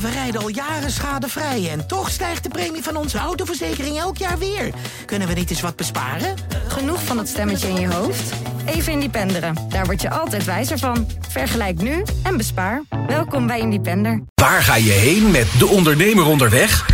we 0.00 0.10
rijden 0.10 0.40
al 0.40 0.48
jaren 0.48 0.90
schadevrij 0.90 1.70
en 1.70 1.86
toch 1.86 2.10
stijgt 2.10 2.42
de 2.42 2.48
premie 2.48 2.82
van 2.82 2.96
onze 2.96 3.18
autoverzekering 3.18 3.98
elk 3.98 4.16
jaar 4.16 4.38
weer. 4.38 4.70
Kunnen 5.04 5.28
we 5.28 5.34
niet 5.34 5.50
eens 5.50 5.60
wat 5.60 5.76
besparen? 5.76 6.34
Genoeg 6.68 7.04
van 7.04 7.16
dat 7.16 7.28
stemmetje 7.28 7.68
in 7.68 7.80
je 7.80 7.92
hoofd? 7.92 8.32
Even 8.66 8.92
Independeren. 8.92 9.54
Daar 9.68 9.84
word 9.84 10.02
je 10.02 10.10
altijd 10.10 10.44
wijzer 10.44 10.78
van. 10.78 11.06
Vergelijk 11.28 11.82
nu 11.82 12.04
en 12.22 12.36
bespaar. 12.36 12.82
Welkom 13.06 13.46
bij 13.46 13.58
Independer. 13.58 14.22
Waar 14.34 14.62
ga 14.62 14.74
je 14.74 14.90
heen 14.90 15.30
met 15.30 15.46
De 15.58 15.66
Ondernemer 15.66 16.26
onderweg? 16.26 16.86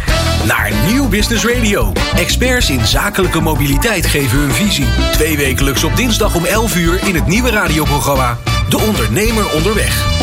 Naar 0.47 0.73
Nieuw 0.87 1.09
Business 1.09 1.45
Radio. 1.45 1.93
Experts 2.17 2.71
in 2.71 2.87
zakelijke 2.87 3.41
mobiliteit 3.41 4.07
geven 4.07 4.39
hun 4.39 4.53
visie. 4.53 4.87
Twee 5.13 5.37
wekelijks 5.37 5.85
op 5.85 5.97
dinsdag 5.97 6.35
om 6.35 6.45
11 6.45 6.77
uur 6.77 7.07
in 7.07 7.15
het 7.15 7.27
nieuwe 7.27 7.51
radioprogramma 7.51 8.39
De 8.69 8.79
Ondernemer 8.79 9.55
onderweg. 9.55 10.14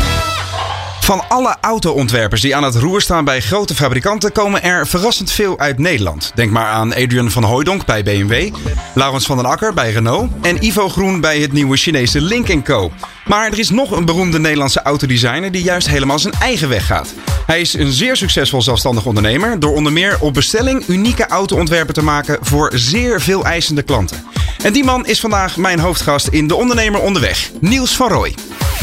Van 1.11 1.29
alle 1.29 1.55
auto-ontwerpers 1.61 2.41
die 2.41 2.55
aan 2.55 2.63
het 2.63 2.75
roer 2.75 3.01
staan 3.01 3.25
bij 3.25 3.41
grote 3.41 3.75
fabrikanten 3.75 4.31
komen 4.31 4.63
er 4.63 4.87
verrassend 4.87 5.31
veel 5.31 5.59
uit 5.59 5.79
Nederland. 5.79 6.31
Denk 6.35 6.51
maar 6.51 6.67
aan 6.67 6.93
Adrian 6.93 7.31
van 7.31 7.43
Hooydonk 7.43 7.85
bij 7.85 8.03
BMW, 8.03 8.55
Laurens 8.95 9.25
van 9.25 9.37
den 9.37 9.45
Akker 9.45 9.73
bij 9.73 9.91
Renault 9.91 10.31
en 10.41 10.65
Ivo 10.65 10.89
Groen 10.89 11.21
bij 11.21 11.39
het 11.39 11.51
nieuwe 11.51 11.77
Chinese 11.77 12.21
Link 12.21 12.65
Co. 12.65 12.91
Maar 13.31 13.51
er 13.51 13.59
is 13.59 13.69
nog 13.69 13.91
een 13.91 14.05
beroemde 14.05 14.39
Nederlandse 14.39 14.81
autodesigner 14.81 15.51
die 15.51 15.63
juist 15.63 15.87
helemaal 15.87 16.19
zijn 16.19 16.33
eigen 16.33 16.69
weg 16.69 16.85
gaat. 16.85 17.13
Hij 17.45 17.61
is 17.61 17.73
een 17.73 17.91
zeer 17.91 18.15
succesvol 18.15 18.61
zelfstandig 18.61 19.05
ondernemer 19.05 19.59
door 19.59 19.75
onder 19.75 19.91
meer 19.91 20.17
op 20.19 20.33
bestelling 20.33 20.87
unieke 20.87 21.27
auto-ontwerpen 21.27 21.93
te 21.93 22.03
maken 22.03 22.37
voor 22.41 22.71
zeer 22.75 23.21
veel 23.21 23.45
eisende 23.45 23.81
klanten. 23.81 24.23
En 24.63 24.73
die 24.73 24.83
man 24.83 25.05
is 25.05 25.19
vandaag 25.19 25.57
mijn 25.57 25.79
hoofdgast 25.79 26.27
in 26.27 26.47
De 26.47 26.55
Ondernemer 26.55 27.01
Onderweg, 27.01 27.51
Niels 27.59 27.95
van 27.95 28.09
Rooij. 28.09 28.35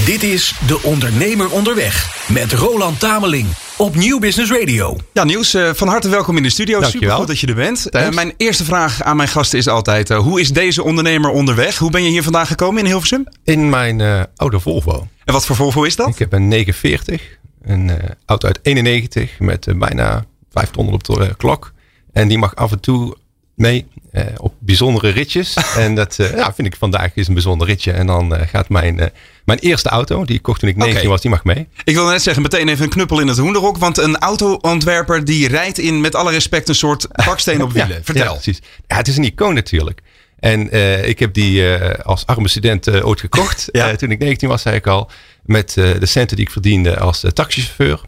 Dit 0.05 0.23
is 0.23 0.55
De 0.67 0.83
Ondernemer 0.83 1.51
onderweg 1.51 2.27
met 2.29 2.53
Roland 2.53 3.01
Tameling 3.01 3.49
op 3.79 3.97
Nieuw 3.97 4.19
Business 4.19 4.53
Radio. 4.53 4.97
Ja, 5.13 5.25
Niels, 5.25 5.55
uh, 5.55 5.71
van 5.75 5.89
harte 5.89 6.09
welkom 6.09 6.37
in 6.37 6.43
de 6.43 6.51
studio. 6.51 6.81
Dankjewel. 6.81 7.01
Super 7.01 7.17
goed 7.17 7.27
dat 7.27 7.39
je 7.41 7.47
er 7.47 7.55
bent. 7.55 7.87
Uh, 7.91 8.09
mijn 8.11 8.33
eerste 8.37 8.65
vraag 8.65 9.03
aan 9.03 9.17
mijn 9.17 9.29
gasten 9.29 9.59
is 9.59 9.69
altijd: 9.69 10.11
uh, 10.11 10.19
hoe 10.19 10.41
is 10.41 10.53
deze 10.53 10.83
ondernemer 10.83 11.31
onderweg? 11.31 11.79
Hoe 11.79 11.91
ben 11.91 12.03
je 12.03 12.09
hier 12.09 12.23
vandaag 12.23 12.49
gekomen 12.49 12.81
in 12.81 12.87
Hilversum? 12.87 13.27
In 13.45 13.69
mijn 13.69 14.29
oude 14.37 14.61
Volvo. 14.61 15.07
En 15.25 15.33
wat 15.33 15.47
voor 15.47 15.57
Volvo 15.57 15.83
is 15.83 15.97
dat? 15.97 16.09
Ik 16.09 16.19
heb 16.19 16.33
een 16.33 16.49
49, 16.49 17.23
een 17.63 17.91
auto 18.27 18.47
uit 18.47 18.59
91 18.63 19.39
met 19.39 19.67
bijna 19.77 20.25
500 20.53 21.09
op 21.09 21.19
de 21.19 21.35
klok. 21.37 21.73
En 22.13 22.29
die 22.29 22.39
mag 22.39 22.57
af 22.57 22.73
en 22.73 22.81
toe 22.81 23.17
mee 23.59 23.87
uh, 24.13 24.23
op 24.37 24.55
bijzondere 24.59 25.09
ritjes. 25.09 25.57
en 25.77 25.95
dat 25.95 26.19
uh, 26.21 26.35
ja, 26.35 26.55
vind 26.55 26.67
ik 26.67 26.77
vandaag 26.79 27.11
is 27.15 27.29
een 27.29 27.35
bijzonder 27.35 27.67
ritje. 27.67 27.93
En 27.93 28.07
dan 28.07 28.35
uh, 28.35 28.41
gaat 28.47 28.69
mijn, 28.69 29.11
mijn 29.45 29.59
eerste 29.59 29.89
auto, 29.89 30.25
die 30.25 30.37
ik 30.37 30.43
kocht 30.43 30.61
toen 30.61 30.69
ik 30.69 30.77
19 30.77 31.01
okay. 31.01 31.13
was, 31.13 31.21
die 31.21 31.31
mag 31.31 31.45
mee. 31.45 31.69
Ik 31.85 31.95
wil 31.95 32.07
net 32.07 32.23
zeggen, 32.23 32.43
meteen 32.43 32.69
even 32.69 32.85
een 32.85 32.91
knuppel 32.91 33.21
in 33.21 33.29
het 33.29 33.39
hoenderhok. 33.39 33.79
Want 33.79 33.99
een 33.99 34.19
auto-ontwerper 34.19 35.25
die 35.25 35.49
rijdt 35.49 35.79
in, 35.79 36.01
met 36.01 36.15
alle 36.15 36.31
respect, 36.31 36.69
een 36.69 36.75
soort 36.75 37.07
baksteen 37.27 37.63
op 37.63 37.73
wielen. 37.73 37.97
ja, 37.97 38.03
Vertel. 38.03 38.25
Ja, 38.25 38.33
precies. 38.33 38.61
Ja, 38.87 38.97
het 38.97 39.09
is 39.09 39.17
een 39.17 39.25
icoon 39.25 39.55
natuurlijk. 39.55 40.01
En 40.39 40.73
ik 41.09 41.19
heb 41.19 41.35
die 41.35 41.77
als 42.03 42.27
arme 42.27 42.49
student 42.49 42.91
ooit 43.03 43.21
gekocht. 43.21 43.69
ja. 43.73 43.97
toen 43.97 44.11
ik 44.11 44.19
19 44.19 44.49
was, 44.49 44.63
zei 44.63 44.77
ik 44.77 44.87
al. 44.87 45.11
Met 45.43 45.73
de 45.75 46.07
centen 46.07 46.37
die 46.37 46.47
ik 46.47 46.53
verdiende 46.53 46.99
als 46.99 47.25
taxichauffeur. 47.33 48.01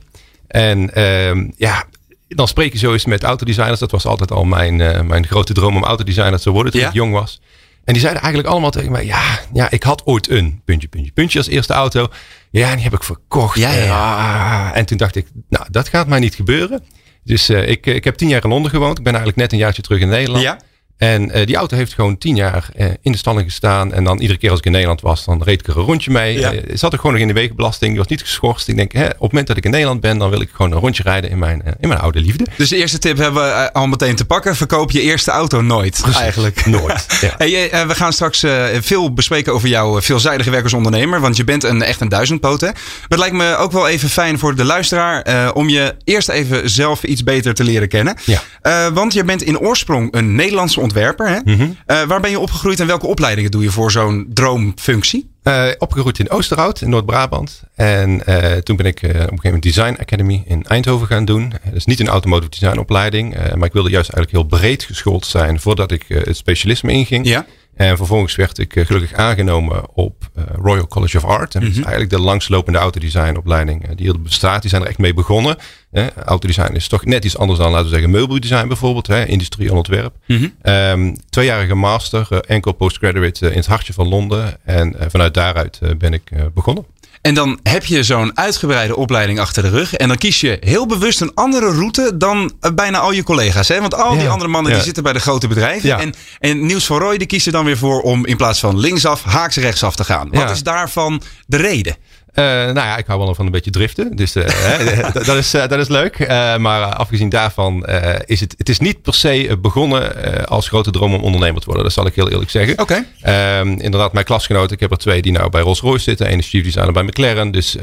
En 0.46 0.94
ehm, 0.94 1.48
ja, 1.56 1.84
dan 2.34 2.48
spreek 2.48 2.72
je 2.72 2.78
zo 2.78 2.92
eens 2.92 3.04
met 3.04 3.22
autodesigners. 3.22 3.80
Dat 3.80 3.90
was 3.90 4.06
altijd 4.06 4.30
al 4.30 4.44
mijn, 4.44 4.78
uh, 4.78 5.00
mijn 5.00 5.26
grote 5.26 5.52
droom 5.52 5.76
om 5.76 5.84
autodesigner 5.84 6.40
te 6.40 6.50
worden 6.50 6.72
toen 6.72 6.80
ja? 6.80 6.88
ik 6.88 6.94
jong 6.94 7.12
was. 7.12 7.40
En 7.84 7.92
die 7.92 8.02
zeiden 8.02 8.22
eigenlijk 8.22 8.52
allemaal 8.52 8.70
tegen 8.70 8.92
mij: 8.92 9.06
ja, 9.06 9.40
ja, 9.52 9.70
ik 9.70 9.82
had 9.82 10.06
ooit 10.06 10.30
een 10.30 10.60
puntje, 10.64 10.88
puntje, 10.88 11.12
puntje 11.12 11.38
als 11.38 11.48
eerste 11.48 11.72
auto. 11.72 12.08
Ja, 12.50 12.74
die 12.74 12.82
heb 12.82 12.94
ik 12.94 13.02
verkocht. 13.02 13.58
Ja, 13.58 13.72
ja. 13.72 14.70
Uh, 14.70 14.78
en 14.78 14.86
toen 14.86 14.96
dacht 14.96 15.16
ik: 15.16 15.26
nou, 15.48 15.66
dat 15.70 15.88
gaat 15.88 16.06
mij 16.06 16.18
niet 16.18 16.34
gebeuren. 16.34 16.82
Dus 17.24 17.50
uh, 17.50 17.68
ik, 17.68 17.86
ik 17.86 18.04
heb 18.04 18.14
tien 18.14 18.28
jaar 18.28 18.44
in 18.44 18.50
Londen 18.50 18.70
gewoond. 18.70 18.98
Ik 18.98 19.04
ben 19.04 19.12
eigenlijk 19.12 19.42
net 19.42 19.52
een 19.52 19.58
jaartje 19.58 19.82
terug 19.82 20.00
in 20.00 20.08
Nederland. 20.08 20.42
Ja. 20.42 20.58
En 21.00 21.38
uh, 21.38 21.46
die 21.46 21.56
auto 21.56 21.76
heeft 21.76 21.94
gewoon 21.94 22.18
tien 22.18 22.36
jaar 22.36 22.68
uh, 22.76 22.86
in 23.02 23.12
de 23.12 23.18
stalling 23.18 23.44
gestaan. 23.44 23.92
En 23.92 24.04
dan 24.04 24.19
iedere 24.19 24.38
keer 24.38 24.50
als 24.50 24.58
ik 24.58 24.64
in 24.64 24.72
Nederland 24.72 25.00
was, 25.00 25.25
dan 25.25 25.42
reed 25.42 25.60
ik 25.60 25.66
er 25.66 25.76
een 25.76 25.84
rondje 25.84 26.10
mee. 26.10 26.38
Ja. 26.38 26.52
Uh, 26.52 26.60
zat 26.72 26.92
er 26.92 26.98
gewoon 26.98 27.12
nog 27.12 27.22
in 27.22 27.28
de 27.28 27.34
wegenbelasting. 27.34 27.91
Die 27.91 27.98
was 27.98 28.08
niet 28.08 28.20
geschorst. 28.20 28.69
Ik 28.69 28.76
denk, 28.76 28.92
hè, 28.92 29.04
op 29.04 29.10
het 29.10 29.20
moment 29.20 29.47
dat 29.47 29.56
ik 29.56 29.64
in 29.64 29.70
Nederland 29.70 30.00
ben, 30.00 30.19
dan 30.19 30.30
wil 30.30 30.41
ik 30.41 30.50
gewoon 30.52 30.72
een 30.72 30.78
rondje 30.78 31.02
rijden 31.02 31.30
in 31.30 31.38
mijn, 31.38 31.62
in 31.80 31.88
mijn 31.88 32.00
oude 32.00 32.20
liefde. 32.20 32.47
Dus 32.56 32.69
de 32.69 32.76
eerste 32.76 32.98
tip 32.98 33.16
hebben 33.16 33.42
we 33.42 33.72
al 33.72 33.86
meteen 33.86 34.16
te 34.16 34.25
pakken. 34.25 34.56
Verkoop 34.56 34.91
je 34.91 35.00
eerste 35.00 35.30
auto 35.30 35.60
nooit. 35.60 35.98
Precies, 36.02 36.20
eigenlijk. 36.20 36.66
Nooit. 36.66 37.06
Ja. 37.20 37.34
hey, 37.36 37.86
we 37.86 37.94
gaan 37.94 38.12
straks 38.12 38.44
veel 38.80 39.12
bespreken 39.12 39.52
over 39.52 39.69
jouw 39.69 40.00
veelzijdige 40.00 40.50
werk 40.50 40.62
als 40.62 40.72
ondernemer. 40.72 41.20
Want 41.20 41.36
je 41.36 41.44
bent 41.44 41.64
een, 41.64 41.82
echt 41.82 42.00
een 42.00 42.08
duizendpoot. 42.08 42.60
Hè? 42.60 42.66
Maar 42.66 43.06
het 43.08 43.19
lijkt 43.19 43.36
me 43.36 43.56
ook 43.56 43.72
wel 43.72 43.88
even 43.88 44.08
fijn 44.08 44.38
voor 44.38 44.54
de 44.54 44.64
luisteraar. 44.64 45.52
om 45.52 45.69
je 45.69 45.94
eerst 46.04 46.28
even 46.28 46.70
zelf 46.70 47.02
iets 47.02 47.22
beter 47.22 47.54
te 47.54 47.64
leren 47.64 47.88
kennen. 47.88 48.16
Ja. 48.25 48.92
want 48.92 49.12
je 49.12 49.25
bent 49.25 49.42
in 49.42 49.58
oorsprong 49.58 50.14
een 50.14 50.34
Nederlandse 50.34 50.80
ontwerper. 50.90 51.28
Hè? 51.28 51.38
Mm 51.44 51.58
-hmm. 51.58 51.76
Uh, 51.86 52.02
waar 52.02 52.20
ben 52.20 52.30
je 52.30 52.38
opgegroeid 52.38 52.80
en 52.80 52.86
welke 52.86 53.06
opleidingen 53.06 53.50
doe 53.50 53.62
je 53.62 53.70
voor 53.70 53.90
zo'n 53.90 54.30
droomfunctie? 54.34 55.30
Uh, 55.44 55.66
opgegroeid 55.78 56.18
in 56.18 56.30
Oosterhout 56.30 56.80
in 56.80 56.88
Noord-Brabant. 56.88 57.62
En 57.74 58.22
uh, 58.28 58.52
toen 58.52 58.76
ben 58.76 58.86
ik 58.86 58.98
op 59.02 59.08
een 59.08 59.14
gegeven 59.14 59.36
moment 59.42 59.62
Design 59.62 59.96
Academy 60.00 60.42
in 60.46 60.64
Eindhoven 60.64 61.06
gaan 61.06 61.24
doen. 61.24 61.52
Is 61.72 61.84
niet 61.84 62.00
een 62.00 62.08
automotive 62.08 62.50
design 62.50 62.78
opleiding. 62.78 63.34
maar 63.34 63.66
ik 63.66 63.72
wilde 63.72 63.90
juist 63.90 64.10
eigenlijk 64.10 64.30
heel 64.30 64.58
breed 64.58 64.82
geschoold 64.82 65.26
zijn 65.26 65.60
voordat 65.60 65.92
ik 65.92 66.04
het 66.08 66.36
specialisme 66.36 66.92
inging. 66.92 67.26
Ja. 67.26 67.46
En 67.80 67.96
vervolgens 67.96 68.36
werd 68.36 68.58
ik 68.58 68.72
gelukkig 68.72 69.12
aangenomen 69.12 69.94
op 69.94 70.30
Royal 70.62 70.86
College 70.86 71.16
of 71.16 71.24
Art. 71.24 71.54
En 71.54 71.60
dat 71.60 71.70
is 71.70 71.76
eigenlijk 71.76 72.10
de 72.10 72.20
langslopende 72.20 72.78
autodesignopleiding 72.78 73.94
die 73.94 74.06
hier 74.06 74.22
bestaat. 74.22 74.60
Die 74.60 74.70
zijn 74.70 74.82
er 74.82 74.88
echt 74.88 74.98
mee 74.98 75.14
begonnen. 75.14 75.56
Eh, 75.90 76.06
autodesign 76.24 76.74
is 76.74 76.88
toch 76.88 77.04
net 77.04 77.24
iets 77.24 77.38
anders 77.38 77.58
dan, 77.58 77.70
laten 77.70 77.86
we 77.86 77.92
zeggen, 77.92 78.10
meubeldesign 78.10 78.66
bijvoorbeeld. 78.69 79.06
Hè, 79.06 79.26
industrie 79.26 79.69
en 79.69 79.76
ontwerp. 79.76 80.14
Mm 80.26 80.36
-hmm. 80.36 80.72
um, 80.72 81.16
tweejarige 81.30 81.74
master, 81.74 82.40
enkel 82.46 82.72
postgraduate 82.72 83.50
in 83.50 83.56
het 83.56 83.66
hartje 83.66 83.92
van 83.92 84.08
Londen. 84.08 84.56
En 84.64 84.94
vanuit 85.08 85.34
daaruit 85.34 85.80
ben 85.98 86.12
ik 86.12 86.30
begonnen. 86.54 86.84
En 87.20 87.34
dan 87.34 87.58
heb 87.62 87.84
je 87.84 88.03
zo'n 88.03 88.38
uitgebreide 88.38 88.97
opleiding 88.97 89.41
achter 89.41 89.62
de 89.62 89.69
rug. 89.69 89.94
En 89.94 90.08
dan 90.08 90.16
kies 90.16 90.41
je 90.41 90.56
heel 90.60 90.86
bewust 90.86 91.20
een 91.20 91.34
andere 91.34 91.70
route 91.70 92.16
dan 92.16 92.53
bijna 92.75 92.98
al 92.98 93.12
je 93.12 93.22
collega's. 93.22 93.69
Hè? 93.69 93.81
Want 93.81 93.94
al 93.94 94.12
die 94.12 94.22
ja, 94.22 94.31
andere 94.31 94.50
mannen 94.50 94.70
ja. 94.70 94.76
die 94.76 94.86
zitten 94.86 95.03
bij 95.03 95.12
de 95.12 95.20
grote 95.20 95.48
bedrijven. 95.48 95.88
Ja. 95.88 95.98
En, 96.00 96.14
en 96.38 96.66
Niels 96.66 96.86
van 96.86 96.98
Rooij 96.98 97.19
die 97.19 97.26
kiest 97.26 97.47
er 97.47 97.53
dan 97.53 97.64
weer 97.64 97.78
voor 97.78 98.00
om 98.00 98.26
in 98.26 98.36
plaats 98.36 98.60
van 98.60 98.78
linksaf 98.78 99.22
haaks 99.22 99.56
rechtsaf 99.56 99.97
te 99.97 100.04
gaan. 100.04 100.28
Wat 100.31 100.50
is 100.50 100.62
daarvan 100.62 101.22
de 101.47 101.56
reden? 101.56 101.97
Uh, 102.34 102.44
nou 102.44 102.74
ja, 102.74 102.96
ik 102.96 103.06
hou 103.06 103.20
wel 103.20 103.34
van 103.34 103.46
een 103.46 103.52
beetje 103.52 103.70
driften. 103.70 104.16
Dus 104.16 104.36
uh, 104.36 104.44
hè, 104.48 105.02
dat, 105.12 105.36
is, 105.36 105.54
uh, 105.54 105.66
dat 105.68 105.78
is 105.78 105.88
leuk. 105.88 106.28
maar 106.58 106.82
afgezien 106.82 107.28
daarvan 107.28 107.86
is 108.24 108.41
het, 108.41 108.54
het 108.56 108.68
is 108.68 108.78
niet 108.78 109.02
per 109.02 109.14
se 109.14 109.58
begonnen 109.62 110.46
als 110.48 110.69
grote 110.69 110.90
droom 110.90 111.14
om 111.14 111.22
ondernemer 111.22 111.60
te 111.60 111.66
worden. 111.66 111.84
Dat 111.84 111.92
zal 111.92 112.06
ik 112.06 112.14
heel 112.14 112.30
eerlijk 112.30 112.50
zeggen. 112.50 112.78
Oké. 112.78 113.04
Okay. 113.22 113.60
inderdaad, 113.60 114.12
mijn 114.12 114.24
klasgenoten. 114.24 114.74
Ik 114.74 114.80
heb 114.80 114.90
er 114.90 114.96
twee 114.96 115.22
die 115.22 115.32
nou 115.32 115.50
bij 115.50 115.60
Rolls 115.60 115.80
Royce 115.80 116.02
zitten. 116.02 116.32
Eén 116.32 116.38
is 116.38 116.48
chief 116.48 116.64
designer 116.64 116.92
bij 116.92 117.02
McLaren. 117.02 117.50
Dus 117.50 117.76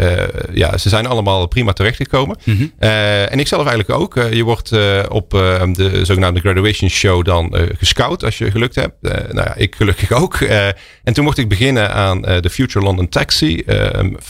ja, 0.54 0.78
ze 0.78 0.90
zijn 0.90 1.08
allemaal 1.08 1.48
prima 1.48 1.74
terechtgekomen. 1.74 2.38
Mm 2.44 2.58
-hmm. 2.58 2.72
en 3.30 3.40
ik 3.40 3.48
zelf 3.48 3.68
eigenlijk 3.68 4.00
ook. 4.00 4.16
je 4.32 4.44
wordt 4.44 4.72
op 5.10 5.30
de 5.30 6.00
zogenaamde 6.04 6.40
graduation 6.40 6.90
show 6.90 7.26
dan 7.26 7.58
gescout 7.78 8.24
als 8.24 8.38
je 8.38 8.52
gelukt 8.52 8.76
hebt. 8.76 8.96
nou 9.02 9.48
ja, 9.48 9.56
ik 9.56 9.76
gelukkig 9.76 10.12
ook. 10.22 10.36
en 11.04 11.14
toen 11.14 11.24
mocht 11.24 11.38
ik 11.38 11.50
beginnen 11.50 11.94
aan 11.94 12.22
de 12.22 12.50
Future 12.50 12.86
London 12.86 13.10
Taxi. 13.10 13.64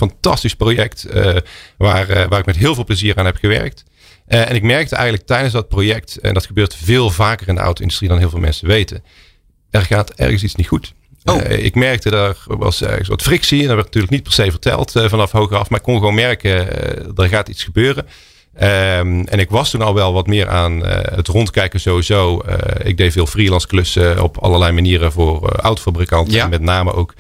Fantastisch 0.10 0.56
project 0.56 1.08
uh, 1.14 1.36
waar, 1.78 2.10
uh, 2.10 2.28
waar 2.28 2.40
ik 2.40 2.46
met 2.46 2.58
heel 2.58 2.76
veel 2.76 2.84
plezier 2.84 3.16
aan 3.16 3.26
heb 3.26 3.36
gewerkt. 3.36 3.84
Uh, 4.28 4.50
en 4.50 4.56
ik 4.56 4.64
merkte 4.64 4.96
eigenlijk 4.96 5.28
tijdens 5.28 5.54
dat 5.54 5.68
project, 5.68 6.18
en 6.18 6.34
dat 6.34 6.46
gebeurt 6.46 6.76
veel 6.76 7.10
vaker 7.10 7.48
in 7.48 7.56
de 7.56 7.62
auto-industrie 7.62 8.10
dan 8.10 8.18
heel 8.18 8.30
veel 8.30 8.40
mensen 8.40 8.68
weten, 8.68 9.04
er 9.70 9.82
gaat 9.82 10.14
ergens 10.14 10.44
iets 10.44 10.56
niet 10.56 10.68
goed. 10.68 10.94
Oh. 11.24 11.50
ik 11.50 11.76
merkte 11.76 12.10
er 12.10 12.38
was 12.46 12.82
ergens 12.82 13.08
wat 13.08 13.22
frictie. 13.22 13.62
En 13.62 13.66
dat 13.68 13.76
werd 13.76 13.86
natuurlijk 13.86 14.14
niet 14.14 14.24
per 14.24 14.32
se 14.32 14.52
verteld 14.52 14.92
vanaf 14.92 15.32
hoger 15.32 15.58
af. 15.58 15.70
Maar 15.70 15.80
ik 15.80 15.86
kon 15.86 15.98
gewoon 15.98 16.16
merken, 16.16 16.54
er 17.16 17.28
gaat 17.28 17.48
iets 17.48 17.64
gebeuren. 17.64 18.06
Um, 18.62 19.28
en 19.28 19.40
ik 19.40 19.50
was 19.50 19.70
toen 19.70 19.82
al 19.82 19.94
wel 19.94 20.14
wat 20.14 20.28
meer 20.28 20.50
aan 20.50 20.86
uh, 20.86 20.98
het 21.02 21.28
rondkijken 21.28 21.80
sowieso. 21.80 22.42
Uh, 22.48 22.56
ik 22.84 22.98
deed 22.98 23.14
veel 23.14 23.26
freelance 23.26 23.68
klussen 23.68 24.24
op 24.24 24.38
allerlei 24.38 24.72
manieren 24.72 25.12
voor 25.12 25.44
uh, 25.44 25.50
autofabrikanten. 25.50 26.34
Ja. 26.34 26.44
En 26.44 26.50
met 26.50 26.62
name 26.62 26.94
ook 26.94 27.14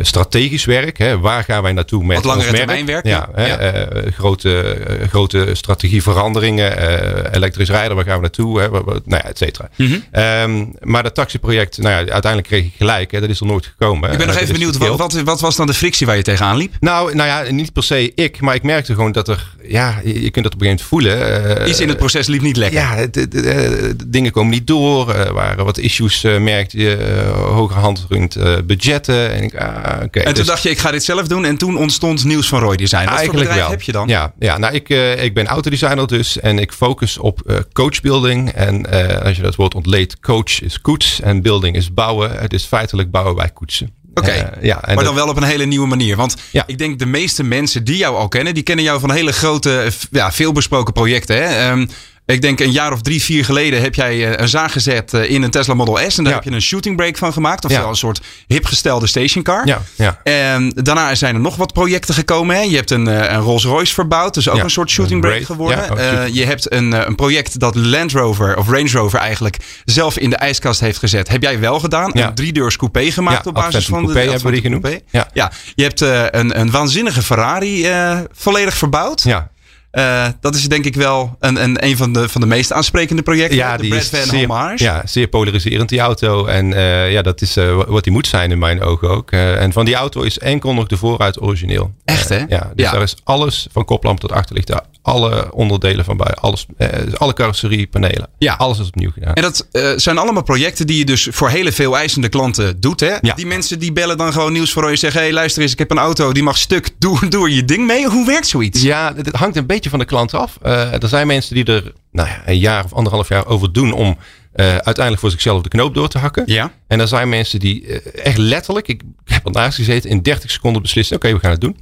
strategisch 0.00 0.64
werk. 0.64 0.98
Hè. 0.98 1.18
Waar 1.18 1.44
gaan 1.44 1.62
wij 1.62 1.72
naartoe 1.72 2.04
met 2.04 2.16
Wat 2.16 2.24
langere 2.24 2.48
ons 2.48 2.56
merk? 2.56 2.66
termijn 2.68 2.86
werk. 2.86 3.06
Ja, 3.06 3.28
ja. 3.36 3.58
Hè, 3.58 4.12
grote, 4.12 4.76
grote 5.08 5.48
strategieveranderingen. 5.52 7.34
elektrisch 7.34 7.68
rijden, 7.68 7.96
waar 7.96 8.04
gaan 8.04 8.14
we 8.14 8.20
naartoe? 8.20 8.60
Hè, 8.60 8.68
nou 8.70 9.02
ja, 9.04 9.24
et 9.24 9.38
cetera. 9.38 9.68
Mm 9.76 9.86
-hmm. 9.86 10.22
um, 10.22 10.72
maar 10.80 11.02
dat 11.02 11.14
taxiproject, 11.14 11.78
nou 11.78 11.90
ja, 11.90 12.12
uiteindelijk 12.12 12.46
kreeg 12.46 12.64
ik 12.64 12.72
gelijk. 12.76 13.10
Hè, 13.10 13.20
dat 13.20 13.28
is 13.28 13.40
er 13.40 13.46
nooit 13.46 13.66
gekomen. 13.66 14.12
Ik 14.12 14.18
ben 14.18 14.26
nog 14.26 14.36
even 14.36 14.52
benieuwd, 14.52 14.76
wat, 14.76 15.12
wat, 15.12 15.40
was 15.40 15.56
dan 15.56 15.66
de 15.66 15.74
frictie 15.74 16.06
waar 16.06 16.16
je 16.16 16.22
tegenaan 16.22 16.56
liep? 16.56 16.74
Nou, 16.80 17.14
nou 17.14 17.28
ja, 17.28 17.52
niet 17.52 17.72
per 17.72 17.82
se 17.82 18.12
ik. 18.14 18.40
Maar 18.40 18.54
ik 18.54 18.62
merkte 18.62 18.94
gewoon 18.94 19.12
dat 19.12 19.28
er, 19.28 19.54
ja, 19.62 20.00
je, 20.04 20.30
kunt 20.30 20.44
dat 20.44 20.54
op 20.54 20.60
een 20.60 20.66
gegeven 20.66 20.66
moment 20.66 20.82
voelen. 20.82 21.60
Uh, 21.60 21.68
Iets 21.68 21.80
in 21.80 21.88
het 21.88 21.98
proces 21.98 22.26
liep 22.26 22.40
niet 22.40 22.56
lekker. 22.56 22.80
Ja, 22.80 23.06
de, 23.06 23.28
de, 23.28 23.42
de, 23.42 23.94
dingen 24.06 24.32
komen 24.32 24.50
niet 24.50 24.66
door. 24.66 25.14
Er 25.14 25.32
waren 25.32 25.64
wat 25.64 25.78
issues, 25.78 26.24
uh, 26.24 26.38
merkte 26.38 26.78
je. 26.78 27.30
hoger 27.34 27.76
hand 27.76 28.06
rond 28.08 28.36
budgetten. 28.66 29.32
En 29.32 29.42
ik, 29.42 29.56
ah, 29.56 29.81
Oké. 30.02 30.18
En 30.18 30.24
toen 30.24 30.34
Dus- 30.34 30.46
dacht 30.46 30.62
je, 30.62 30.70
ik 30.70 30.78
ga 30.78 30.90
dit 30.90 31.04
zelf 31.04 31.26
doen. 31.26 31.44
En 31.44 31.56
toen 31.56 31.76
ontstond 31.76 32.24
Nieuws 32.24 32.48
van 32.48 32.60
Roy 32.60 32.76
Design. 32.76 33.04
Wat 33.04 33.14
Eigenlijk 33.14 33.50
wel. 33.52 33.70
heb 33.70 33.82
je 33.82 33.92
dan? 33.92 34.08
Ja, 34.08 34.32
ja 34.38 34.58
nou, 34.58 34.74
ik, 34.74 34.88
eh, 34.88 35.24
ik 35.24 35.34
ben 35.34 35.46
autodesigner 35.46 36.06
dus. 36.06 36.40
En 36.40 36.58
ik 36.58 36.72
focus 36.72 37.18
op 37.18 37.40
eh, 37.46 37.56
coachbuilding. 37.72 38.50
En 38.50 38.86
eh, 38.86 39.24
als 39.26 39.36
je 39.36 39.42
dat 39.42 39.54
woord 39.54 39.74
ontleedt, 39.74 40.20
coach 40.20 40.62
is 40.62 40.80
koets. 40.80 41.20
En 41.20 41.42
building 41.42 41.76
is 41.76 41.94
bouwen. 41.94 42.38
Het 42.40 42.52
is 42.52 42.64
feitelijk 42.64 43.10
bouwen 43.10 43.34
bij 43.36 43.50
koetsen. 43.50 43.90
Oké, 44.14 44.30
Eh, 44.30 44.62
ja, 44.62 44.78
maar 44.86 44.94
dat- 44.94 45.04
dan 45.04 45.14
wel 45.14 45.28
op 45.28 45.36
een 45.36 45.42
hele 45.42 45.64
nieuwe 45.64 45.86
manier. 45.86 46.16
Want 46.16 46.36
Ja. 46.50 46.62
ik 46.66 46.78
denk 46.78 46.98
de 46.98 47.06
meeste 47.06 47.42
mensen 47.42 47.84
die 47.84 47.96
jou 47.96 48.16
al 48.16 48.28
kennen, 48.28 48.54
die 48.54 48.62
kennen 48.62 48.84
jou 48.84 49.00
van 49.00 49.10
hele 49.12 49.32
grote, 49.32 49.78
eh, 49.80 49.90
ja, 50.10 50.32
veelbesproken 50.32 50.92
projecten. 50.92 51.36
Hè? 51.36 51.68
Ehm, 51.70 51.86
ik 52.26 52.42
denk 52.42 52.60
een 52.60 52.70
jaar 52.72 52.92
of 52.92 53.00
drie, 53.02 53.22
vier 53.22 53.44
geleden 53.44 53.80
heb 53.80 53.94
jij 53.94 54.26
eh, 54.32 54.40
een 54.40 54.48
zaag 54.48 54.72
gezet 54.72 55.14
eh, 55.14 55.30
in 55.30 55.42
een 55.42 55.50
Tesla 55.50 55.74
Model 55.74 56.10
S. 56.10 56.18
En 56.18 56.24
daar 56.24 56.32
Ja. 56.32 56.38
heb 56.38 56.48
je 56.48 56.54
een 56.54 56.62
shooting 56.62 56.96
break 56.96 57.16
van 57.16 57.32
gemaakt. 57.32 57.64
Oftewel 57.64 57.84
Ja. 57.84 57.90
een 57.90 57.96
soort 57.96 58.20
hipgestelde 58.46 59.06
stationcar. 59.06 59.66
Ja, 59.66 59.82
ja. 59.94 60.20
En 60.24 60.68
daarna 60.74 61.14
zijn 61.14 61.34
er 61.34 61.40
nog 61.40 61.56
wat 61.56 61.72
projecten 61.72 62.14
gekomen. 62.14 62.56
Hè? 62.56 62.62
Je 62.62 62.76
hebt 62.76 62.90
een, 62.90 63.08
eh, 63.08 63.32
een 63.32 63.40
Rolls 63.40 63.64
Royce 63.64 63.94
verbouwd. 63.94 64.34
Dus 64.34 64.48
ook 64.48 64.62
een 64.62 64.70
soort 64.70 64.90
shooting 64.90 65.20
break 65.20 65.42
geworden. 65.44 65.84
Shooting. 65.84 66.34
je 66.36 66.44
hebt 66.44 66.72
een, 66.72 66.92
een 67.06 67.14
project 67.14 67.58
dat 67.58 67.74
Land 67.74 68.12
Rover 68.12 68.56
of 68.56 68.68
Range 68.68 68.90
Rover 68.90 69.18
eigenlijk 69.18 69.56
zelf 69.84 70.18
in 70.18 70.30
de 70.30 70.36
ijskast 70.36 70.80
heeft 70.80 70.98
gezet. 70.98 71.28
Heb 71.28 71.42
jij 71.42 71.58
wel 71.60 71.80
gedaan. 71.80 72.10
Ja. 72.14 72.26
Een 72.28 72.34
driedeurs 72.34 72.76
coupé 72.76 73.10
gemaakt 73.10 73.46
op 73.46 73.54
basis 73.54 73.86
van 73.86 73.98
de 74.06 74.12
Coupé 74.12 74.30
hebben 74.30 74.46
we 74.46 74.52
die 74.52 74.60
genoemd. 74.60 74.88
Ja. 75.10 75.28
Ja, 75.32 75.52
je 75.74 75.82
hebt 75.82 76.00
een, 76.00 76.60
een 76.60 76.70
waanzinnige 76.70 77.22
Ferrari 77.22 77.86
volledig 78.32 78.74
verbouwd. 78.74 79.22
ja. 79.22 79.50
Eh, 79.92 80.26
dat 80.40 80.54
is 80.54 80.68
denk 80.68 80.84
ik 80.84 80.94
wel 80.94 81.36
een, 81.40 81.62
een, 81.62 81.84
een 81.84 81.96
van, 81.96 82.12
de, 82.12 82.28
van 82.28 82.40
de 82.40 82.46
meest 82.46 82.72
aansprekende 82.72 83.22
projecten. 83.22 83.56
Ja, 83.56 83.76
de 83.76 83.82
die 83.82 83.90
Brad 83.90 84.04
Van 84.06 84.20
zeer, 84.22 84.72
ja, 84.76 85.02
zeer 85.04 85.26
polariserend, 85.28 85.88
die 85.88 86.00
auto. 86.00 86.46
En 86.46 86.72
eh, 86.72 87.12
ja, 87.12 87.22
dat 87.22 87.40
is 87.40 87.56
eh, 87.56 87.80
wat 87.86 88.04
die 88.04 88.12
moet 88.12 88.26
zijn 88.26 88.50
in 88.50 88.58
mijn 88.58 88.82
ogen 88.82 89.08
ook. 89.08 89.30
En 89.32 89.72
van 89.72 89.84
die 89.84 89.94
auto 89.94 90.22
is 90.22 90.38
enkel 90.38 90.74
nog 90.74 90.86
de 90.86 90.96
vooruit 90.96 91.42
origineel. 91.42 91.94
Echt, 92.04 92.28
hè? 92.28 92.38
Ja, 92.48 92.72
dus 92.74 92.84
Ja. 92.86 92.92
daar 92.92 93.02
is 93.02 93.16
alles 93.24 93.66
van 93.72 93.84
koplamp 93.84 94.20
tot 94.20 94.32
achterlicht. 94.32 94.72
Alle 95.02 95.52
onderdelen 95.52 96.04
van 96.04 96.16
bij. 96.16 96.34
Alles, 96.34 96.66
eh, 96.76 96.88
alle 97.14 97.32
carrosseriepanelen. 97.32 98.28
Ja. 98.38 98.54
Alles 98.54 98.78
is 98.78 98.86
opnieuw 98.86 99.10
gedaan. 99.10 99.34
En 99.34 99.42
dat 99.42 99.68
eh, 99.72 99.90
zijn 99.96 100.18
allemaal 100.18 100.42
projecten 100.42 100.86
die 100.86 100.98
je 100.98 101.04
dus 101.04 101.28
voor 101.30 101.48
hele 101.48 101.72
veel 101.72 101.96
eisende 101.96 102.28
klanten 102.28 102.80
doet. 102.80 103.00
Hè? 103.00 103.14
Ja. 103.20 103.34
Die 103.34 103.46
mensen 103.46 103.78
die 103.78 103.92
bellen 103.92 104.16
dan 104.16 104.32
gewoon 104.32 104.52
nieuws 104.52 104.72
voor 104.72 104.84
je 104.84 104.90
en 104.90 104.98
zeggen... 104.98 105.20
hey, 105.20 105.32
luister 105.32 105.62
eens, 105.62 105.72
ik 105.72 105.78
heb 105.78 105.90
een 105.90 105.98
auto, 105.98 106.32
die 106.32 106.42
mag 106.42 106.58
stuk. 106.58 106.90
Doe, 106.98 107.28
doe 107.28 107.54
je 107.54 107.64
ding 107.64 107.86
mee. 107.86 108.08
Hoe 108.08 108.26
werkt 108.26 108.46
zoiets? 108.46 108.82
Ja, 108.82 109.12
het 109.16 109.36
hangt 109.36 109.56
een 109.56 109.66
beetje 109.66 109.90
van 109.90 109.98
de 109.98 110.04
klant 110.04 110.34
af. 110.34 110.58
Eh, 110.62 111.02
er 111.02 111.08
zijn 111.08 111.26
mensen 111.26 111.54
die 111.54 111.64
er 111.64 111.92
nou 112.12 112.28
ja, 112.28 112.42
een 112.46 112.58
jaar 112.58 112.84
of 112.84 112.92
anderhalf 112.92 113.28
jaar 113.28 113.46
over 113.46 113.72
doen 113.72 113.92
om 113.92 114.18
uiteindelijk 114.54 115.18
voor 115.18 115.30
zichzelf 115.30 115.62
de 115.62 115.68
knoop 115.68 115.94
door 115.94 116.08
te 116.08 116.18
hakken. 116.18 116.42
Ja. 116.46 116.72
En 116.86 117.00
er 117.00 117.08
zijn 117.08 117.28
mensen 117.28 117.60
die 117.60 118.00
echt 118.00 118.38
letterlijk, 118.38 118.88
ik 118.88 119.02
heb 119.24 119.44
ernaast 119.44 119.76
gezeten, 119.76 120.10
in 120.10 120.22
30 120.22 120.50
seconden 120.50 120.82
beslissen: 120.82 121.16
oké, 121.16 121.32
we 121.32 121.38
gaan 121.38 121.50
het 121.50 121.60
doen. 121.60 121.76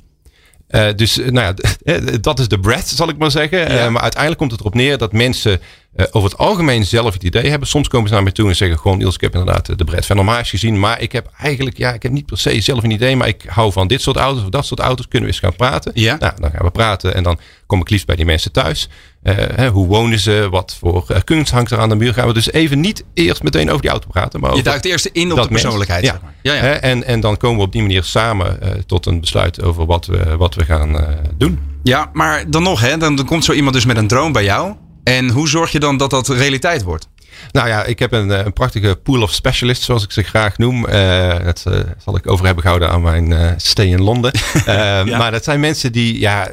Eh, 0.71 0.89
dus 0.97 1.19
eh, 1.19 1.31
nou 1.31 1.47
ja, 1.47 1.55
eh, 1.95 2.15
dat 2.21 2.39
is 2.39 2.49
de 2.49 2.59
bread, 2.59 2.89
zal 2.89 3.09
ik 3.09 3.19
maar 3.19 3.31
zeggen. 3.31 3.93
Maar 3.93 4.03
uiteindelijk 4.03 4.41
komt 4.41 4.51
het 4.51 4.61
erop 4.61 4.75
neer 4.75 4.99
dat 4.99 5.13
mensen 5.13 5.61
over 6.11 6.31
het 6.31 6.39
algemeen 6.39 6.85
zelf 6.85 7.13
het 7.13 7.23
idee 7.23 7.51
hebben. 7.51 7.69
Soms 7.69 7.89
komen 7.89 8.09
ze 8.09 8.15
naar 8.15 8.23
mij 8.23 8.33
toe 8.33 8.49
en 8.49 8.57
zeggen 8.57 8.79
gewoon, 8.79 8.99
Niels, 8.99 9.15
ik 9.15 9.21
heb 9.21 9.35
inderdaad 9.35 9.79
de 9.79 9.85
bread 9.85 10.07
van 10.07 10.17
Hommage 10.17 10.51
gezien. 10.51 10.79
Maar 10.79 11.01
ik 11.01 11.13
heb 11.13 11.31
eigenlijk, 11.39 11.77
ja, 11.77 11.93
ik 11.93 12.03
heb 12.03 12.13
niet 12.13 12.27
per 12.27 12.39
se 12.39 12.61
zelf 12.61 12.83
een 12.83 12.91
idee. 12.91 13.17
Maar 13.17 13.29
ik 13.29 13.45
hou 13.47 13.73
van 13.73 13.89
dit 13.89 14.03
soort 14.03 14.17
auto's 14.17 14.43
of 14.43 14.49
dat 14.49 14.67
soort 14.67 14.81
auto's. 14.81 15.09
Kunnen 15.09 15.29
we 15.29 15.35
eens 15.35 15.45
gaan 15.45 15.57
praten? 15.57 15.93
Ja. 15.95 16.17
Nou, 16.19 16.33
dan 16.41 16.51
gaan 16.51 16.65
we 16.65 16.71
praten 16.71 17.15
en 17.15 17.23
dan 17.23 17.39
kom 17.67 17.81
ik 17.81 17.91
liefst 17.91 18.07
bij 18.07 18.17
die 18.17 18.25
mensen 18.25 18.53
thuis. 18.53 18.89
Eh, 19.23 19.69
hoe 19.69 19.87
wonen 19.87 20.19
ze? 20.19 20.49
Wat 20.51 20.77
voor 20.81 21.05
eh, 21.09 21.21
kunst 21.25 21.53
hangt 21.53 21.71
er 21.71 21.79
aan 21.79 21.89
de 21.89 21.95
muur? 21.95 22.15
Gaan 22.15 22.27
we 22.27 22.33
dus 22.33 22.53
even 22.53 22.81
niet 22.81 23.05
eerst 23.15 23.43
meteen 23.43 23.69
over 23.69 23.83
die 23.83 23.91
auto 23.91 24.09
praten. 24.11 24.41
Maar 24.41 24.57
Je 24.57 24.63
duikt 24.63 24.85
eerst 24.85 25.07
in 25.07 25.23
op 25.23 25.29
de 25.29 25.35
mens. 25.35 25.49
persoonlijkheid. 25.49 26.05
Ja. 26.05 26.11
zeg 26.11 26.23
maar. 26.23 26.35
Ja, 26.43 26.55
ja. 26.55 26.61
Hè, 26.61 26.71
en, 26.73 27.05
en 27.05 27.21
dan 27.21 27.37
komen 27.37 27.59
we 27.59 27.65
op 27.65 27.73
die 27.73 27.83
manier 27.83 28.05
samen 28.05 28.63
eh, 28.63 28.71
tot 28.87 29.07
een 29.07 29.21
besluit 29.21 29.63
over 29.63 29.87
wat 29.87 30.07
we, 30.07 30.37
wat 30.37 30.55
we 30.55 30.65
gaan 30.65 31.05
doen. 31.37 31.59
ja, 31.83 32.11
maar 32.13 32.51
dan 32.51 32.63
nog, 32.63 32.81
hè, 32.81 32.97
dan, 32.97 33.17
dan 33.17 33.27
komt 33.27 33.45
zo 33.45 33.53
iemand 33.53 33.75
dus 33.75 33.85
met 33.85 33.97
een 33.97 34.07
droom 34.09 34.33
bij 34.33 34.45
jou. 34.45 34.75
En 35.05 35.31
hoe 35.31 35.49
zorg 35.49 35.73
je 35.73 35.81
dan 35.81 35.97
dat 35.97 36.11
dat 36.11 36.29
realiteit 36.29 36.83
wordt? 36.83 37.09
Nou 37.53 37.69
ja, 37.69 37.85
ik 37.85 37.99
heb 37.99 38.13
een, 38.13 38.31
eh, 38.31 38.45
een 38.45 38.53
prachtige 38.53 38.97
pool 39.03 39.23
of 39.23 39.33
specialists, 39.33 39.85
zoals 39.85 40.05
ik 40.05 40.13
ze 40.13 40.23
graag 40.23 40.59
noem. 40.59 40.87
Eh, 40.87 41.45
dat 41.45 41.65
eh, 41.67 41.79
zal 42.05 42.17
ik 42.17 42.31
over 42.31 42.45
hebben 42.45 42.63
gehouden 42.63 42.91
aan 42.91 43.03
mijn 43.03 43.55
stay 43.61 43.87
in 43.87 44.03
Londen. 44.03 44.33
Maar 45.19 45.31
dat 45.31 45.45
zijn 45.45 45.61
mensen 45.61 45.93
die 45.93 46.19
ja, 46.19 46.51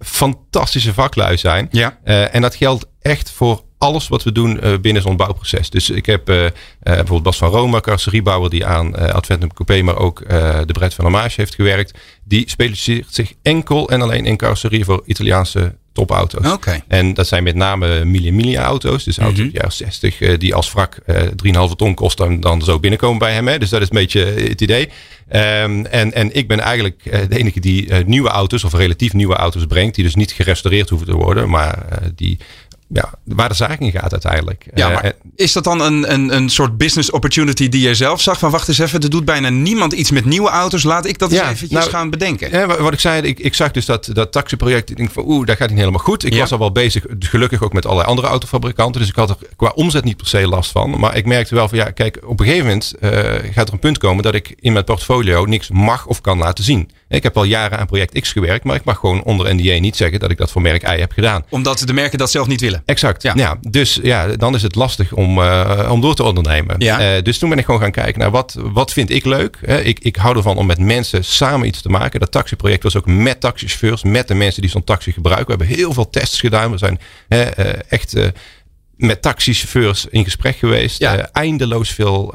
fantastische 0.00 0.94
vaklui 0.94 1.36
zijn. 1.36 1.68
Ja. 1.70 1.98
En 2.04 2.42
dat 2.42 2.54
geldt 2.54 2.86
echt 3.00 3.30
voor 3.30 3.62
alles 3.78 4.08
wat 4.08 4.22
we 4.22 4.32
doen 4.32 4.60
binnen 4.80 5.02
zo'n 5.02 5.16
bouwproces. 5.16 5.70
Dus 5.70 5.90
ik 5.90 6.06
heb 6.06 6.24
bijvoorbeeld 6.80 7.22
Bas 7.22 7.38
van 7.38 7.50
Roma, 7.50 7.80
carrosseriebouwer 7.80 8.50
die 8.50 8.66
aan 8.66 9.12
Adventum 9.12 9.52
Coupé, 9.52 9.82
maar 9.82 9.96
ook 9.96 10.28
de 10.66 10.72
Brett 10.72 10.94
van 10.94 11.04
Hommage 11.04 11.40
heeft 11.40 11.54
gewerkt. 11.54 11.98
Die 12.24 12.50
specialiseert 12.50 13.14
zich 13.14 13.32
enkel 13.42 13.90
en 13.90 14.02
alleen 14.02 14.26
in 14.26 14.36
carrosserie 14.36 14.84
voor 14.84 15.02
Italiaanse 15.04 15.74
topauto's. 15.92 16.52
Oké. 16.52 16.80
En 16.88 17.14
dat 17.14 17.26
zijn 17.26 17.42
met 17.42 17.54
name 17.54 18.04
Mille 18.04 18.30
Miglia 18.30 18.62
auto's. 18.62 19.04
Dus 19.04 19.18
auto's 19.18 19.48
jaren 19.52 19.72
60 19.72 20.20
eh, 20.20 20.38
die 20.38 20.54
als 20.54 20.72
wrak 20.72 21.00
eh 21.06 21.22
3,5 21.68 21.76
ton 21.76 21.94
kosten 21.94 22.26
en 22.26 22.40
dan 22.40 22.62
zo 22.62 22.80
binnenkomen 22.80 23.18
bij 23.18 23.32
hem. 23.32 23.48
Hè. 23.48 23.58
Dus 23.58 23.70
dat 23.70 23.80
is 23.80 23.88
een 23.90 23.96
beetje 23.96 24.24
het 24.24 24.60
idee. 24.60 24.88
Ehm, 25.30 25.84
en, 25.84 26.12
en 26.12 26.36
ik 26.36 26.48
ben 26.48 26.60
eigenlijk 26.60 27.00
eh, 27.04 27.20
de 27.28 27.38
enige 27.38 27.60
die 27.60 27.88
eh, 27.88 28.04
nieuwe 28.04 28.28
auto's 28.28 28.64
of 28.64 28.72
relatief 28.72 29.12
nieuwe 29.12 29.34
auto's 29.34 29.66
brengt. 29.66 29.94
Die 29.94 30.04
dus 30.04 30.14
niet 30.14 30.32
gerestaureerd 30.32 30.88
hoeven 30.88 31.08
te 31.08 31.14
worden. 31.14 31.48
Maar 31.48 31.88
eh, 31.88 32.08
die, 32.14 32.38
ja, 32.92 33.10
waar 33.24 33.48
de 33.48 33.54
zaak 33.54 33.80
in 33.80 33.90
gaat 33.90 34.12
uiteindelijk. 34.12 34.66
Ja, 34.74 34.88
Eh, 34.88 34.94
maar 34.94 35.12
is 35.36 35.52
dat 35.52 35.64
dan 35.64 35.80
een, 35.80 36.12
een, 36.12 36.34
een 36.36 36.48
soort 36.48 36.76
business 36.78 37.10
opportunity 37.10 37.68
die 37.68 37.80
je 37.88 37.94
zelf 37.94 38.20
zag? 38.20 38.38
Van 38.38 38.50
wacht 38.50 38.68
eens 38.68 38.78
even, 38.78 39.00
er 39.00 39.10
doet 39.10 39.24
bijna 39.24 39.48
niemand 39.48 39.92
iets 39.92 40.10
met 40.10 40.24
nieuwe 40.24 40.48
auto's. 40.48 40.82
Laat 40.82 41.06
ik 41.06 41.18
dat 41.18 41.30
eens 41.32 41.40
eventjes 41.40 41.70
nou, 41.70 41.90
gaan 41.90 42.10
bedenken. 42.10 42.50
Ja, 42.50 42.66
wat 42.66 42.92
ik 42.92 43.00
zei, 43.00 43.22
ik, 43.22 43.38
ik 43.38 43.54
zag 43.54 43.70
dus 43.70 43.84
dat, 43.84 44.10
dat 44.12 44.32
taxiproject. 44.32 44.90
Ik 44.90 44.96
denk 44.96 45.10
van 45.10 45.24
oeh, 45.26 45.46
dat 45.46 45.56
gaat 45.56 45.68
niet 45.68 45.78
helemaal 45.78 46.00
goed. 46.00 46.24
Ik 46.24 46.32
Ja. 46.32 46.38
was 46.38 46.52
al 46.52 46.58
wel 46.58 46.72
bezig, 46.72 47.04
gelukkig 47.18 47.62
ook 47.62 47.72
met 47.72 47.84
allerlei 47.84 48.08
andere 48.08 48.28
autofabrikanten. 48.28 49.00
Dus 49.00 49.10
ik 49.10 49.16
had 49.16 49.30
er 49.30 49.36
qua 49.56 49.72
omzet 49.74 50.04
niet 50.04 50.16
per 50.16 50.26
se 50.26 50.46
last 50.48 50.70
van. 50.70 50.98
Maar 51.00 51.16
ik 51.16 51.26
merkte 51.26 51.54
wel 51.54 51.68
van 51.68 51.78
ja, 51.78 51.90
kijk, 51.90 52.18
op 52.26 52.40
een 52.40 52.46
gegeven 52.46 52.66
moment 52.66 52.94
eh, 53.00 53.10
gaat 53.52 53.66
er 53.68 53.72
een 53.72 53.78
punt 53.78 53.98
komen 53.98 54.22
dat 54.22 54.34
ik 54.34 54.54
in 54.60 54.72
mijn 54.72 54.84
portfolio 54.84 55.44
niks 55.44 55.70
mag 55.70 56.06
of 56.06 56.20
kan 56.20 56.38
laten 56.38 56.64
zien. 56.64 56.90
Ik 57.08 57.22
heb 57.22 57.36
al 57.36 57.44
jaren 57.44 57.78
aan 57.78 57.86
project 57.86 58.20
X 58.20 58.32
gewerkt, 58.32 58.64
maar 58.64 58.76
ik 58.76 58.84
mag 58.84 58.98
gewoon 58.98 59.22
onder 59.22 59.54
NDA 59.54 59.78
niet 59.78 59.96
zeggen 59.96 60.20
dat 60.20 60.30
ik 60.30 60.36
dat 60.36 60.50
voor 60.50 60.62
merk 60.62 60.82
Y 60.82 60.98
heb 60.98 61.12
gedaan. 61.12 61.44
Omdat 61.48 61.78
de 61.86 61.92
merken 61.92 62.18
dat 62.18 62.30
zelf 62.30 62.46
niet 62.46 62.60
willen. 62.60 62.79
Exact. 62.84 63.22
Ja. 63.22 63.32
Ja. 63.36 63.58
dus 63.60 63.98
ja, 64.02 64.26
dan 64.26 64.54
is 64.54 64.62
het 64.62 64.74
lastig 64.74 65.12
om, 65.12 65.42
eh, 65.42 65.88
om 65.90 66.00
door 66.00 66.14
te 66.14 66.22
ondernemen. 66.22 66.74
Ja. 66.78 67.16
Eh, 67.16 67.22
dus 67.22 67.38
toen 67.38 67.48
ben 67.48 67.58
ik 67.58 67.64
gewoon 67.64 67.80
gaan 67.80 67.90
kijken 67.90 68.20
naar 68.20 68.30
wat, 68.30 68.56
wat 68.58 68.92
vind 68.92 69.10
ik 69.10 69.24
leuk. 69.24 69.56
Ik, 69.82 69.98
ik 69.98 70.16
hou 70.16 70.36
ervan 70.36 70.56
om 70.56 70.66
met 70.66 70.78
mensen 70.78 71.24
samen 71.24 71.66
iets 71.66 71.82
te 71.82 71.88
maken. 71.88 72.20
Dat 72.20 72.30
taxiproject 72.30 72.82
was 72.82 72.96
ook 72.96 73.06
met 73.06 73.40
taxichauffeurs, 73.40 74.02
met 74.02 74.28
de 74.28 74.34
mensen 74.34 74.62
die 74.62 74.70
zo'n 74.70 74.84
taxi 74.84 75.12
gebruiken. 75.12 75.46
We 75.46 75.64
hebben 75.64 75.76
heel 75.76 75.92
veel 75.92 76.10
tests 76.10 76.40
gedaan. 76.40 76.70
We 76.70 76.78
zijn 76.78 77.00
eh, 77.28 77.92
echt 77.92 78.16
met 78.96 79.22
taxichauffeurs 79.22 80.06
in 80.10 80.24
gesprek 80.24 80.56
geweest. 80.56 80.98
Ja. 80.98 81.28
Eindeloos 81.32 81.90
veel 81.90 82.34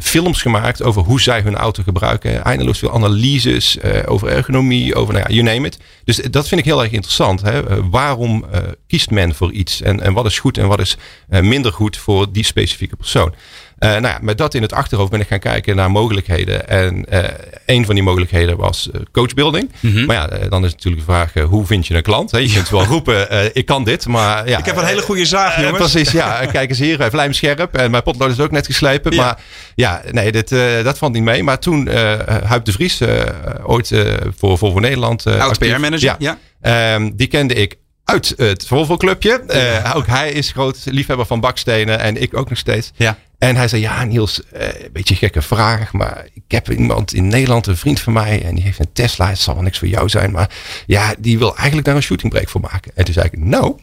films 0.00 0.42
gemaakt 0.42 0.82
over 0.82 1.02
hoe 1.02 1.20
zij 1.20 1.40
hun 1.40 1.56
auto 1.56 1.82
gebruiken. 1.82 2.44
Eindeloos 2.44 2.78
veel 2.78 2.92
analyses 2.92 3.78
eh, 3.78 4.02
over 4.06 4.28
ergonomie, 4.28 4.94
over 4.94 5.14
nou 5.14 5.24
ja, 5.28 5.34
you 5.34 5.54
name 5.54 5.66
it. 5.66 5.78
Dus 6.04 6.16
dat 6.16 6.48
vind 6.48 6.60
ik 6.60 6.66
heel 6.66 6.82
erg 6.82 6.92
interessant. 6.92 7.42
Hè? 7.42 7.68
Eh, 7.68 7.78
waarom 7.90 8.44
eh, 8.52 8.60
kiest 8.86 9.10
men 9.10 9.34
voor 9.34 9.52
iets? 9.52 9.82
En, 9.82 10.00
en 10.00 10.12
wat 10.12 10.26
is 10.26 10.38
goed 10.38 10.58
en 10.58 10.66
wat 10.66 10.80
is 10.80 10.96
minder 11.28 11.72
goed 11.72 11.96
voor 11.96 12.32
die 12.32 12.44
specifieke 12.44 12.96
persoon? 12.96 13.34
Eh, 13.80 13.90
nou 13.90 14.06
ja, 14.06 14.18
met 14.22 14.38
dat 14.38 14.54
in 14.54 14.62
het 14.62 14.72
achterhoofd 14.72 15.10
ben 15.10 15.20
ik 15.20 15.26
gaan 15.26 15.38
kijken 15.38 15.76
naar 15.76 15.90
mogelijkheden. 15.90 16.68
En 16.68 17.04
eh, 17.08 17.24
een 17.66 17.84
van 17.84 17.94
die 17.94 18.04
mogelijkheden 18.04 18.56
was 18.56 18.90
eh, 18.90 19.00
coachbuilding. 19.12 19.70
Mhm. 19.80 20.04
Maar 20.04 20.16
ja, 20.16 20.48
dan 20.48 20.64
is 20.64 20.72
natuurlijk 20.72 21.06
de 21.06 21.12
vraag, 21.12 21.32
hoe 21.32 21.66
vind 21.66 21.86
je 21.86 21.94
een 21.94 22.02
klant? 22.02 22.30
Hè? 22.30 22.38
Je 22.38 22.52
kunt 22.52 22.68
wel 22.68 22.84
roepen, 22.94 23.50
ik 23.54 23.66
kan 23.66 23.84
dit, 23.84 24.06
maar 24.06 24.48
ja. 24.48 24.58
Ik 24.58 24.64
heb 24.64 24.76
een 24.76 24.84
hele 24.84 25.02
goede 25.02 25.24
zaag, 25.24 25.60
jongens. 25.60 25.78
precies, 25.78 26.10
ja. 26.10 26.46
Kijk 26.46 26.70
eens 26.70 26.78
hier, 26.78 26.98
hij 26.98 27.10
vlijm 27.10 27.32
scherp. 27.32 27.76
En 27.76 27.90
mijn 27.90 28.02
potlood 28.02 28.30
is 28.30 28.40
ook 28.40 28.50
net 28.50 28.66
geslepen. 28.66 29.12
Ja. 29.12 29.22
Maar 29.24 29.38
ja, 29.74 30.02
nee, 30.10 30.32
dit, 30.32 30.48
dat 30.84 30.98
valt 30.98 31.12
niet 31.12 31.22
mee. 31.22 31.42
Maar 31.42 31.58
toen 31.58 31.88
Huip 32.44 32.64
de 32.64 32.72
Vries, 32.72 33.00
ooit 33.62 33.94
voor 34.36 34.58
Volvo 34.58 34.78
Nederland. 34.78 35.26
Oud 35.26 35.40
actief. 35.40 35.74
PR-manager, 35.74 36.16
ja. 36.18 36.38
Ehm, 36.60 37.10
die 37.14 37.26
kende 37.26 37.54
ik 37.54 37.76
uit 38.04 38.34
het 38.36 38.66
Volvo 38.66 38.96
Clubje. 38.96 39.42
Ook 39.94 40.06
hij 40.06 40.32
is 40.32 40.50
groot 40.50 40.78
liefhebber 40.84 41.26
van 41.26 41.40
bakstenen. 41.40 41.98
En 41.98 42.22
ik 42.22 42.36
ook 42.36 42.48
nog 42.48 42.58
steeds. 42.58 42.90
Ja. 42.96 43.18
En 43.40 43.56
hij 43.56 43.68
zei, 43.68 43.82
ja 43.82 44.04
Niels, 44.04 44.42
eh, 44.52 44.66
een 44.66 44.92
beetje 44.92 45.14
een 45.14 45.20
gekke 45.20 45.42
vraag. 45.42 45.92
Maar 45.92 46.26
ik 46.34 46.42
heb 46.48 46.70
iemand 46.70 47.14
in 47.14 47.28
Nederland, 47.28 47.66
een 47.66 47.76
vriend 47.76 48.00
van 48.00 48.12
mij. 48.12 48.42
En 48.44 48.54
die 48.54 48.64
heeft 48.64 48.78
een 48.78 48.92
Tesla. 48.92 49.28
Het 49.28 49.38
zal 49.38 49.54
wel 49.54 49.62
niks 49.62 49.78
voor 49.78 49.88
jou 49.88 50.08
zijn. 50.08 50.30
Maar 50.30 50.50
ja, 50.86 51.14
die 51.18 51.38
wil 51.38 51.56
eigenlijk 51.56 51.86
daar 51.86 51.96
een 51.96 52.02
shooting 52.02 52.32
break 52.32 52.48
voor 52.48 52.60
maken. 52.60 52.92
En 52.94 53.04
toen 53.04 53.14
zei 53.14 53.26
ik, 53.32 53.38
nou, 53.38 53.76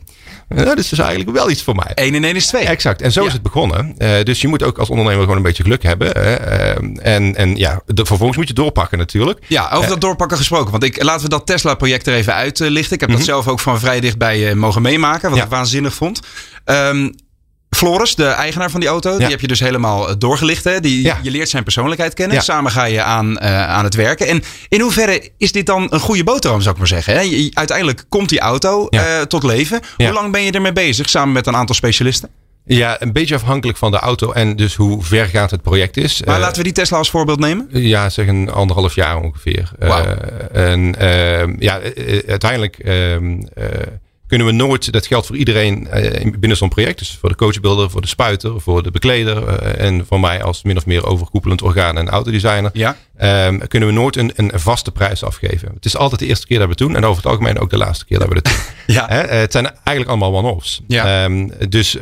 dat 0.48 0.78
is 0.78 0.90
dus 0.90 1.00
eigenlijk 1.00 1.38
wel 1.38 1.50
iets 1.50 1.64
voor 1.64 1.76
mij. 1.76 1.92
1 1.94 2.16
en 2.16 2.24
1 2.24 2.36
is 2.36 2.48
2. 2.48 2.66
Exact. 2.66 3.02
En 3.02 3.12
zo 3.12 3.22
Ja. 3.22 3.28
is 3.28 3.34
het 3.34 3.42
begonnen. 3.42 3.96
Eh, 3.98 4.24
dus 4.24 4.42
je 4.42 4.48
moet 4.48 4.64
ook 4.64 4.78
als 4.78 4.90
ondernemer 4.90 5.22
gewoon 5.22 5.38
een 5.38 5.44
beetje 5.44 5.64
geluk 5.64 5.84
hebben. 5.84 6.16
Eh, 6.16 7.16
en, 7.16 7.36
en 7.36 7.56
ja, 7.56 7.82
de, 7.86 8.06
vervolgens 8.06 8.38
moet 8.38 8.48
je 8.48 8.54
doorpakken 8.54 8.98
natuurlijk. 8.98 9.40
Ja, 9.48 9.70
over 9.74 9.90
dat 9.90 10.02
doorpakken 10.02 10.38
gesproken. 10.38 10.72
Want 10.72 10.84
ik, 10.84 11.04
laten 11.04 11.24
we 11.24 11.30
dat 11.30 11.46
Tesla-project 11.46 12.08
er 12.08 12.14
even 12.14 12.34
uitlichten. 12.34 12.94
Ik 12.94 13.00
heb 13.02 13.10
dat 13.10 13.24
zelf 13.24 13.48
ook 13.48 13.60
van 13.60 13.80
vrij 13.80 14.00
dichtbij 14.00 14.50
eh, 14.50 14.56
mogen 14.56 14.82
meemaken. 14.82 15.22
Wat 15.22 15.30
Mhm. 15.30 15.38
Ja. 15.40 15.44
ik 15.44 15.50
waanzinnig 15.50 15.94
vond. 15.94 16.20
Ehm, 16.66 17.10
Floris, 17.78 18.16
de 18.16 18.26
eigenaar 18.26 18.70
van 18.72 18.80
die 18.80 18.90
auto, 18.90 19.18
die 19.18 19.28
heb 19.28 19.40
je 19.42 19.48
dus 19.48 19.60
helemaal 19.60 20.10
eh, 20.10 20.16
doorgelicht. 20.18 20.64
Hè? 20.64 20.80
Die, 20.80 21.04
Ja. 21.04 21.20
Je 21.22 21.32
leert 21.32 21.50
zijn 21.50 21.64
persoonlijkheid 21.64 22.14
kennen. 22.14 22.36
Ja. 22.36 22.42
Samen 22.44 22.72
ga 22.72 22.84
je 22.86 23.02
aan, 23.02 23.38
eh, 23.38 23.68
aan 23.68 23.84
het 23.84 23.96
werken. 23.96 24.28
En 24.28 24.44
in 24.70 24.82
hoeverre 24.82 25.30
is 25.38 25.52
dit 25.52 25.66
dan 25.66 25.88
een 25.90 26.00
goede 26.00 26.24
boterham, 26.24 26.62
zou 26.62 26.72
ik 26.74 26.78
maar 26.80 26.88
zeggen? 26.88 27.14
Hè? 27.14 27.20
Je- 27.20 27.52
Uiteindelijk 27.54 28.06
komt 28.10 28.30
die 28.30 28.40
auto 28.40 28.88
eh, 28.88 29.22
tot 29.22 29.44
leven. 29.44 29.80
Hoe 29.98 30.12
lang 30.14 30.32
ben 30.32 30.42
je 30.42 30.52
ermee 30.52 30.74
bezig, 30.74 31.10
samen 31.10 31.34
met 31.34 31.48
een 31.48 31.56
aantal 31.56 31.76
specialisten? 31.76 32.30
Ja, 32.66 33.02
een 33.02 33.14
beetje 33.14 33.36
afhankelijk 33.36 33.78
van 33.78 33.92
de 33.92 33.98
auto 33.98 34.32
en 34.32 34.56
dus 34.56 34.76
hoe 34.76 35.04
vergaand 35.04 35.52
het 35.52 35.62
project 35.62 35.98
is. 35.98 36.22
Maar 36.26 36.40
laten 36.40 36.58
we 36.58 36.64
die 36.64 36.72
Tesla 36.74 36.98
als 36.98 37.10
voorbeeld 37.10 37.40
nemen. 37.40 37.68
Ja, 37.72 38.10
zeg 38.10 38.28
een 38.28 38.50
anderhalf 38.52 38.96
jaar 38.96 39.18
ongeveer. 39.18 39.72
Eh, 39.80 40.00
en 40.54 40.96
ehm, 41.00 41.56
ja, 41.60 41.80
uiteindelijk 42.28 42.78
ehm, 42.80 43.42
eh, 43.56 43.66
kunnen 44.28 44.48
we 44.48 44.54
nooit, 44.54 44.92
dat 44.92 45.08
geldt 45.08 45.28
voor 45.28 45.36
iedereen 45.36 45.88
eh, 45.88 46.22
in- 46.22 46.36
binnen 46.40 46.58
zo'n 46.58 46.70
project. 46.70 47.00
Dus 47.00 47.18
voor 47.20 47.30
de 47.30 47.36
coachbuilder, 47.36 47.90
voor 47.90 48.02
de 48.02 48.08
spuiter, 48.08 48.62
voor 48.62 48.84
de 48.84 48.92
bekleder 48.92 49.48
eh, 49.48 49.86
en 49.86 50.06
voor 50.08 50.20
mij 50.20 50.44
als 50.44 50.64
min 50.64 50.78
of 50.78 50.86
meer 50.86 51.06
overkoepelend 51.06 51.62
orgaan 51.62 51.98
en 51.98 52.10
autodesigner. 52.10 52.70
Ja. 52.74 52.96
ehm, 53.18 53.58
kunnen 53.68 53.88
we 53.90 53.94
nooit 53.96 54.16
een, 54.16 54.32
een 54.36 54.52
vaste 54.56 54.92
prijs 54.92 55.24
afgeven. 55.24 55.72
Het 55.74 55.86
is 55.86 55.98
altijd 55.98 56.20
de 56.20 56.28
eerste 56.28 56.48
keer 56.48 56.58
dat 56.58 56.66
we 56.66 56.72
het 56.72 56.82
doen 56.82 56.96
en 56.96 57.04
over 57.06 57.24
het 57.24 57.32
algemeen 57.32 57.60
ook 57.60 57.70
de 57.70 57.78
laatste 57.78 58.06
keer 58.06 58.20
dat 58.20 58.28
we 58.28 58.36
het 58.36 58.46
doen. 58.46 58.54
Ja. 58.96 59.10
Eh, 59.10 59.40
het 59.40 59.52
zijn 59.52 59.66
eigenlijk 59.84 60.10
allemaal 60.10 60.36
one-offs. 60.44 60.82
Ja. 60.88 61.24
Ehm, 61.24 61.48
dus, 61.70 61.98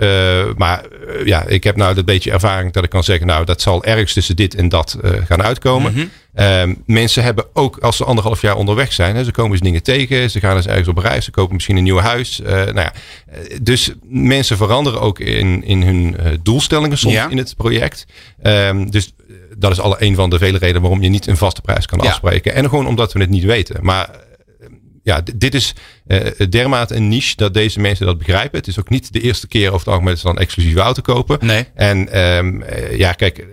maar 0.55 0.83
ja, 1.23 1.43
ik 1.45 1.63
heb 1.63 1.75
nou 1.75 1.93
dat 1.93 2.05
beetje 2.05 2.31
ervaring 2.31 2.73
dat 2.73 2.83
ik 2.83 2.89
kan 2.89 3.03
zeggen, 3.03 3.27
nou, 3.27 3.45
dat 3.45 3.61
zal 3.61 3.83
ergens 3.83 4.13
tussen 4.13 4.35
dit 4.35 4.55
en 4.55 4.69
dat 4.69 4.97
gaan 5.27 5.43
uitkomen. 5.43 5.91
Mhm. 5.93 6.05
Ehm, 6.35 6.73
mensen 6.85 7.23
hebben 7.23 7.45
ook, 7.53 7.77
als 7.77 7.97
ze 7.97 8.03
anderhalf 8.03 8.41
jaar 8.41 8.55
onderweg 8.55 8.93
zijn, 8.93 9.15
hè, 9.15 9.23
ze 9.23 9.31
komen 9.31 9.51
eens 9.51 9.61
dingen 9.61 9.83
tegen, 9.83 10.29
ze 10.31 10.39
gaan 10.39 10.55
eens 10.55 10.67
ergens 10.67 10.87
op 10.87 10.97
reis, 10.97 11.25
ze 11.25 11.31
kopen 11.31 11.53
misschien 11.53 11.77
een 11.77 11.83
nieuw 11.83 11.97
huis. 11.99 12.41
eh, 12.41 12.53
nou 12.53 12.73
ja, 12.75 12.93
eh, 13.27 13.57
dus 13.61 13.91
mensen 14.03 14.57
veranderen 14.57 15.01
ook 15.01 15.19
in, 15.19 15.63
in 15.63 15.81
hun 15.83 16.17
eh, 16.17 16.31
doelstellingen 16.43 16.97
soms 16.97 17.13
Ja. 17.13 17.29
in 17.29 17.37
het 17.37 17.53
project. 17.57 18.05
Ehm, 18.41 18.85
dus 18.89 19.13
dat 19.57 19.71
is 19.71 19.79
alle 19.79 19.95
een 19.99 20.15
van 20.15 20.29
de 20.29 20.37
vele 20.37 20.57
redenen 20.57 20.81
waarom 20.81 21.01
je 21.01 21.09
niet 21.09 21.27
een 21.27 21.37
vaste 21.37 21.61
prijs 21.61 21.85
kan 21.85 21.99
Ja. 22.03 22.09
afspreken. 22.09 22.53
En 22.53 22.69
gewoon 22.69 22.87
omdat 22.87 23.13
we 23.13 23.19
het 23.19 23.29
niet 23.29 23.43
weten. 23.43 23.77
Maar 23.81 24.09
eh, 24.09 24.67
ja, 25.03 25.21
dit 25.35 25.53
is 25.55 25.73
eh, 26.07 26.47
dermate 26.49 26.95
een 26.95 27.07
niche 27.07 27.33
dat 27.35 27.53
deze 27.53 27.79
mensen 27.79 28.05
dat 28.05 28.17
begrijpen. 28.17 28.57
Het 28.59 28.67
is 28.67 28.79
ook 28.79 28.89
niet 28.89 29.13
de 29.13 29.21
eerste 29.21 29.47
keer 29.47 29.67
over 29.67 29.79
het 29.79 29.87
algemeen 29.87 30.09
dat 30.09 30.19
ze 30.19 30.25
dan 30.25 30.35
een 30.35 30.41
exclusieve 30.41 30.79
auto 30.79 31.01
kopen. 31.01 31.37
Nee. 31.41 31.65
En 31.75 32.09
ehm, 32.11 32.61
ja, 32.97 33.11
kijk. 33.11 33.45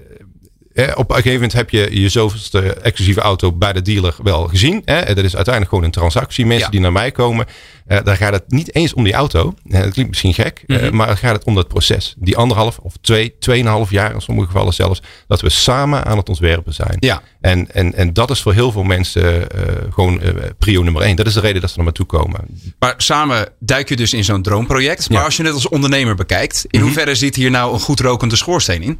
Eh, 0.74 0.92
Op 0.94 1.08
een 1.08 1.14
gegeven 1.16 1.32
moment 1.32 1.52
heb 1.52 1.70
je 1.70 2.00
je 2.00 2.08
zoveelste 2.08 2.60
exclusieve 2.74 3.20
auto 3.20 3.52
bij 3.52 3.72
de 3.72 3.82
dealer 3.82 4.14
wel 4.22 4.48
gezien. 4.48 4.82
Hè? 4.84 5.04
Dat 5.14 5.24
is 5.24 5.34
uiteindelijk 5.34 5.68
gewoon 5.68 5.84
een 5.84 5.90
transactie. 5.90 6.46
Mensen 6.46 6.64
Ja. 6.64 6.70
die 6.70 6.80
naar 6.80 6.92
mij 6.92 7.10
komen, 7.10 7.46
eh, 7.86 7.98
daar 8.04 8.16
gaat 8.16 8.32
het 8.32 8.44
niet 8.48 8.74
eens 8.74 8.94
om 8.94 9.04
die 9.04 9.12
auto. 9.12 9.54
Eh, 9.70 9.80
dat 9.80 9.92
klinkt 9.92 10.10
misschien 10.10 10.34
gek, 10.34 10.62
eh, 10.66 10.76
Mhm. 10.82 10.96
maar 10.96 11.08
het 11.08 11.18
gaat 11.18 11.34
het 11.34 11.44
om 11.44 11.54
dat 11.54 11.68
proces. 11.68 12.14
Die 12.18 12.36
anderhalf 12.36 12.78
of 12.78 12.92
twee, 13.00 13.34
tweeënhalf 13.38 13.90
jaar 13.90 14.14
in 14.14 14.20
sommige 14.20 14.46
gevallen 14.46 14.74
zelfs. 14.74 15.02
Dat 15.26 15.40
we 15.40 15.48
samen 15.48 16.04
aan 16.04 16.16
het 16.16 16.28
ontwerpen 16.28 16.74
zijn. 16.74 16.96
Ja. 17.00 17.22
En, 17.40 17.74
en, 17.74 17.94
en 17.94 18.12
dat 18.12 18.30
is 18.30 18.40
voor 18.42 18.52
heel 18.52 18.72
veel 18.72 18.82
mensen 18.82 19.50
eh, 19.50 19.62
gewoon 19.90 20.20
eh, 20.20 20.30
prio 20.58 20.82
nummer 20.82 21.02
één. 21.02 21.16
Dat 21.16 21.26
is 21.26 21.34
de 21.34 21.40
reden 21.40 21.60
dat 21.60 21.70
ze 21.70 21.78
er 21.78 21.84
naartoe 21.84 22.06
komen. 22.06 22.40
Maar 22.78 22.94
samen 22.96 23.48
duik 23.58 23.88
je 23.88 23.96
dus 23.96 24.12
in 24.12 24.24
zo'n 24.24 24.42
droomproject. 24.42 25.08
Maar 25.08 25.18
Ja. 25.18 25.24
als 25.24 25.36
je 25.36 25.42
het 25.44 25.54
als 25.54 25.68
ondernemer 25.68 26.14
bekijkt, 26.14 26.64
in 26.68 26.78
Mhm. 26.78 26.82
hoeverre 26.88 27.14
zit 27.14 27.36
hier 27.36 27.50
nou 27.50 27.72
een 27.72 27.80
goed 27.80 28.00
rokende 28.00 28.36
schoorsteen 28.36 28.82
in? 28.82 28.98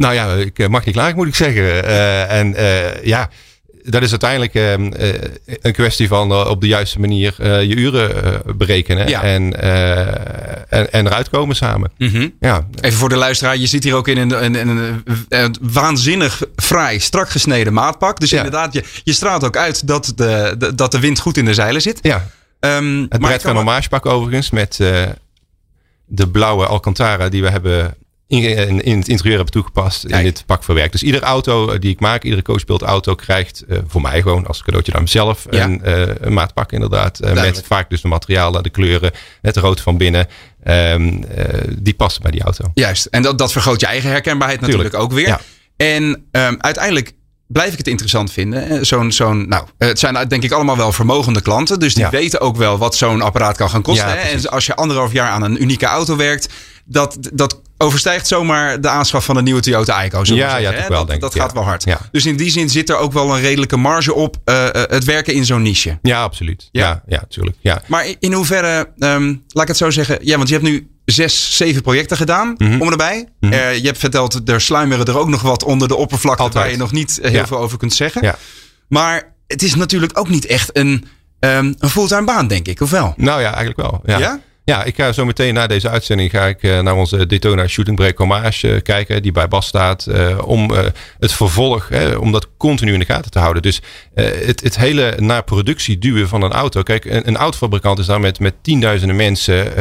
Nou 0.00 0.14
ja, 0.14 0.34
ik 0.34 0.58
eh, 0.58 0.68
mag 0.68 0.84
niet 0.84 0.94
klagen, 0.94 1.16
moet 1.16 1.26
ik 1.26 1.34
zeggen. 1.34 1.84
Eh, 1.84 2.38
en 2.38 2.54
eh, 2.54 3.04
ja, 3.04 3.30
dat 3.84 4.02
is 4.02 4.10
uiteindelijk 4.10 4.54
ehm, 4.54 4.92
eh, 4.92 5.08
een 5.60 5.72
kwestie 5.72 6.08
van 6.08 6.32
op 6.48 6.60
de 6.60 6.66
juiste 6.66 7.00
manier 7.00 7.34
je 7.62 7.74
uren 7.76 8.42
berekenen. 8.56 9.08
Ja. 9.08 9.22
En, 9.22 9.60
en, 10.70 10.92
en 10.92 11.06
eruit 11.06 11.28
komen 11.28 11.56
samen. 11.56 11.92
Ja, 12.40 12.66
Even 12.80 12.98
voor 12.98 13.08
de 13.08 13.16
luisteraar, 13.16 13.56
je 13.56 13.66
zit 13.66 13.84
hier 13.84 13.94
ook 13.94 14.08
in 14.08 14.16
een, 14.18 14.44
een, 14.44 14.68
een, 14.68 15.02
een 15.28 15.56
waanzinnig 15.60 16.42
fraai, 16.56 17.00
strak 17.00 17.28
gesneden 17.30 17.72
maatpak. 17.72 18.20
Dus 18.20 18.30
Ja. 18.30 18.36
inderdaad, 18.36 18.72
je, 18.72 18.84
je 19.04 19.12
straalt 19.12 19.44
ook 19.44 19.56
uit 19.56 19.86
dat 19.86 20.12
de, 20.16 20.54
de- 20.58 20.74
dat 20.74 20.92
de 20.92 21.00
wind 21.00 21.18
goed 21.18 21.36
in 21.36 21.44
de 21.44 21.54
zeilen 21.54 21.82
zit. 21.82 21.98
ja. 22.02 22.26
Ehm, 22.60 23.00
het 23.08 23.20
Brett 23.20 23.42
van 23.42 23.52
me- 23.52 23.58
Homagepak 23.58 24.06
overigens 24.06 24.50
met 24.50 24.76
de 26.06 26.28
blauwe 26.32 26.66
Alcantara 26.66 27.28
die 27.28 27.42
we 27.42 27.50
hebben 27.50 27.94
in, 28.30 28.82
in, 28.84 28.98
het 28.98 29.08
interieur 29.08 29.34
hebben 29.36 29.52
toegepast 29.52 30.06
Kijk. 30.06 30.18
in 30.18 30.24
dit 30.24 30.42
pak 30.46 30.64
verwerkt. 30.64 30.92
Dus 30.92 31.02
iedere 31.02 31.24
auto 31.24 31.68
eh, 31.70 31.80
die 31.80 31.90
ik 31.90 32.00
maak, 32.00 32.22
iedere 32.22 32.42
coachbeeld 32.42 32.82
auto 32.82 33.14
krijgt 33.14 33.64
eh, 33.68 33.78
voor 33.86 34.00
mij 34.00 34.22
gewoon 34.22 34.46
als 34.46 34.62
cadeautje 34.62 34.92
naar 34.92 35.02
mezelf 35.02 35.46
Ja. 35.50 35.64
een, 35.64 35.82
eh, 35.84 36.14
een 36.20 36.32
maatpak 36.32 36.72
inderdaad. 36.72 37.18
met 37.34 37.62
vaak 37.66 37.90
dus 37.90 38.00
de 38.00 38.08
materialen, 38.08 38.62
de 38.62 38.70
kleuren, 38.70 39.10
het 39.42 39.56
rood 39.56 39.80
van 39.80 39.96
binnen. 39.96 40.26
Ehm, 40.62 41.22
eh, 41.22 41.60
die 41.78 41.94
past 41.94 42.22
bij 42.22 42.30
die 42.30 42.42
auto. 42.42 42.70
Juist, 42.74 43.06
en 43.06 43.22
dat, 43.22 43.38
dat 43.38 43.52
vergroot 43.52 43.80
je 43.80 43.86
eigen 43.86 44.10
herkenbaarheid 44.10 44.60
natuurlijk 44.60 44.90
Tuurlijk. 44.90 45.10
ook 45.12 45.18
weer. 45.18 45.26
Ja. 45.28 45.40
En 45.76 46.26
ehm, 46.30 46.54
uiteindelijk 46.58 47.12
blijf 47.46 47.72
ik 47.72 47.78
het 47.78 47.88
interessant 47.88 48.32
vinden. 48.32 48.86
Zo'n, 48.86 49.12
zo'n, 49.12 49.48
nou, 49.48 49.66
het 49.78 49.98
zijn 49.98 50.28
denk 50.28 50.42
ik 50.42 50.52
allemaal 50.52 50.76
wel 50.76 50.92
vermogende 50.92 51.40
klanten. 51.40 51.78
Dus 51.80 51.94
die 51.94 52.04
Ja. 52.04 52.10
weten 52.10 52.40
ook 52.40 52.56
wel 52.56 52.78
wat 52.78 52.96
zo'n 52.96 53.20
apparaat 53.20 53.56
kan 53.56 53.70
gaan 53.70 53.82
kosten. 53.82 54.08
Hè? 54.08 54.14
en 54.16 54.48
als 54.50 54.66
je 54.66 54.74
anderhalf 54.76 55.12
jaar 55.12 55.28
aan 55.30 55.42
een 55.42 55.62
unieke 55.62 55.86
auto 55.86 56.16
werkt, 56.16 56.48
dat, 56.84 57.16
dat 57.32 57.60
overstijgt 57.82 58.26
zomaar 58.26 58.80
de 58.80 58.88
aanschaf 58.88 59.24
van 59.24 59.36
een 59.36 59.44
nieuwe 59.44 59.60
Toyota 59.60 60.04
Ico. 60.04 60.18
Ja, 60.18 60.24
zeggen, 60.24 60.60
ja, 60.60 60.72
toch 60.72 60.88
wel, 60.88 60.98
dat, 60.98 61.08
denk 61.08 61.20
dat 61.20 61.34
ik, 61.34 61.40
gaat 61.40 61.50
ja. 61.50 61.56
wel 61.56 61.64
hard. 61.64 61.84
Ja. 61.84 61.98
Dus 62.12 62.26
in 62.26 62.36
die 62.36 62.50
zin 62.50 62.68
zit 62.68 62.88
er 62.90 62.96
ook 62.96 63.12
wel 63.12 63.34
een 63.34 63.40
redelijke 63.40 63.76
marge 63.76 64.14
op 64.14 64.36
eh, 64.44 64.66
eh, 64.66 64.72
het 64.90 65.04
werken 65.04 65.34
in 65.34 65.44
zo'n 65.44 65.62
niche. 65.62 65.98
Ja, 66.02 66.22
absoluut. 66.22 66.68
Ja. 66.72 66.80
Ja, 66.82 67.02
ja, 67.06 67.24
tuurlijk. 67.28 67.56
Ja. 67.60 67.82
Maar 67.86 68.06
in- 68.18 68.32
hoeverre, 68.32 68.92
ehm, 68.98 69.26
laat 69.48 69.62
ik 69.62 69.68
het 69.68 69.76
zo 69.76 69.90
zeggen. 69.90 70.18
Ja, 70.22 70.36
want 70.36 70.48
je 70.48 70.54
hebt 70.54 70.66
nu 70.66 70.88
zes, 71.04 71.56
zeven 71.56 71.82
projecten 71.82 72.16
gedaan. 72.16 72.54
Mhm. 72.58 72.80
Om 72.80 72.90
erbij. 72.90 73.28
Mhm. 73.40 73.52
Eh, 73.52 73.76
je 73.76 73.86
hebt 73.86 73.98
verteld, 73.98 74.48
er 74.48 74.60
sluimeren 74.60 75.06
er 75.06 75.18
ook 75.18 75.28
nog 75.28 75.42
wat 75.42 75.64
onder 75.64 75.88
de 75.88 75.96
oppervlakte 75.96 76.42
Altijd. 76.42 76.62
waar 76.64 76.72
je 76.72 76.78
nog 76.78 76.92
niet 76.92 77.18
heel 77.22 77.46
veel 77.46 77.58
over 77.58 77.78
kunt 77.78 77.94
zeggen. 77.94 78.22
Ja. 78.22 78.36
Maar 78.88 79.34
het 79.46 79.62
is 79.62 79.74
natuurlijk 79.74 80.18
ook 80.18 80.28
niet 80.28 80.46
echt 80.46 80.76
een, 80.76 81.06
ehm, 81.38 81.72
een 81.78 81.90
fulltime 81.90 82.24
baan, 82.24 82.46
denk 82.48 82.68
ik. 82.68 82.80
Of 82.80 82.90
wel? 82.90 83.14
Nou 83.16 83.40
ja, 83.40 83.54
eigenlijk 83.54 83.76
wel. 83.80 84.00
Ja. 84.18 84.40
Ja? 84.70 84.84
Ik 84.84 84.94
ga 84.94 85.12
zo 85.12 85.24
meteen 85.24 85.54
na 85.54 85.66
deze 85.66 85.88
uitzending 85.88 86.30
ga 86.30 86.46
ik 86.46 86.62
eh, 86.62 86.80
naar 86.80 86.94
onze 86.94 87.26
Daytona 87.26 87.66
Shooting 87.66 87.96
Break 87.96 88.18
Hommage 88.18 88.74
eh, 88.74 88.82
kijken, 88.82 89.22
die 89.22 89.32
bij 89.32 89.48
Bas 89.48 89.66
staat, 89.66 90.06
eh, 90.06 90.38
om 90.44 90.70
het 91.18 91.32
vervolg, 91.32 91.88
om 92.18 92.32
dat 92.32 92.48
continu 92.56 92.92
in 92.92 92.98
de 92.98 93.04
gaten 93.04 93.30
te 93.30 93.38
houden. 93.38 93.62
Dus 93.62 93.80
het, 94.14 94.60
het 94.60 94.76
hele 94.76 95.14
naar 95.18 95.44
productie 95.44 95.98
duwen 95.98 96.28
van 96.28 96.42
een 96.42 96.52
auto. 96.52 96.82
Kijk, 96.82 97.04
een, 97.04 97.28
een 97.28 97.36
autofabrikant 97.36 97.98
is 97.98 98.06
daar 98.06 98.20
met, 98.20 98.40
met 98.40 98.54
tienduizenden 98.62 99.16
mensen 99.16 99.72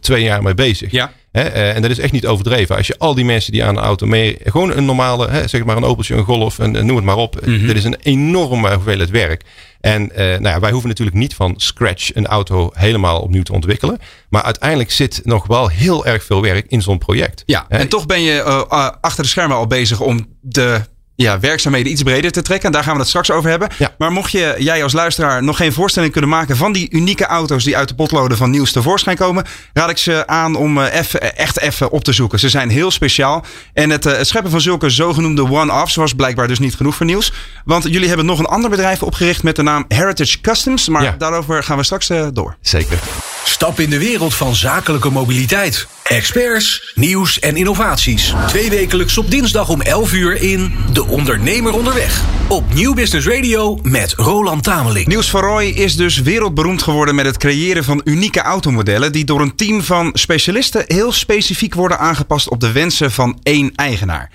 twee 0.00 0.22
jaar 0.22 0.42
mee 0.42 0.54
bezig. 0.54 0.90
Ja. 0.90 1.12
Hè, 1.36 1.42
eh, 1.42 1.74
en 1.74 1.82
dat 1.82 1.90
is 1.90 1.98
echt 1.98 2.12
niet 2.12 2.26
overdreven. 2.26 2.76
Als 2.76 2.86
je 2.86 2.98
al 2.98 3.14
die 3.14 3.24
mensen 3.24 3.52
die 3.52 3.64
aan 3.64 3.76
een 3.76 3.82
auto 3.82 4.06
mee, 4.06 4.38
gewoon 4.44 4.76
een 4.76 4.84
normale, 4.84 5.28
hè, 5.28 5.48
zeg 5.48 5.64
maar 5.64 5.76
een 5.76 5.84
Opeltje, 5.84 6.14
een 6.14 6.24
Golf, 6.24 6.58
en, 6.58 6.76
en 6.76 6.86
noem 6.86 6.96
het 6.96 7.04
maar 7.04 7.16
op. 7.16 7.40
Dit 7.44 7.76
is 7.76 7.84
een 7.84 7.96
enorme 8.02 8.74
hoeveelheid 8.74 9.10
werk. 9.10 9.42
En 9.80 10.12
eh, 10.12 10.26
nou 10.26 10.48
ja, 10.48 10.60
wij 10.60 10.70
hoeven 10.70 10.88
natuurlijk 10.88 11.16
niet 11.16 11.34
van 11.34 11.54
scratch 11.56 12.14
een 12.14 12.26
auto 12.26 12.70
helemaal 12.74 13.20
opnieuw 13.20 13.42
te 13.42 13.52
ontwikkelen. 13.52 13.98
Maar 14.28 14.42
uiteindelijk 14.42 14.90
zit 14.90 15.20
nog 15.24 15.46
wel 15.46 15.68
heel 15.68 16.06
erg 16.06 16.24
veel 16.24 16.42
werk 16.42 16.66
in 16.68 16.82
zo'n 16.82 16.98
project. 16.98 17.42
Ja, 17.46 17.66
en 17.68 17.88
toch 17.88 18.06
ben 18.06 18.20
je 18.20 18.42
eh, 18.42 18.90
achter 19.00 19.22
de 19.22 19.28
schermen 19.28 19.56
al 19.56 19.66
bezig 19.66 20.00
om 20.00 20.26
de 20.40 20.80
ja, 21.16 21.40
werkzaamheden 21.40 21.92
iets 21.92 22.02
breder 22.02 22.30
te 22.30 22.42
trekken. 22.42 22.66
En 22.66 22.72
daar 22.72 22.82
gaan 22.82 22.92
we 22.92 22.98
het 22.98 23.08
straks 23.08 23.30
over 23.30 23.50
hebben. 23.50 23.68
Ja. 23.78 23.94
Maar 23.98 24.12
mocht 24.12 24.30
je, 24.30 24.54
jij 24.58 24.82
als 24.82 24.92
luisteraar 24.92 25.42
nog 25.42 25.56
geen 25.56 25.72
voorstelling 25.72 26.12
kunnen 26.12 26.30
maken 26.30 26.56
van 26.56 26.72
die 26.72 26.90
unieke 26.90 27.26
auto's 27.26 27.64
die 27.64 27.76
uit 27.76 27.88
de 27.88 27.94
potloden 27.94 28.36
van 28.36 28.50
nieuws 28.50 28.72
tevoorschijn 28.72 29.16
komen, 29.16 29.44
raad 29.72 29.90
ik 29.90 29.98
ze 29.98 30.26
aan 30.26 30.54
om 30.54 30.78
eh, 30.82 30.98
even, 30.98 31.20
eh, 31.20 31.28
echt 31.36 31.60
even 31.60 31.90
op 31.90 32.04
te 32.04 32.12
zoeken. 32.12 32.38
Ze 32.38 32.48
zijn 32.48 32.68
heel 32.68 32.90
speciaal. 32.90 33.44
En 33.72 33.90
het, 33.90 34.06
eh, 34.06 34.16
het 34.16 34.26
scheppen 34.26 34.50
van 34.50 34.60
zulke 34.60 34.90
zogenoemde 34.90 35.42
one-offs 35.50 35.94
was 35.94 36.12
blijkbaar 36.12 36.48
dus 36.48 36.58
niet 36.58 36.74
genoeg 36.74 36.94
voor 36.94 37.06
nieuws. 37.06 37.32
Want 37.64 37.84
jullie 37.84 38.08
hebben 38.08 38.26
nog 38.26 38.38
een 38.38 38.46
ander 38.46 38.70
bedrijf 38.70 39.02
opgericht 39.02 39.42
met 39.42 39.56
de 39.56 39.62
naam 39.62 39.84
Heritage 39.88 40.40
Customs. 40.40 40.88
Maar 40.88 41.02
Ja. 41.02 41.14
daarover 41.18 41.62
gaan 41.62 41.76
we 41.76 41.82
straks 41.84 42.10
door. 42.32 42.56
Zeker. 42.60 42.98
Stap 43.48 43.80
in 43.80 43.90
de 43.90 43.98
wereld 43.98 44.34
van 44.34 44.54
zakelijke 44.54 45.10
mobiliteit. 45.10 45.86
Experts, 46.02 46.92
nieuws 46.94 47.38
en 47.38 47.56
innovaties. 47.56 48.34
Twee 48.46 48.70
wekelijks 48.70 49.18
op 49.18 49.30
dinsdag 49.30 49.68
om 49.68 49.80
11 49.80 50.12
uur 50.12 50.42
in 50.42 50.74
De 50.92 51.04
Ondernemer 51.06 51.72
Onderweg. 51.72 52.22
Op 52.48 52.74
Nieuw 52.74 52.94
Business 52.94 53.26
Radio 53.26 53.78
met 53.82 54.12
Roland 54.12 54.62
Tameling. 54.62 55.06
Nieuws 55.06 55.30
van 55.30 55.40
Roy 55.40 55.64
is 55.64 55.96
dus 55.96 56.20
wereldberoemd 56.20 56.82
geworden 56.82 57.14
met 57.14 57.26
het 57.26 57.36
creëren 57.36 57.84
van 57.84 58.00
unieke 58.04 58.40
automodellen 58.40 59.12
die 59.12 59.24
door 59.24 59.40
een 59.40 59.56
team 59.56 59.82
van 59.82 60.10
specialisten 60.12 60.84
heel 60.86 61.12
specifiek 61.12 61.74
worden 61.74 61.98
aangepast 61.98 62.48
op 62.48 62.60
de 62.60 62.72
wensen 62.72 63.12
van 63.12 63.38
één 63.42 63.72
eigenaar. 63.74 64.30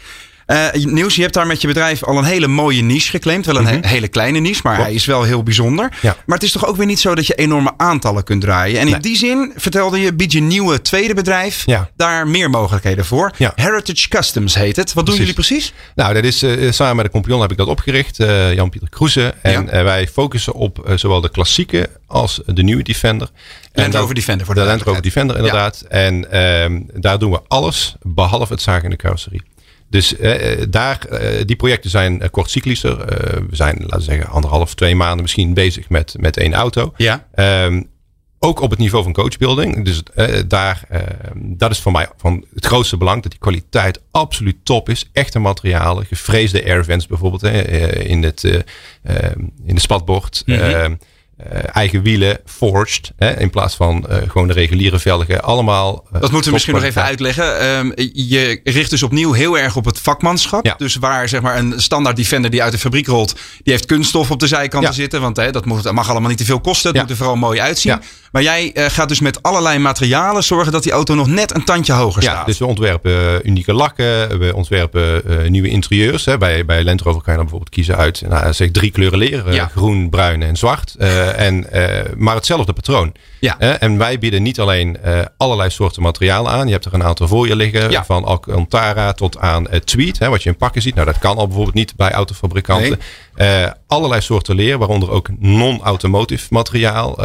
Uh, 0.51 0.85
Niels, 0.85 1.15
je 1.15 1.21
hebt 1.21 1.33
daar 1.33 1.47
met 1.47 1.61
je 1.61 1.67
bedrijf 1.67 2.03
al 2.03 2.17
een 2.17 2.23
hele 2.23 2.47
mooie 2.47 2.81
niche 2.81 3.09
geclaimd. 3.09 3.45
Wel 3.45 3.55
een 3.55 3.63
mm 3.63 3.79
hele 3.81 4.07
kleine 4.07 4.39
niche, 4.39 4.59
maar 4.63 4.77
hij 4.77 4.93
is 4.93 5.05
wel 5.05 5.23
heel 5.23 5.43
bijzonder. 5.43 5.93
Ja. 6.01 6.15
Maar 6.25 6.37
het 6.37 6.45
is 6.45 6.51
toch 6.51 6.65
ook 6.65 6.75
weer 6.75 6.85
niet 6.85 6.99
zo 6.99 7.15
dat 7.15 7.27
je 7.27 7.33
enorme 7.33 7.73
aantallen 7.77 8.23
kunt 8.23 8.41
draaien. 8.41 8.79
En 8.79 8.87
in 8.87 8.99
die 8.99 9.17
zin, 9.17 9.53
vertelde 9.55 9.99
je, 9.99 10.13
biedt 10.13 10.31
je 10.31 10.41
nieuwe 10.41 10.81
tweede 10.81 11.13
bedrijf 11.13 11.63
ja. 11.65 11.89
daar 11.95 12.27
meer 12.27 12.49
mogelijkheden 12.49 13.05
voor. 13.05 13.31
Ja. 13.37 13.51
Heritage 13.55 14.07
Customs 14.07 14.55
heet 14.55 14.75
het. 14.75 14.93
Wat 14.93 15.05
doen 15.05 15.15
jullie 15.15 15.33
precies? 15.33 15.73
Nou, 15.95 16.13
dat 16.13 16.23
is 16.23 16.43
uh, 16.43 16.71
samen 16.71 16.95
met 16.95 17.05
de 17.05 17.11
compagnon 17.11 17.41
heb 17.41 17.51
ik 17.51 17.57
dat 17.57 17.67
opgericht. 17.67 18.19
Uh, 18.19 18.53
Jan-Pieter 18.53 18.89
Kroeze. 18.89 19.33
En 19.41 19.65
wij 19.65 20.07
focussen 20.07 20.53
op 20.53 20.91
zowel 20.95 21.21
de 21.21 21.29
klassieke 21.29 21.89
als 22.07 22.41
de 22.45 22.63
nieuwe 22.63 22.83
Defender. 22.83 23.29
Land 23.73 23.95
Rover 23.95 24.15
Defender 24.15 24.45
voor 24.45 24.55
de, 24.55 24.61
de 24.61 24.67
Land 24.67 24.81
Rover 24.81 25.01
Defender 25.01 25.35
inderdaad. 25.35 25.81
En 25.89 26.25
uh, 26.33 26.79
daar 27.01 27.19
doen 27.19 27.31
we 27.31 27.41
alles 27.47 27.95
behalve 28.01 28.53
het 28.53 28.61
zagen 28.61 28.83
in 28.83 28.89
de 28.89 28.95
carrosserie. 28.95 29.41
Dus 29.91 30.19
uh, 30.19 30.61
daar, 30.69 31.05
uh, 31.11 31.19
die 31.45 31.55
projecten 31.55 31.89
zijn 31.89 32.29
kortcyclischer. 32.29 32.97
we 33.49 33.55
zijn, 33.55 33.77
laten 33.79 33.97
we 33.97 34.03
zeggen, 34.03 34.27
anderhalf, 34.27 34.75
twee 34.75 34.95
maanden 34.95 35.21
misschien 35.21 35.53
bezig 35.53 35.89
met, 35.89 36.15
met 36.19 36.37
één 36.37 36.53
auto. 36.53 36.93
Ja. 36.97 37.27
Um, 37.65 37.89
ook 38.39 38.59
op 38.59 38.69
het 38.69 38.79
niveau 38.79 39.03
van 39.03 39.13
coachbuilding. 39.13 39.85
Dus 39.85 40.03
daar, 40.47 40.87
dat 41.35 41.71
is 41.71 41.79
voor 41.79 41.91
mij 41.91 42.07
van 42.17 42.45
het 42.53 42.65
grootste 42.65 42.97
belang. 42.97 43.21
Dat 43.21 43.31
die 43.31 43.39
kwaliteit 43.39 44.01
absoluut 44.11 44.55
top 44.63 44.89
is. 44.89 45.09
Echte 45.13 45.39
materialen. 45.39 46.05
Gevreesde 46.05 46.63
airvents 46.65 47.07
bijvoorbeeld. 47.07 47.43
in, 47.43 48.23
het, 48.23 48.43
in 49.65 49.75
de 49.75 49.79
spatbord. 49.79 50.43
Mm 50.45 50.55
-hmm. 50.55 50.97
Uh, 51.53 51.59
eigen 51.71 52.01
wielen, 52.01 52.39
forged. 52.45 53.11
Hè, 53.17 53.39
in 53.39 53.49
plaats 53.49 53.75
van 53.75 54.05
uh, 54.09 54.17
gewoon 54.27 54.47
de 54.47 54.53
reguliere 54.53 54.99
velgen. 54.99 55.43
Allemaal. 55.43 56.05
Uh, 56.13 56.21
dat 56.21 56.31
moeten 56.31 56.47
we 56.47 56.51
misschien 56.51 56.75
nog 56.75 56.83
even 56.83 57.03
uitleggen. 57.03 57.75
Um, 57.77 57.91
je 58.13 58.59
richt 58.63 58.89
dus 58.89 59.03
opnieuw 59.03 59.31
heel 59.31 59.57
erg 59.57 59.75
op 59.75 59.85
het 59.85 59.99
vakmanschap. 59.99 60.65
Ja. 60.65 60.75
Dus 60.77 60.95
waar 60.95 61.29
zeg 61.29 61.41
maar 61.41 61.57
een 61.57 61.81
standaard 61.81 62.15
defender 62.15 62.51
die 62.51 62.63
uit 62.63 62.71
de 62.71 62.77
fabriek 62.77 63.07
rolt. 63.07 63.33
Die 63.63 63.73
heeft 63.73 63.85
kunststof 63.85 64.31
op 64.31 64.39
de 64.39 64.47
zijkanten 64.47 64.89
ja. 64.89 64.95
zitten. 64.95 65.21
Want 65.21 65.37
hè, 65.37 65.51
dat, 65.51 65.65
mag 65.65 66.09
allemaal 66.09 66.29
niet 66.29 66.37
te 66.37 66.45
veel 66.45 66.61
kosten. 66.61 66.87
Het 66.87 66.95
ja. 66.95 67.01
moet 67.01 67.11
er 67.11 67.17
vooral 67.17 67.35
mooi 67.35 67.59
uitzien. 67.59 68.01
Ja. 68.31 68.39
Maar 68.41 68.41
jij 68.41 68.71
gaat 68.89 69.09
dus 69.09 69.19
met 69.19 69.43
allerlei 69.43 69.79
materialen 69.79 70.43
zorgen 70.43 70.71
dat 70.71 70.83
die 70.83 70.91
auto 70.91 71.15
nog 71.15 71.27
net 71.27 71.55
een 71.55 71.63
tandje 71.63 71.93
hoger 71.93 72.23
ja, 72.23 72.31
staat. 72.31 72.45
Dus 72.45 72.57
we 72.57 72.65
ontwerpen 72.65 73.47
unieke 73.47 73.73
lakken. 73.73 74.39
We 74.39 74.55
ontwerpen 74.55 75.21
nieuwe 75.51 75.69
interieurs. 75.69 76.25
Hè. 76.25 76.37
Bij, 76.37 76.65
bij 76.65 76.83
Land 76.83 77.01
Rover 77.01 77.21
kan 77.21 77.33
je 77.33 77.39
dan 77.39 77.49
bijvoorbeeld 77.49 77.75
kiezen 77.75 77.97
uit 77.97 78.21
nou, 78.29 78.53
zeg 78.53 78.71
drie 78.71 78.91
kleuren 78.91 79.19
leren. 79.19 79.69
Groen, 79.69 80.09
bruin 80.09 80.43
en 80.43 80.55
zwart. 80.55 80.95
en 81.35 81.67
maar 82.17 82.35
hetzelfde 82.35 82.73
patroon. 82.73 83.13
Ja. 83.39 83.59
En 83.59 83.97
wij 83.97 84.19
bieden 84.19 84.43
niet 84.43 84.59
alleen 84.59 84.97
allerlei 85.37 85.69
soorten 85.69 86.01
materialen 86.01 86.51
aan. 86.51 86.65
Je 86.65 86.73
hebt 86.73 86.85
er 86.85 86.93
een 86.93 87.03
aantal 87.03 87.27
voor 87.27 87.47
je 87.47 87.55
liggen. 87.55 87.91
Ja. 87.91 88.05
Van 88.05 88.23
Alcantara 88.23 89.13
tot 89.13 89.37
aan 89.37 89.67
tweed. 89.83 90.19
Hè, 90.19 90.29
wat 90.29 90.43
je 90.43 90.49
in 90.49 90.55
pakken 90.55 90.81
ziet. 90.81 90.95
Nou, 90.95 91.07
dat 91.07 91.17
kan 91.17 91.37
al 91.37 91.45
bijvoorbeeld 91.45 91.75
niet 91.75 91.95
bij 91.95 92.11
autofabrikanten. 92.11 92.89
Nee. 92.89 92.99
Allerlei 93.87 94.21
soorten 94.21 94.55
leer. 94.55 94.77
Waaronder 94.77 95.09
ook 95.09 95.29
non-automotive 95.39 96.47
materiaal. 96.49 97.19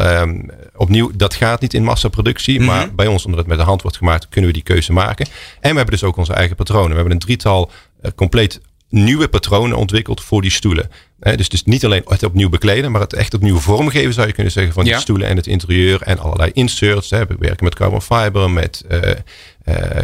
opnieuw, 0.76 1.10
dat 1.14 1.34
gaat 1.34 1.60
niet 1.60 1.74
in 1.74 1.84
massaproductie. 1.84 2.58
Mhm. 2.58 2.66
Maar 2.66 2.94
bij 2.94 3.06
ons, 3.06 3.24
omdat 3.24 3.40
het 3.40 3.48
met 3.48 3.58
de 3.58 3.64
hand 3.64 3.82
wordt 3.82 3.96
gemaakt, 3.96 4.28
kunnen 4.28 4.50
we 4.50 4.56
die 4.56 4.66
keuze 4.66 4.92
maken. 4.92 5.26
En 5.60 5.70
we 5.70 5.76
hebben 5.76 5.94
dus 5.94 6.04
ook 6.04 6.16
onze 6.16 6.32
eigen 6.32 6.56
patronen. 6.56 6.88
We 6.88 6.94
hebben 6.94 7.12
een 7.12 7.18
drietal 7.18 7.70
compleet 8.14 8.60
nieuwe 8.88 9.28
patronen 9.28 9.76
ontwikkeld 9.76 10.20
voor 10.20 10.42
die 10.42 10.50
stoelen. 10.50 10.90
He, 11.20 11.36
dus, 11.36 11.48
dus 11.48 11.64
niet 11.64 11.84
alleen 11.84 12.02
het 12.08 12.22
opnieuw 12.22 12.48
bekleden, 12.48 12.92
maar 12.92 13.00
het 13.00 13.12
echt 13.12 13.34
opnieuw 13.34 13.58
vormgeven 13.58 14.12
zou 14.12 14.26
je 14.26 14.32
kunnen 14.32 14.52
zeggen 14.52 14.72
van 14.72 14.84
die 14.84 14.96
stoelen 14.98 15.28
en 15.28 15.36
het 15.36 15.46
interieur 15.46 16.02
en 16.02 16.18
allerlei 16.18 16.50
inserts. 16.54 17.08
We 17.08 17.26
werken 17.38 17.64
met 17.64 17.74
carbon 17.74 18.02
fiber, 18.02 18.50
met 18.50 18.84
uh, 18.90 19.00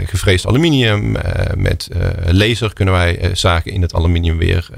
gevreesd 0.04 0.46
aluminium, 0.46 1.16
uh, 1.16 1.22
met 1.56 1.88
laser 2.26 2.72
kunnen 2.72 2.94
wij 2.94 3.30
zaken 3.32 3.72
in 3.72 3.82
het 3.82 3.94
aluminium 3.94 4.38
weer 4.38 4.68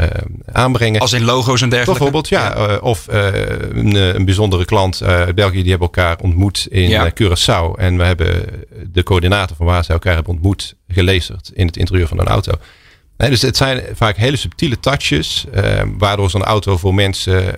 aanbrengen. 0.53 1.01
Als 1.01 1.13
in 1.13 1.25
logo's 1.25 1.63
en 1.63 1.69
dergelijke. 1.69 2.03
Bijvoorbeeld, 2.03 2.29
ja. 2.29 2.79
of 2.81 3.07
een, 3.09 3.95
een, 3.95 4.25
bijzondere 4.25 4.65
klant 4.65 5.03
uit 5.03 5.35
België, 5.35 5.61
die 5.61 5.71
hebben 5.71 5.89
elkaar 5.89 6.19
ontmoet 6.21 6.67
in 6.71 6.89
Ja. 6.89 7.11
Curaçao. 7.11 7.79
En 7.79 7.97
we 7.97 8.05
hebben 8.05 8.45
de 8.93 9.03
coördinaten 9.03 9.57
van 9.57 9.67
waar 9.67 9.85
ze 9.85 9.93
elkaar 9.93 10.15
hebben 10.15 10.33
ontmoet 10.33 10.75
gelezerd 10.89 11.51
in 11.55 11.67
het 11.67 11.77
interieur 11.77 12.09
van 12.09 12.21
een 12.21 12.27
auto. 12.27 12.53
Nee, 13.17 13.31
dus 13.31 13.43
het 13.43 13.57
zijn 13.57 13.83
vaak 13.95 14.17
hele 14.17 14.37
subtiele 14.37 14.81
touches, 14.81 15.45
waardoor 15.99 16.31
zo'n 16.31 16.45
auto 16.45 16.77
voor 16.77 16.95
mensen 16.95 17.55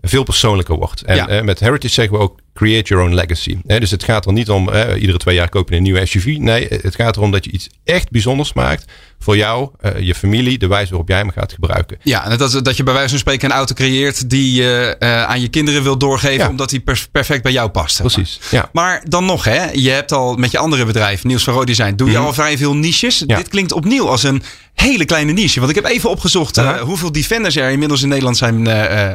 veel 0.00 0.22
persoonlijker 0.22 0.76
wordt. 0.76 1.02
En 1.02 1.16
Ja. 1.16 1.42
met 1.42 1.60
Heritage 1.60 1.94
zeggen 1.94 2.14
we 2.14 2.22
ook 2.22 2.40
create 2.58 2.88
your 2.88 3.04
own 3.04 3.14
legacy. 3.14 3.58
Dus 3.64 3.90
het 3.90 4.04
gaat 4.04 4.26
er 4.26 4.32
niet 4.32 4.50
om 4.50 4.70
iedere 4.98 5.18
twee 5.18 5.34
jaar 5.34 5.48
koop 5.48 5.68
je 5.68 5.76
een 5.76 5.82
nieuwe 5.82 6.06
SUV. 6.06 6.36
Nee, 6.38 6.66
het 6.82 6.94
gaat 6.94 7.16
erom 7.16 7.30
dat 7.30 7.44
je 7.44 7.50
iets 7.50 7.68
echt 7.84 8.10
bijzonders 8.10 8.52
maakt 8.52 8.84
voor 9.20 9.36
jou, 9.36 9.70
uh, 9.82 9.98
je 10.00 10.14
familie, 10.14 10.58
de 10.58 10.66
wijze 10.66 10.88
waarop 10.90 11.08
jij 11.08 11.18
hem 11.18 11.30
gaat 11.30 11.52
gebruiken. 11.52 11.98
Ja, 12.02 12.30
en 12.30 12.38
dat, 12.38 12.60
dat 12.64 12.76
je 12.76 12.82
bij 12.82 12.92
wijze 12.94 13.08
van 13.08 13.18
spreken 13.18 13.50
een 13.50 13.56
auto 13.56 13.74
creëert 13.74 14.30
die 14.30 14.52
je 14.62 14.96
uh, 14.98 15.22
aan 15.24 15.40
je 15.40 15.48
kinderen 15.48 15.82
wil 15.82 15.98
doorgeven, 15.98 16.38
Ja. 16.44 16.48
omdat 16.48 16.70
die 16.70 16.80
per- 16.80 17.06
perfect 17.12 17.42
bij 17.42 17.52
jou 17.52 17.68
past. 17.70 17.96
zeg 17.96 18.06
maar. 18.06 18.14
Precies. 18.14 18.40
Ja. 18.50 18.68
Maar 18.72 19.02
dan 19.08 19.24
nog, 19.24 19.44
hè, 19.44 19.70
je 19.72 19.90
hebt 19.90 20.12
al 20.12 20.34
met 20.36 20.50
je 20.50 20.58
andere 20.58 20.84
bedrijf, 20.84 21.24
Niels 21.24 21.44
van 21.44 21.54
Rood 21.54 21.66
Design, 21.66 21.94
doe 21.94 22.10
je 22.10 22.16
Mhm. 22.16 22.26
al 22.26 22.32
vrij 22.32 22.58
veel 22.58 22.74
niches. 22.76 23.24
Ja. 23.26 23.36
Dit 23.36 23.48
klinkt 23.48 23.72
opnieuw 23.72 24.08
als 24.08 24.22
een 24.22 24.42
hele 24.74 25.04
kleine 25.04 25.32
niche. 25.32 25.58
Want 25.60 25.76
ik 25.76 25.82
heb 25.82 25.92
even 25.92 26.10
opgezocht 26.10 26.58
uh, 26.58 26.64
Aha. 26.68 26.78
hoeveel 26.82 27.12
Defenders 27.12 27.56
er 27.56 27.70
inmiddels 27.70 28.02
in 28.02 28.08
Nederland 28.08 28.36
zijn 28.36 28.66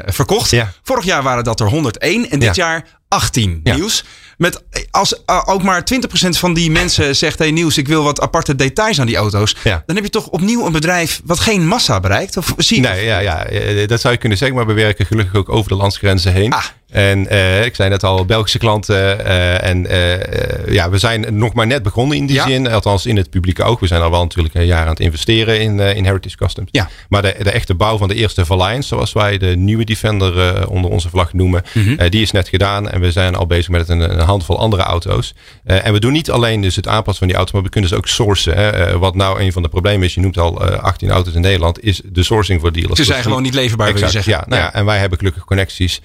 verkocht. 0.05 0.53
Vorig 0.83 1.05
jaar 1.05 1.23
waren 1.23 1.43
dat 1.43 1.59
er 1.59 1.67
101 1.69 2.29
en 2.29 2.39
dit 2.39 2.55
Ja. 2.55 2.65
jaar 2.65 2.85
18 3.13 3.59
Ja. 3.63 3.75
nieuws. 3.75 4.03
Met 4.37 4.63
als 4.91 5.13
uh, 5.29 5.41
ook 5.45 5.63
maar 5.63 5.83
20% 5.93 5.97
van 6.29 6.53
die 6.53 6.71
mensen 6.71 7.15
zegt: 7.15 7.39
Hey 7.39 7.51
Niels, 7.51 7.77
ik 7.77 7.87
wil 7.87 8.03
wat 8.03 8.21
aparte 8.21 8.55
details 8.55 8.99
aan 8.99 9.05
die 9.05 9.15
auto's. 9.15 9.55
Ja. 9.63 9.83
Dan 9.85 9.95
heb 9.95 10.05
je 10.05 10.11
toch 10.11 10.27
opnieuw 10.27 10.65
een 10.65 10.71
bedrijf 10.71 11.21
wat 11.25 11.39
geen 11.39 11.67
massa 11.67 11.99
bereikt? 11.99 12.37
Of 12.37 12.53
zie 12.57 12.81
je 12.81 12.87
Nee, 12.87 13.05
ja, 13.05 13.19
ja, 13.19 13.45
eh, 13.45 13.87
dat 13.87 14.01
zou 14.01 14.13
je 14.13 14.19
kunnen 14.19 14.37
zeggen, 14.37 14.57
maar 14.57 14.67
we 14.67 14.73
werken 14.73 15.05
gelukkig 15.05 15.35
ook 15.35 15.49
over 15.49 15.69
de 15.69 15.75
landsgrenzen 15.75 16.33
heen. 16.33 16.51
Ah. 16.53 16.63
En 16.93 17.33
uh, 17.33 17.65
ik 17.65 17.75
zei 17.75 17.89
net 17.89 18.03
al, 18.03 18.25
Belgische 18.25 18.57
klanten. 18.57 18.95
Uh, 19.19 19.63
en 19.63 19.85
uh, 19.91 20.73
ja, 20.73 20.89
we 20.89 20.97
zijn 20.97 21.25
nog 21.37 21.53
maar 21.53 21.67
net 21.67 21.83
begonnen 21.83 22.17
in 22.17 22.25
die 22.25 22.35
Ja. 22.35 22.47
zin. 22.47 22.67
Althans 22.67 23.05
in 23.05 23.17
het 23.17 23.29
publieke 23.29 23.63
ook. 23.63 23.79
We 23.79 23.87
zijn 23.87 24.01
al 24.01 24.11
wel 24.11 24.21
natuurlijk 24.21 24.55
een 24.55 24.65
jaar 24.65 24.81
aan 24.81 24.89
het 24.89 24.99
investeren 24.99 25.59
in, 25.59 25.79
in 25.79 26.05
Heritage 26.05 26.37
Customs. 26.37 26.69
Ja. 26.71 26.89
Maar 27.09 27.21
de, 27.21 27.35
de 27.41 27.51
echte 27.51 27.75
bouw 27.75 27.97
van 27.97 28.07
de 28.07 28.15
eerste 28.15 28.45
Valiant, 28.45 28.85
zoals 28.85 29.13
wij 29.13 29.37
de 29.37 29.45
nieuwe 29.45 29.83
Defender 29.83 30.67
onder 30.69 30.91
onze 30.91 31.09
vlag 31.09 31.33
noemen. 31.33 31.63
Mhm. 31.73 32.09
die 32.09 32.21
is 32.21 32.31
net 32.31 32.47
gedaan. 32.47 32.89
En 32.89 33.01
we 33.01 33.11
zijn 33.11 33.35
al 33.35 33.45
bezig 33.45 33.69
met 33.69 33.89
een, 33.89 33.99
een 33.99 34.19
handvol 34.25 34.59
andere 34.59 34.83
auto's. 34.83 35.33
en 35.63 35.93
we 35.93 35.99
doen 35.99 36.11
niet 36.11 36.31
alleen 36.31 36.61
dus 36.61 36.75
het 36.75 36.87
aanpassen 36.87 37.17
van 37.17 37.27
die 37.27 37.37
auto, 37.37 37.51
maar 37.53 37.63
we 37.63 37.69
kunnen 37.69 37.89
ze 37.89 37.95
ook 37.95 38.07
sourcen. 38.07 38.55
Hè. 38.57 38.97
wat 38.97 39.15
nou 39.15 39.41
een 39.41 39.51
van 39.51 39.61
de 39.61 39.69
problemen 39.69 40.05
is, 40.07 40.13
je 40.13 40.21
noemt 40.21 40.37
al 40.37 40.61
18 40.63 41.09
auto's 41.09 41.33
in 41.33 41.41
Nederland, 41.41 41.83
is 41.83 42.01
de 42.05 42.23
sourcing 42.23 42.61
voor 42.61 42.71
dealers. 42.71 42.99
Ze 42.99 43.05
zijn 43.05 43.23
gewoon 43.23 43.41
niet 43.41 43.53
leverbaar, 43.53 43.93
wil 43.93 44.03
je 44.03 44.09
zeggen. 44.09 44.31
Ja, 44.31 44.43
nou 44.47 44.61
ja, 44.61 44.73
en 44.73 44.85
wij 44.85 44.97
hebben 44.97 45.17
gelukkig 45.17 45.43
connecties 45.43 46.01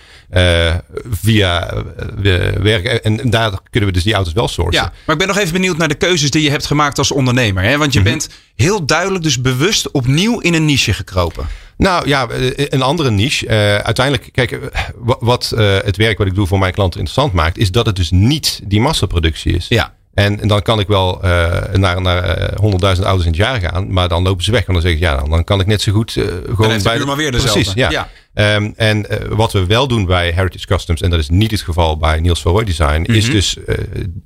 via 1.11 1.75
uh, 2.23 2.53
werken. 2.53 3.05
En 3.05 3.31
daar 3.31 3.51
kunnen 3.71 3.89
we 3.89 3.95
dus 3.95 4.05
die 4.05 4.15
auto's 4.15 4.33
wel 4.33 4.49
sourcen. 4.49 4.83
Ja, 4.83 4.93
maar 5.05 5.15
ik 5.15 5.19
ben 5.19 5.29
nog 5.29 5.39
even 5.39 5.53
benieuwd 5.53 5.77
naar 5.77 5.89
de 5.89 5.95
keuzes 5.95 6.31
die 6.31 6.43
je 6.43 6.51
hebt 6.51 6.67
gemaakt 6.67 6.99
als 6.99 7.13
ondernemer. 7.13 7.63
Hè? 7.63 7.77
Want 7.79 7.93
je 7.93 8.01
Mhm. 8.01 8.09
bent 8.09 8.29
heel 8.57 8.87
duidelijk 8.87 9.25
dus 9.25 9.41
bewust 9.41 9.91
opnieuw 9.91 10.39
in 10.41 10.55
een 10.55 10.65
niche 10.65 10.93
gekropen. 10.93 11.47
Nou 11.77 12.09
ja, 12.09 12.27
een 12.55 12.83
andere 12.83 13.11
niche. 13.11 13.47
Uh, 13.47 13.53
uiteindelijk, 13.77 14.29
kijk, 14.33 14.59
wat 15.21 15.53
uh, 15.55 15.77
het 15.85 15.97
werk 15.97 16.19
wat 16.19 16.27
ik 16.27 16.35
doe 16.35 16.47
voor 16.47 16.59
mijn 16.59 16.73
klanten 16.73 17.01
interessant 17.01 17.35
maakt, 17.35 17.59
is 17.59 17.71
dat 17.71 17.87
het 17.87 17.97
dus 17.97 18.11
niet 18.11 18.61
die 18.65 18.81
massaproductie 18.81 19.53
is. 19.55 19.67
Ja. 19.69 19.95
En, 20.15 20.41
en 20.41 20.49
dan 20.49 20.63
kan 20.63 20.81
ik 20.81 20.87
wel 20.87 21.21
uh, 21.25 21.31
naar, 21.73 22.01
naar 22.01 22.51
100.000 22.97 23.03
auto's 23.05 23.21
in 23.25 23.27
het 23.31 23.37
jaar 23.37 23.61
gaan, 23.61 23.93
maar 23.93 24.09
dan 24.09 24.23
lopen 24.23 24.45
ze 24.45 24.51
weg. 24.51 24.67
En 24.67 24.73
dan 24.73 24.83
zeg 24.83 24.93
ik, 24.93 24.99
ja, 24.99 25.17
dan, 25.17 25.31
dan 25.31 25.45
kan 25.45 25.61
ik 25.61 25.67
net 25.67 25.83
zo 25.83 25.93
goed 25.93 26.13
gewoon 26.13 26.69
dan 26.69 26.83
bij 26.83 26.99
maar 26.99 27.17
weer 27.17 27.33
dezelfde. 27.33 27.53
Precies, 27.61 27.75
ja. 27.75 27.91
ja. 27.91 28.09
Um, 28.41 28.73
en 28.77 29.07
uh, 29.11 29.19
wat 29.29 29.53
we 29.53 29.67
wel 29.67 29.89
doen 29.89 30.05
bij 30.05 30.31
Heritage 30.31 30.67
Customs, 30.67 31.01
en 31.01 31.11
dat 31.11 31.19
is 31.19 31.29
niet 31.29 31.51
het 31.51 31.61
geval 31.61 31.97
bij 31.97 32.21
Niels 32.21 32.43
van 32.43 32.53
Roy 32.53 32.65
Design, 32.65 32.99
mm 32.99 33.05
-hmm. 33.05 33.15
is 33.15 33.31
dus 33.31 33.57
uh, 33.57 33.75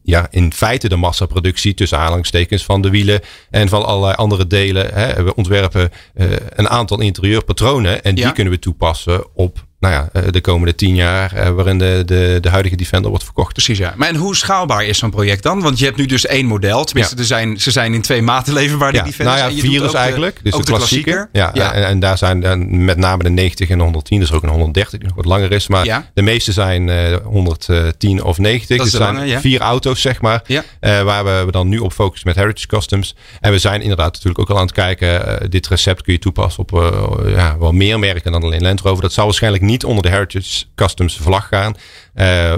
ja, 0.02 0.26
in 0.30 0.52
feite 0.52 0.88
de 0.88 0.96
massaproductie 0.96 1.74
tussen 1.74 1.98
aanhalingstekens 1.98 2.64
van 2.64 2.82
de 2.82 2.90
wielen 2.90 3.20
en 3.50 3.68
van 3.68 3.84
allerlei 3.84 4.14
andere 4.14 4.46
delen. 4.46 4.94
Hè. 4.94 5.22
We 5.22 5.34
ontwerpen 5.34 5.90
uh, 6.14 6.26
een 6.48 6.68
aantal 6.68 7.00
interieurpatronen 7.00 8.04
en 8.04 8.14
die 8.14 8.32
kunnen 8.32 8.52
we 8.52 8.58
toepassen 8.58 9.26
op 9.34 9.66
nou 9.82 9.94
ja, 10.14 10.30
de 10.30 10.40
komende 10.40 10.74
tien 10.74 10.94
jaar 10.94 11.54
waarin 11.54 11.78
de, 11.78 12.02
de, 12.06 12.38
de 12.40 12.48
huidige 12.48 12.76
Defender 12.76 13.08
wordt 13.10 13.24
verkocht. 13.24 13.52
Precies, 13.52 13.78
ja. 13.78 13.94
Maar 13.96 14.08
en 14.08 14.16
hoe 14.16 14.36
schaalbaar 14.36 14.84
is 14.84 14.98
zo'n 14.98 15.10
project 15.10 15.42
dan? 15.42 15.60
Want 15.60 15.78
je 15.78 15.84
hebt 15.84 15.96
nu 15.96 16.06
dus 16.06 16.26
één 16.26 16.46
model. 16.46 16.84
Tenminste, 16.84 17.14
Ja. 17.14 17.20
er 17.20 17.26
zijn, 17.26 17.60
ze 17.60 17.70
zijn 17.70 17.94
in 17.94 18.00
twee 18.00 18.22
maten 18.22 18.52
leverbaar, 18.52 18.94
Ja, 18.94 19.02
die 19.02 19.10
Defenders. 19.10 19.38
nou 19.38 19.50
ja, 19.50 19.56
En 19.56 19.56
je 19.56 19.62
doet 19.62 19.70
vier 19.70 19.80
is 19.80 19.86
ook 19.86 19.92
de- 19.92 19.98
eigenlijk. 19.98 20.40
Dus 20.42 20.52
de, 20.54 20.62
klassieker. 20.62 21.28
Ja, 21.32 21.50
Ja. 21.54 21.72
En, 21.72 21.86
en 21.86 22.00
daar 22.00 22.18
zijn 22.18 22.84
met 22.84 22.96
name 22.96 23.22
de 23.22 23.28
90 23.30 23.68
en 23.68 23.76
de 23.78 23.82
110. 23.84 24.20
Dus 24.20 24.32
ook 24.32 24.42
een 24.42 24.48
130 24.48 24.98
die 24.98 25.06
nog 25.08 25.16
wat 25.16 25.24
langer 25.24 25.52
is. 25.52 25.68
Maar 25.68 25.84
Ja. 25.84 26.10
de 26.14 26.22
meeste 26.22 26.52
zijn 26.52 26.88
eh 26.88 27.16
110 27.24 28.22
of 28.24 28.38
90. 28.38 28.76
Dat 28.76 28.86
is 28.86 28.92
dus 28.92 29.00
zijn 29.00 29.14
lange, 29.14 29.26
ja. 29.26 29.40
vier 29.40 29.60
auto's, 29.60 30.00
zeg 30.00 30.20
maar. 30.20 30.42
Ja. 30.46 30.62
eh, 30.80 31.02
waar 31.02 31.24
we, 31.24 31.42
we 31.46 31.50
dan 31.52 31.68
nu 31.68 31.78
op 31.78 31.92
focussen 31.92 32.28
met 32.28 32.36
Heritage 32.36 32.66
Customs. 32.66 33.14
En 33.40 33.52
we 33.52 33.58
zijn 33.58 33.80
inderdaad 33.82 34.12
natuurlijk 34.12 34.38
ook 34.38 34.50
al 34.50 34.56
aan 34.56 34.62
het 34.66 34.72
kijken. 34.74 35.40
eh, 35.40 35.48
dit 35.48 35.68
recept 35.68 36.02
kun 36.02 36.12
je 36.12 36.18
toepassen 36.18 36.62
op 36.62 36.72
eh, 36.74 37.34
ja, 37.34 37.58
wel 37.58 37.72
meer 37.72 37.98
merken 37.98 38.32
dan 38.32 38.42
alleen 38.42 38.62
Land 38.62 38.80
Rover. 38.80 39.02
Dat 39.02 39.12
zal 39.12 39.24
waarschijnlijk 39.24 39.62
niet 39.62 39.71
onder 39.84 40.02
de 40.02 40.08
Heritage 40.08 40.64
Customs 40.74 41.16
vlag 41.16 41.48
gaan. 41.48 41.74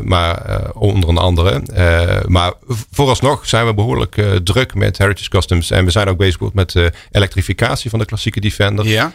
Maar 0.02 0.70
onder 0.74 1.08
een 1.08 1.18
andere. 1.18 1.62
maar 2.26 2.52
vooralsnog 2.90 3.46
zijn 3.46 3.66
we 3.66 3.74
behoorlijk 3.74 4.22
druk 4.44 4.74
met 4.74 4.98
Heritage 4.98 5.30
Customs. 5.30 5.70
En 5.70 5.84
we 5.84 5.90
zijn 5.90 6.08
ook 6.08 6.16
bezig 6.16 6.52
met 6.52 6.72
de 6.72 6.92
elektrificatie 7.10 7.90
van 7.90 7.98
de 7.98 8.04
klassieke 8.04 8.40
Defender. 8.40 8.86
Ja. 8.86 9.12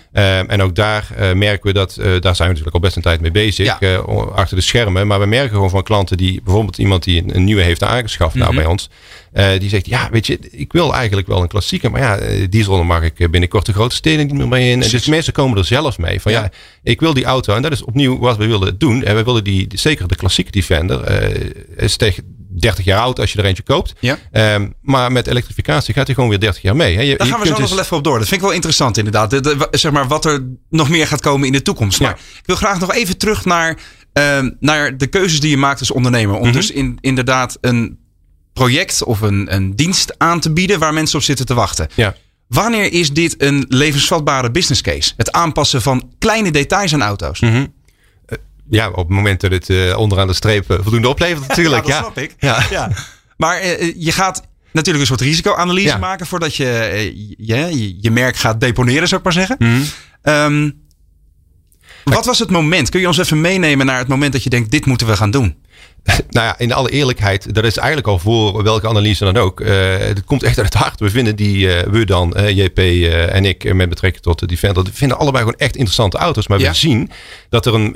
en 0.48 0.62
ook 0.62 0.76
daar 0.76 1.08
merken 1.36 1.68
we 1.68 1.74
dat, 1.74 1.96
daar 1.96 2.36
zijn 2.36 2.48
we 2.48 2.54
natuurlijk 2.54 2.74
al 2.74 2.80
best 2.80 2.96
een 2.96 3.02
tijd 3.02 3.22
mee 3.22 3.32
bezig. 3.32 3.78
achter 4.36 4.58
de 4.58 4.64
schermen. 4.64 5.08
Maar 5.08 5.20
we 5.20 5.26
merken 5.26 5.54
gewoon 5.54 5.70
van 5.70 5.84
klanten 5.84 6.18
die 6.18 6.42
bijvoorbeeld 6.44 6.78
iemand 6.78 7.04
die 7.04 7.24
een, 7.34 7.44
nieuwe 7.44 7.62
heeft 7.62 7.84
aangeschaft 7.84 8.36
nou 8.36 8.54
mhm. 8.54 8.62
bij 8.62 8.66
ons. 8.66 8.90
die 9.60 9.70
zegt, 9.70 9.86
ja, 9.86 10.10
weet 10.12 10.28
je, 10.28 10.40
ik 10.52 10.72
wil 10.72 10.94
eigenlijk 10.94 11.28
wel 11.28 11.42
een 11.42 11.48
klassieke. 11.48 11.90
Maar 11.90 12.02
ja, 12.02 12.48
diesel 12.50 12.84
mag 12.84 13.04
ik 13.04 13.32
binnenkort 13.32 13.66
de 13.66 13.74
grote 13.74 13.96
steden 13.96 14.26
niet 14.26 14.36
meer 14.36 14.48
mee 14.48 14.72
in. 14.72 14.84
En 14.84 14.90
dus 14.90 15.08
mensen 15.08 15.34
komen 15.34 15.58
er 15.58 15.66
zelf 15.66 15.98
mee. 15.98 16.22
Van 16.22 16.32
ja. 16.32 16.52
ik 16.84 17.00
wil 17.00 17.14
die 17.14 17.26
auto. 17.26 17.56
En 17.56 17.62
dat 17.62 17.72
is 17.72 17.84
opnieuw 17.84 18.20
wat 18.20 18.38
we 18.38 18.48
willen 18.48 18.78
doen. 18.78 19.04
En 19.04 19.16
we 19.16 19.24
willen 19.24 19.44
die, 19.44 19.68
zeker 19.74 20.08
de 20.08 20.16
klassieke 20.16 20.28
Defender. 20.36 21.32
Uh, 21.32 21.52
is 21.76 21.98
tegen 21.98 22.24
30 22.60 22.86
jaar 22.86 23.00
oud 23.00 23.20
als 23.20 23.32
je 23.32 23.40
er 23.40 23.46
eentje 23.46 23.64
koopt. 23.64 23.94
Ja. 24.00 24.18
Um, 24.32 24.74
maar 24.82 25.12
met 25.12 25.28
elektrificatie 25.28 25.94
gaat 25.94 26.06
hij 26.06 26.16
gewoon 26.16 26.30
weer 26.30 26.40
30 26.40 26.62
jaar 26.62 26.76
mee. 26.76 26.96
Hè. 26.96 27.02
Je, 27.02 27.18
Daar 27.18 27.28
gaan 27.28 27.40
we 27.40 27.46
zo 27.46 27.52
dus... 27.52 27.62
nog 27.62 27.70
wel 27.70 27.80
even 27.80 27.98
op 27.98 28.04
door. 28.04 28.18
Dat 28.18 28.28
vind 28.28 28.42
ik 28.42 28.46
wel 28.48 28.56
interessant 28.56 28.98
inderdaad. 28.98 29.30
De, 29.30 29.68
zeg 29.72 29.92
maar 29.92 30.08
wat 30.08 30.26
er 30.26 30.48
nog 30.70 30.90
meer 30.90 31.08
gaat 31.08 31.22
komen 31.22 31.48
in 31.48 31.54
de 31.54 31.62
toekomst. 31.62 32.00
Maar 32.00 32.20
ik 32.38 32.46
wil 32.46 32.56
graag 32.56 32.80
nog 32.80 32.94
even 32.94 33.18
terug 33.18 33.46
naar, 33.46 33.78
uh, 34.14 34.50
naar 34.60 34.98
de 34.98 35.08
keuzes 35.08 35.40
die 35.40 35.50
je 35.50 35.58
maakt 35.58 35.80
als 35.80 35.92
ondernemer. 35.92 36.36
Om 36.36 36.48
mm 36.48 36.52
dus 36.52 36.72
in, 36.72 36.98
inderdaad 37.02 37.58
een 37.62 38.00
project 38.54 39.04
of 39.04 39.22
een, 39.22 39.54
een 39.56 39.76
dienst 39.76 40.16
aan 40.18 40.40
te 40.40 40.54
bieden 40.54 40.80
waar 40.80 40.94
mensen 40.94 41.18
op 41.18 41.24
zitten 41.24 41.46
te 41.46 41.54
wachten. 41.54 41.88
Ja. 41.96 42.16
Wanneer 42.48 42.94
is 42.94 43.14
dit 43.14 43.42
een 43.42 43.66
levensvatbare 43.68 44.52
business 44.52 44.82
case? 44.82 45.14
Het 45.18 45.32
aanpassen 45.32 45.82
van 45.82 46.12
kleine 46.20 46.52
details 46.52 46.94
aan 46.94 47.02
auto's. 47.02 47.40
Mm 47.40 47.50
-hmm. 47.50 47.74
Ja, 48.70 48.90
op 48.90 48.96
het 48.96 49.10
moment 49.10 49.42
dat 49.42 49.52
het 49.52 49.70
uh, 49.70 49.98
onderaan 49.98 50.28
de 50.28 50.34
streep 50.34 50.72
uh, 50.72 50.78
voldoende 50.82 51.10
oplevert 51.10 51.48
natuurlijk. 51.48 51.86
ja, 51.86 52.02
dat 52.02 52.14
snap 52.14 52.18
ik. 52.18 52.36
Ja. 52.70 52.92
Maar 53.38 53.64
uh, 53.64 53.94
je 53.98 54.12
gaat 54.12 54.48
natuurlijk 54.72 55.00
een 55.00 55.18
soort 55.18 55.22
risicoanalyse 55.22 55.98
maken 55.98 56.26
voordat 56.26 56.56
je, 56.56 57.34
je, 57.38 57.96
je 58.02 58.12
merk 58.12 58.36
gaat 58.36 58.60
deponeren, 58.60 59.08
zou 59.08 59.20
ik 59.20 59.24
maar 59.24 59.46
zeggen. 59.46 59.56
Mm 59.60 59.86
-hmm. 60.22 60.34
um, 60.34 60.88
wat 62.04 62.26
was 62.26 62.40
het 62.40 62.50
moment? 62.50 62.90
Kun 62.90 63.00
je 63.00 63.08
ons 63.08 63.18
even 63.18 63.42
meenemen 63.42 63.86
naar 63.86 63.98
het 63.98 64.08
moment 64.08 64.34
dat 64.34 64.44
je 64.44 64.50
denkt: 64.50 64.72
dit 64.72 64.86
moeten 64.86 65.08
we 65.08 65.16
gaan 65.16 65.32
doen? 65.32 65.58
nou 66.30 66.46
ja, 66.46 66.60
in 66.60 66.74
alle 66.74 66.90
eerlijkheid, 66.90 67.54
dat 67.54 67.64
is 67.64 67.78
eigenlijk 67.78 68.08
al 68.08 68.20
voor 68.20 68.64
welke 68.64 68.88
analyse 68.88 69.24
dan 69.24 69.38
ook. 69.38 69.60
Uh, 69.60 69.98
het 69.98 70.24
komt 70.24 70.44
echt 70.44 70.58
uit 70.58 70.74
het 70.74 70.82
hart. 70.82 71.00
We 71.00 71.10
vinden 71.10 71.36
die, 71.36 71.68
uh, 71.68 71.80
we 71.80 72.06
dan, 72.06 72.34
uh, 72.38 72.50
JP 72.50 72.80
en 73.30 73.46
ik, 73.46 73.74
met 73.74 73.90
betrekking 73.90 74.24
tot 74.24 74.40
de 74.40 74.48
Defender, 74.48 74.84
we 74.84 74.94
vinden 74.94 75.18
allebei 75.18 75.44
gewoon 75.44 75.60
echt 75.60 75.76
interessante 75.76 76.18
auto's. 76.18 76.48
Maar 76.48 76.60
we 76.60 76.74
zien 76.74 77.12
dat 77.50 77.66
er 77.66 77.74
een, 77.74 77.96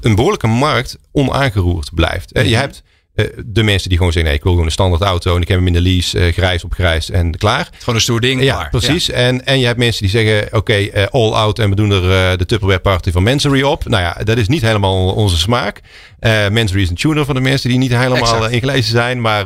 een 0.00 0.14
behoorlijke 0.14 0.46
markt 0.46 0.98
onaangeroerd 1.12 1.90
blijft. 1.94 2.30
Je 2.32 2.42
mhm. 2.42 2.52
hebt 2.52 2.82
eh, 3.14 3.26
de 3.46 3.62
mensen 3.62 3.88
die 3.88 3.98
gewoon 3.98 4.12
zeggen, 4.12 4.30
nee, 4.30 4.38
ik 4.38 4.44
wil 4.44 4.52
gewoon 4.52 4.66
een 4.66 4.72
standaard 4.72 5.02
auto 5.02 5.36
en 5.36 5.42
ik 5.42 5.48
heb 5.48 5.56
hem 5.56 5.66
in 5.66 5.72
de 5.72 5.80
lease, 5.80 6.32
grijs 6.32 6.64
op 6.64 6.72
grijs 6.72 7.10
en 7.10 7.36
klaar. 7.36 7.68
Gewoon 7.78 7.94
een 7.94 8.00
stoer 8.00 8.20
ding. 8.20 8.42
Ja, 8.42 8.68
precies. 8.70 9.10
En, 9.10 9.46
en 9.46 9.58
je 9.58 9.66
hebt 9.66 9.78
mensen 9.78 10.02
die 10.02 10.10
zeggen, 10.10 10.56
oké, 10.56 10.72
eh, 10.72 11.06
all 11.10 11.32
out 11.32 11.58
en 11.58 11.70
we 11.70 11.76
doen 11.76 11.90
er 11.90 12.38
de 12.38 12.46
Tupperware 12.46 12.80
party 12.80 13.10
van 13.10 13.22
Mansory 13.22 13.62
op. 13.62 13.88
Nou 13.88 14.02
ja, 14.02 14.24
dat 14.24 14.38
is 14.38 14.48
niet 14.48 14.62
helemaal 14.62 15.12
onze 15.12 15.38
smaak. 15.38 15.80
Uh, 16.20 16.64
is 16.74 16.88
een 16.88 16.94
tuner 16.94 17.24
voor 17.24 17.34
de 17.34 17.40
mensen 17.40 17.68
die 17.68 17.78
niet 17.78 17.96
helemaal 17.96 18.48
ingelezen 18.48 18.90
zijn, 18.90 19.20
maar 19.20 19.44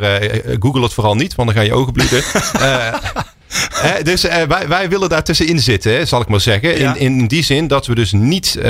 google 0.60 0.82
het 0.82 0.92
vooral 0.92 1.14
niet, 1.14 1.34
want 1.34 1.48
dan 1.48 1.56
gaan 1.56 1.66
je 1.66 1.74
ogen 1.74 1.92
bloeden. 1.92 2.22
dus 4.02 4.24
uh, 4.24 4.42
wij, 4.42 4.68
wij 4.68 4.88
willen 4.88 5.08
daar 5.08 5.22
tussenin 5.22 5.60
zitten, 5.60 6.08
zal 6.08 6.20
ik 6.20 6.28
maar 6.28 6.40
zeggen. 6.40 6.76
In, 6.76 6.96
in 6.96 7.26
die 7.26 7.44
zin 7.44 7.66
dat 7.66 7.86
we 7.86 7.94
dus 7.94 8.12
niet. 8.12 8.56
Uh, 8.58 8.64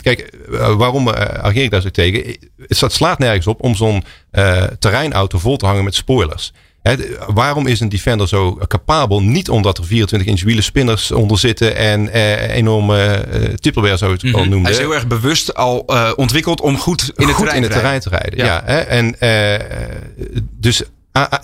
kijk, 0.00 0.32
uh, 0.50 0.74
waarom 0.74 1.08
ageer 1.08 1.62
ik 1.62 1.70
daar 1.70 1.80
zo 1.80 1.90
tegen? 1.90 2.36
Het 2.66 2.92
slaat 2.92 3.18
nergens 3.18 3.46
op 3.46 3.62
om 3.62 3.74
zo'n 3.74 4.04
terreinauto 4.78 5.38
vol 5.38 5.56
te 5.56 5.66
hangen 5.66 5.84
met 5.84 5.94
spoilers. 5.94 6.52
Waarom 7.34 7.66
is 7.66 7.80
een 7.80 7.88
Defender 7.88 8.28
zo 8.28 8.58
capabel? 8.68 9.22
Niet 9.22 9.50
omdat 9.50 9.78
er 9.78 9.84
24 9.84 10.28
inch 10.28 10.42
wielen 10.42 10.64
spinners 10.64 11.10
onder 11.12 11.38
zitten 11.38 11.76
en 11.76 12.08
enorme 12.50 13.24
uh, 13.74 13.96
zo 13.96 14.10
het 14.10 14.22
mm 14.22 14.32
-hmm. 14.32 14.40
noemen. 14.40 14.62
Hij 14.62 14.70
is 14.70 14.78
heel 14.78 14.94
erg 14.94 15.06
bewust 15.06 15.54
al 15.54 15.78
ontwikkeld 16.16 16.60
om 16.60 16.78
goed 16.78 17.12
in 17.16 17.26
het, 17.26 17.36
goed 17.36 17.36
terrein, 17.36 17.56
in 17.56 17.62
het 17.62 17.72
terrein 17.72 18.00
te 18.00 18.08
rijden. 18.08 18.38
Ja. 18.38 18.44
ja 18.44 18.64
en 18.66 19.16
dus 20.50 20.82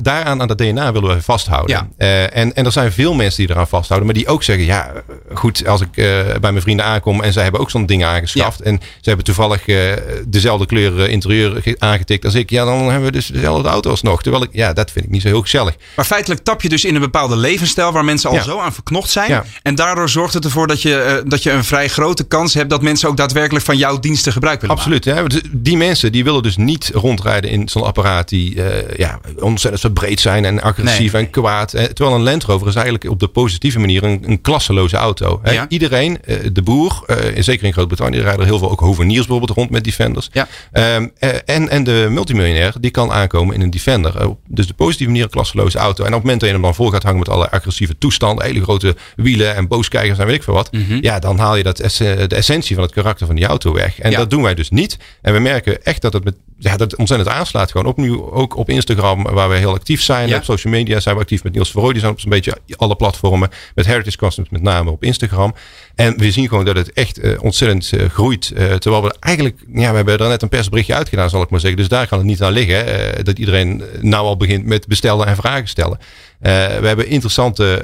daaraan 0.03 0.41
aan 0.41 0.49
dat 0.49 0.59
DNA 0.59 0.93
willen 0.93 1.17
we 1.17 1.23
vasthouden. 1.23 1.91
Ja. 1.99 2.07
Uh, 2.07 2.37
en, 2.37 2.55
en 2.55 2.65
er 2.65 2.73
zijn 2.73 2.93
veel 2.93 3.15
mensen 3.15 3.47
die 3.47 3.55
eraan 3.55 3.69
vasthouden, 3.69 4.09
maar 4.09 4.17
die 4.19 4.29
ook 4.29 4.43
zeggen: 4.43 4.65
ja, 4.65 4.93
goed, 5.35 5.67
als 5.67 5.81
ik 5.81 5.89
uh, 5.97 6.05
bij 6.41 6.53
mijn 6.53 6.63
vrienden 6.63 6.87
aankom 6.87 7.23
en 7.23 7.33
zij 7.33 7.43
hebben 7.43 7.61
ook 7.61 7.71
zo'n 7.71 7.87
ding 7.87 8.05
aangeschaft 8.05 8.59
ja. 8.59 8.65
en 8.65 8.81
ze 8.81 9.09
hebben 9.09 9.25
toevallig 9.25 9.67
uh, 9.67 9.93
dezelfde 10.27 10.67
kleur 10.67 11.09
interieur 11.09 11.77
aangetikt 11.79 12.25
als 12.25 12.35
ik, 12.35 12.51
ja, 12.51 12.65
dan 12.65 12.79
hebben 12.79 13.05
we 13.05 13.13
dus 13.13 13.27
dezelfde 13.27 13.69
auto's 13.69 14.03
nog. 14.03 14.23
Terwijl 14.23 14.43
ik, 14.45 14.51
ja, 14.53 14.73
dat 14.73 14.91
vind 14.91 15.05
ik 15.05 15.11
niet 15.11 15.23
zo 15.23 15.29
heel 15.29 15.41
gezellig. 15.41 15.77
Maar 15.97 16.05
feitelijk 16.05 16.41
tap 16.43 16.63
je 16.63 16.69
dus 16.69 16.85
in 16.85 16.95
een 16.95 17.01
bepaalde 17.01 17.37
levensstijl 17.37 17.93
waar 17.93 18.05
mensen 18.05 18.31
al 18.31 18.37
ja. 18.37 18.43
zo 18.43 18.59
aan 18.59 18.73
verknocht 18.73 19.11
zijn. 19.11 19.43
En 19.63 19.75
daardoor 19.75 20.09
zorgt 20.09 20.35
het 20.35 20.45
ervoor 20.45 20.67
dat 20.67 20.83
je, 20.83 21.23
dat 21.27 21.43
je 21.43 21.51
een 21.51 21.65
vrij 21.65 21.89
grote 21.89 22.25
kans 22.25 22.55
hebt 22.55 22.71
dat 22.71 22.83
mensen 22.83 23.09
ook 23.09 23.17
daadwerkelijk 23.17 23.65
van 23.65 23.77
jouw 23.77 23.99
diensten 23.99 24.33
gebruik 24.33 24.61
willen 24.61 24.77
Absoluut. 24.77 25.07
Maken. 25.07 25.31
Ja. 25.33 25.41
Die 25.53 25.77
mensen 25.77 26.13
die 26.13 26.25
willen 26.25 26.43
dus 26.43 26.57
niet 26.57 26.91
rondrijden 26.95 27.51
in 27.51 27.69
zo'n 27.69 27.83
apparaat 27.83 28.29
die 28.29 28.61
ja, 28.97 29.21
ontzettend 29.65 29.95
breed 29.95 30.21
zijn 30.21 30.45
en 30.45 30.63
agressief 30.63 31.15
en 31.15 31.31
kwaad. 31.31 31.75
Eh, 31.75 31.85
terwijl 31.85 32.17
een 32.17 32.23
Land 32.23 32.45
Rover 32.45 32.69
is 32.69 32.75
eigenlijk 32.75 33.11
op 33.11 33.21
de 33.21 33.29
positieve 33.29 33.79
manier 33.79 34.03
een, 34.03 34.23
een 34.27 34.41
klasseloze 34.41 34.97
auto. 34.97 35.41
Ja. 35.45 35.67
Iedereen, 35.69 36.23
eh, 36.25 36.37
de 36.53 36.63
boer, 36.63 37.03
eh, 37.07 37.43
zeker 37.43 37.67
in 37.67 37.73
Groot-Brittannië, 37.73 38.21
rijden 38.21 38.41
er 38.41 38.47
heel 38.47 38.59
veel 38.59 38.71
ook 38.71 38.81
hoveniers 38.81 39.27
bijvoorbeeld 39.27 39.59
rond 39.59 39.71
met 39.71 39.85
Defenders. 39.85 40.29
Ja. 40.33 40.49
Um, 40.97 41.13
en, 41.45 41.69
en 41.69 41.85
de 41.85 42.07
multimiljonair, 42.11 42.75
die 42.81 42.91
kan 42.91 43.13
aankomen 43.13 43.55
in 43.55 43.61
een 43.61 43.71
Defender. 43.71 44.37
dus 44.49 44.67
de 44.67 44.75
positieve 44.75 45.11
manier 45.11 45.25
een 45.25 45.31
klasseloze 45.31 45.79
auto. 45.79 46.05
En 46.05 46.09
op 46.09 46.15
het 46.15 46.23
moment 46.23 46.41
dat 46.41 46.49
je 46.49 46.55
hem 46.55 46.65
dan 46.65 46.75
vol 46.75 46.91
gaat 46.91 47.03
hangen 47.03 47.19
met 47.19 47.29
alle 47.29 47.51
agressieve 47.51 47.99
toestanden, 47.99 48.45
hele 48.45 48.63
grote 48.63 48.97
wielen 49.17 49.55
en 49.55 49.69
booskijkers 49.69 50.19
en 50.19 50.27
weet 50.27 50.35
ik 50.35 50.43
veel 50.43 50.55
wat. 50.55 50.73
Mm 50.73 50.85
-hmm. 50.87 50.99
Ja, 51.01 51.19
dan 51.19 51.39
haal 51.39 51.57
je 51.57 51.63
dat 51.63 51.77
de 51.77 52.27
essentie 52.29 52.75
van 52.75 52.85
het 52.85 52.95
karakter 52.95 53.27
van 53.27 53.37
die 53.37 53.47
auto 53.47 53.73
weg. 53.73 53.99
En 53.99 54.13
dat 54.13 54.31
doen 54.31 54.43
wij 54.43 54.55
dus 54.55 54.71
niet. 54.71 54.99
En 55.23 55.33
we 55.33 55.39
merken 55.39 55.85
echt 55.85 56.03
dat 56.03 56.13
het 56.13 56.25
met 56.25 56.35
ja, 56.63 56.77
dat 56.77 56.97
ontzettend 56.97 57.31
aanslaat. 57.31 57.71
Gewoon 57.71 57.87
opnieuw 57.87 58.33
ook 58.33 58.57
op 58.57 58.69
Instagram, 58.69 59.23
waar 59.23 59.49
we 59.49 59.52
heel 59.59 59.73
actief 59.73 60.03
zijn. 60.03 60.29
Ja. 60.29 60.37
Op 60.37 60.45
social 60.45 60.73
media 60.73 61.01
zijn 61.01 61.15
we 61.15 61.21
actief 61.21 61.43
met 61.43 61.53
Niels 61.53 61.71
Verrooy. 61.71 61.93
Die 61.93 62.01
zijn 62.01 62.13
op 62.13 62.21
zo'n 62.21 62.31
beetje 62.31 62.59
alle 62.77 62.97
platformen. 62.97 63.51
Met 63.75 63.87
Heritage 63.87 64.17
Customs 64.17 64.49
met 64.49 64.63
name 64.63 64.91
op 64.91 65.05
Instagram. 65.05 65.55
En 65.95 66.19
we 66.19 66.31
zien 66.31 66.49
gewoon 66.49 66.65
dat 66.65 66.77
het 66.77 66.93
echt 66.93 67.25
uh, 67.25 67.43
ontzettend 67.43 67.93
uh, 67.93 68.09
groeit. 68.09 68.53
Uh, 68.55 68.75
terwijl 68.75 69.03
we 69.03 69.15
eigenlijk, 69.21 69.57
ja, 69.73 69.91
we 69.91 69.97
hebben 69.97 70.19
er 70.19 70.29
net 70.29 70.43
een 70.43 70.49
persberichtje 70.49 70.95
uitgedaan, 70.95 71.31
zal 71.31 71.43
ik 71.43 71.51
maar 71.51 71.61
zeggen. 71.61 71.79
Dus 71.79 71.89
daar 71.89 72.07
kan 72.07 72.19
het 72.19 72.27
niet 72.27 72.43
aan 72.43 72.53
liggen. 72.53 73.25
dat 73.25 73.39
iedereen 73.39 73.83
nou 74.01 74.27
al 74.27 74.37
begint 74.37 74.67
met 74.67 74.87
bestellen 74.87 75.27
en 75.27 75.37
vragen 75.37 75.69
stellen. 75.69 75.99
We 76.43 76.87
hebben 76.87 77.07
interessante 77.07 77.83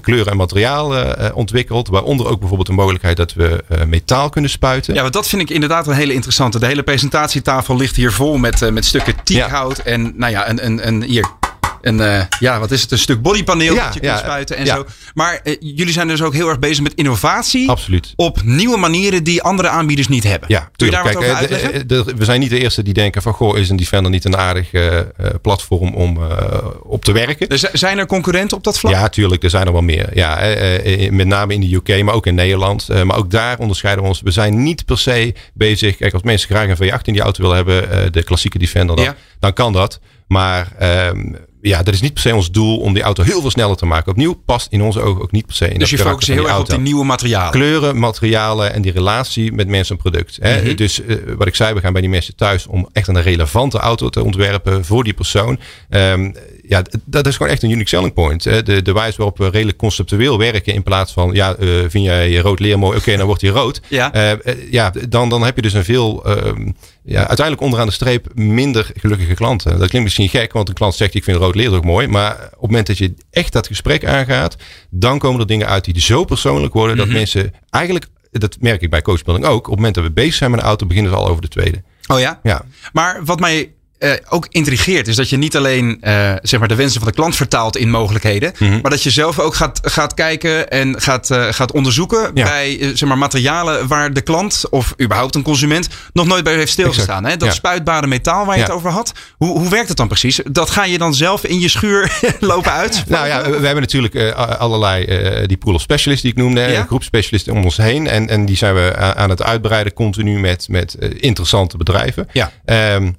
kleuren 0.00 0.32
en 0.32 0.36
materialen 0.36 1.34
ontwikkeld. 1.34 1.88
Waaronder 1.88 2.26
ook 2.26 2.38
bijvoorbeeld 2.38 2.68
de 2.68 2.74
mogelijkheid 2.74 3.16
dat 3.16 3.32
we 3.32 3.64
metaal 3.86 4.28
kunnen 4.28 4.50
spuiten. 4.50 4.94
Ja, 4.94 5.00
want 5.02 5.12
dat 5.12 5.28
vind 5.28 5.42
ik 5.42 5.50
inderdaad 5.50 5.86
een 5.86 5.94
hele 5.94 6.12
interessante. 6.12 6.58
De 6.58 6.66
hele 6.66 6.82
presentatietafel 6.82 7.76
ligt 7.76 7.96
hier 7.96 8.12
vol 8.12 8.36
met, 8.36 8.70
met 8.70 8.84
stukken 8.84 9.14
teakhout. 9.24 9.78
En 9.78 10.12
nou 10.16 10.32
ja, 10.32 10.48
een, 10.48 10.64
een, 10.64 10.86
een, 10.86 11.02
hier 11.02 11.26
een, 11.82 11.98
uh, 11.98 12.22
ja, 12.38 12.58
wat 12.58 12.70
is 12.70 12.82
het? 12.82 12.90
Een 12.90 12.98
stuk 12.98 13.22
bodypaneel 13.22 13.74
ja, 13.74 13.84
dat 13.84 13.94
je 13.94 14.00
kunt 14.00 14.18
spuiten 14.18 14.56
en 14.56 14.66
zo. 14.66 14.86
Maar 15.14 15.40
uh, 15.44 15.56
jullie 15.60 15.92
zijn 15.92 16.08
dus 16.08 16.22
ook 16.22 16.34
heel 16.34 16.48
erg 16.48 16.58
bezig 16.58 16.82
met 16.82 16.94
innovatie. 16.94 17.70
Absoluut. 17.70 18.12
Op 18.16 18.42
nieuwe 18.42 18.76
manieren 18.76 19.24
die 19.24 19.42
andere 19.42 19.68
aanbieders 19.68 20.08
niet 20.08 20.24
hebben. 20.24 20.48
Ja, 20.48 20.70
Kun 20.76 20.86
je 20.86 20.92
daar 20.92 21.02
Kijk, 21.02 21.14
wat 21.14 21.24
over 21.24 21.36
uitleggen? 21.36 21.88
De, 21.88 22.04
de, 22.04 22.14
we 22.16 22.24
zijn 22.24 22.40
niet 22.40 22.50
de 22.50 22.58
eerste 22.58 22.82
die 22.82 22.94
denken 22.94 23.22
van, 23.22 23.32
goh, 23.32 23.58
is 23.58 23.70
een 23.70 23.76
Defender 23.76 24.10
niet 24.10 24.24
een 24.24 24.36
aardig 24.36 24.72
uh, 24.72 25.00
platform 25.42 25.94
om 25.94 26.18
op 26.82 27.04
te 27.04 27.12
werken? 27.12 27.48
Dus 27.48 27.60
zijn 27.60 27.98
er 27.98 28.06
concurrenten 28.06 28.56
op 28.56 28.64
dat 28.64 28.78
vlak? 28.78 28.92
Ja, 28.92 29.08
tuurlijk. 29.08 29.42
Er 29.42 29.50
zijn 29.50 29.66
er 29.66 29.72
wel 29.72 29.82
meer. 29.82 30.08
Ja, 30.14 30.36
met 31.10 31.26
name 31.26 31.54
in 31.54 31.60
de 31.60 31.74
UK, 31.74 32.02
maar 32.02 32.14
ook 32.14 32.26
in 32.26 32.34
Nederland. 32.34 32.88
maar 33.04 33.16
ook 33.16 33.30
daar 33.30 33.58
onderscheiden 33.58 34.02
we 34.02 34.08
ons. 34.08 34.20
We 34.20 34.30
zijn 34.30 34.62
niet 34.62 34.84
per 34.84 34.98
se 34.98 35.34
bezig. 35.54 35.96
Kijk, 35.96 36.12
als 36.12 36.22
mensen 36.22 36.48
graag 36.48 36.68
een 36.68 36.76
V8 36.76 37.02
in 37.04 37.12
die 37.12 37.22
auto 37.22 37.42
willen 37.42 37.56
hebben, 37.56 38.12
de 38.12 38.22
klassieke 38.22 38.58
Defender, 38.58 38.96
dan, 38.96 39.04
ja. 39.04 39.16
dan 39.38 39.52
kan 39.52 39.72
dat. 39.72 40.00
Maar 40.26 40.68
um, 41.08 41.36
ja, 41.62 41.82
dat 41.82 41.94
is 41.94 42.00
niet 42.00 42.12
per 42.12 42.22
se 42.22 42.34
ons 42.34 42.50
doel 42.50 42.78
om 42.78 42.94
die 42.94 43.02
auto 43.02 43.22
heel 43.22 43.40
veel 43.40 43.50
sneller 43.50 43.76
te 43.76 43.86
maken. 43.86 44.10
Opnieuw 44.10 44.34
past 44.44 44.66
in 44.70 44.82
onze 44.82 45.00
ogen 45.00 45.22
ook 45.22 45.32
niet 45.32 45.46
per 45.46 45.54
se 45.54 45.68
in 45.68 45.78
Dus 45.78 45.90
je 45.90 45.98
focust 45.98 46.28
heel 46.28 46.48
erg 46.48 46.58
op 46.58 46.68
die 46.68 46.78
nieuwe 46.78 47.04
materialen. 47.04 47.50
Kleuren, 47.50 47.98
materialen 47.98 48.72
en 48.72 48.82
die 48.82 48.92
relatie 48.92 49.52
met 49.52 49.68
mensen 49.68 49.96
en 49.96 50.02
product. 50.02 50.38
Hè? 50.40 50.62
Mhm. 50.62 50.76
Dus 50.76 51.00
uh, 51.00 51.16
wat 51.36 51.46
ik 51.46 51.54
zei, 51.54 51.74
we 51.74 51.80
gaan 51.80 51.92
bij 51.92 52.00
die 52.00 52.10
mensen 52.10 52.36
thuis 52.36 52.66
om 52.66 52.88
echt 52.92 53.08
een 53.08 53.22
relevante 53.22 53.78
auto 53.78 54.08
te 54.08 54.24
ontwerpen 54.24 54.84
voor 54.84 55.04
die 55.04 55.14
persoon. 55.14 55.58
Um, 55.90 56.34
ja, 56.68 56.82
dat 57.04 57.26
is 57.26 57.36
gewoon 57.36 57.52
echt 57.52 57.62
een 57.62 57.70
unique 57.70 57.88
selling 57.88 58.14
point. 58.14 58.44
Hè? 58.44 58.62
De, 58.62 58.82
de 58.82 58.92
wijze 58.92 59.16
waarop 59.16 59.38
we 59.38 59.48
redelijk 59.48 59.78
conceptueel 59.78 60.38
werken 60.38 60.74
in 60.74 60.82
plaats 60.82 61.12
van, 61.12 61.32
ja, 61.32 61.56
uh, 61.58 61.80
vind 61.88 62.04
jij 62.04 62.36
rood 62.36 62.60
leer 62.60 62.78
mooi? 62.78 62.92
Oké, 62.92 63.02
okay, 63.02 63.16
dan 63.16 63.26
wordt 63.26 63.42
hij 63.42 63.50
rood. 63.50 63.80
Ja, 63.88 64.14
uh, 64.14 64.32
ja 64.70 64.92
dan, 65.08 65.28
dan 65.28 65.44
heb 65.44 65.56
je 65.56 65.62
dus 65.62 65.72
een 65.72 65.84
veel, 65.84 66.30
um, 66.46 66.76
ja, 67.04 67.18
uiteindelijk 67.18 67.60
onderaan 67.60 67.86
de 67.86 67.92
streep 67.92 68.26
minder 68.34 68.90
gelukkige 68.96 69.34
klanten. 69.34 69.70
Dat 69.70 69.88
klinkt 69.88 70.02
misschien 70.02 70.28
gek, 70.28 70.52
want 70.52 70.68
een 70.68 70.74
klant 70.74 70.94
zegt, 70.94 71.14
ik 71.14 71.24
vind 71.24 71.36
rood 71.38 71.54
leer 71.54 71.74
ook 71.74 71.84
mooi. 71.84 72.06
Maar 72.08 72.32
op 72.32 72.50
het 72.50 72.60
moment 72.60 72.86
dat 72.86 72.98
je 72.98 73.14
echt 73.30 73.52
dat 73.52 73.66
gesprek 73.66 74.04
aangaat, 74.06 74.56
dan 74.90 75.18
komen 75.18 75.40
er 75.40 75.46
dingen 75.46 75.66
uit 75.68 75.84
die 75.84 76.00
zo 76.00 76.24
persoonlijk 76.24 76.72
worden, 76.72 76.96
dat 76.96 77.06
Mhm. 77.06 77.14
mensen 77.16 77.54
eigenlijk, 77.70 78.06
dat 78.30 78.56
merk 78.60 78.82
ik 78.82 78.90
bij 78.90 79.02
coachbuilding 79.02 79.46
ook, 79.46 79.56
op 79.58 79.64
het 79.64 79.76
moment 79.76 79.94
dat 79.94 80.04
we 80.04 80.10
bezig 80.10 80.34
zijn 80.34 80.50
met 80.50 80.60
een 80.60 80.66
auto, 80.66 80.86
beginnen 80.86 81.12
ze 81.12 81.18
al 81.18 81.28
over 81.28 81.42
de 81.42 81.48
tweede. 81.48 81.82
Oh 82.06 82.20
ja? 82.20 82.40
Ja. 82.42 82.64
Maar 82.92 83.24
wat 83.24 83.40
mij 83.40 83.72
uh, 84.02 84.12
ook 84.28 84.46
intrigeert, 84.50 85.08
is 85.08 85.16
dat 85.16 85.28
je 85.28 85.36
niet 85.36 85.56
alleen 85.56 86.00
uh, 86.00 86.32
zeg 86.42 86.60
maar 86.60 86.68
de 86.68 86.74
wensen 86.74 87.00
van 87.00 87.08
de 87.08 87.14
klant 87.14 87.36
vertaalt 87.36 87.76
in 87.76 87.90
mogelijkheden, 87.90 88.52
mm 88.58 88.68
-hmm. 88.68 88.78
maar 88.82 88.90
dat 88.90 89.02
je 89.02 89.10
zelf 89.10 89.38
ook 89.38 89.54
gaat, 89.54 89.80
gaat 89.82 90.14
kijken 90.14 90.70
en 90.70 91.00
gaat, 91.00 91.30
uh, 91.30 91.46
gaat 91.50 91.72
onderzoeken 91.72 92.30
ja. 92.34 92.44
bij 92.44 92.90
zeg 92.94 93.08
maar, 93.08 93.18
materialen 93.18 93.86
waar 93.86 94.12
de 94.12 94.20
klant 94.20 94.64
of 94.70 94.94
überhaupt 95.00 95.34
een 95.34 95.42
consument 95.42 95.88
nog 96.12 96.26
nooit 96.26 96.44
bij 96.44 96.54
heeft 96.54 96.72
stilgestaan. 96.72 97.24
Hè? 97.24 97.36
Dat 97.36 97.48
ja. 97.48 97.54
spuitbare 97.54 98.06
metaal 98.06 98.46
waar 98.46 98.54
je 98.54 98.60
ja. 98.60 98.66
het 98.66 98.76
over 98.76 98.90
had. 98.90 99.12
Hoe, 99.36 99.58
hoe 99.58 99.68
werkt 99.68 99.88
het 99.88 99.96
dan 99.96 100.08
precies? 100.08 100.40
Dat 100.50 100.70
ga 100.70 100.84
je 100.84 100.98
dan 100.98 101.14
zelf 101.14 101.44
in 101.44 101.60
je 101.60 101.68
schuur 101.68 102.12
lopen 102.40 102.72
uit? 102.72 103.02
Nou 103.12 103.26
ja, 103.26 103.42
we 103.42 103.66
hebben 103.66 103.80
natuurlijk 103.80 104.32
allerlei 104.58 105.06
die 105.46 105.56
pool 105.56 105.74
of 105.74 105.80
specialists 105.80 106.22
die 106.22 106.32
ik 106.32 106.38
noemde, 106.38 106.60
ja? 106.60 106.84
groep 106.84 107.02
specialisten 107.02 107.52
om 107.52 107.64
ons 107.64 107.76
heen. 107.76 108.06
En, 108.06 108.28
en 108.28 108.46
die 108.46 108.56
zijn 108.56 108.74
we 108.74 108.96
aan 108.96 109.30
het 109.30 109.42
uitbreiden 109.42 109.92
continu 109.92 110.40
met, 110.40 110.68
met 110.68 110.96
interessante 111.18 111.76
bedrijven. 111.76 112.28
Ja. 112.32 112.52
Um, 112.94 113.16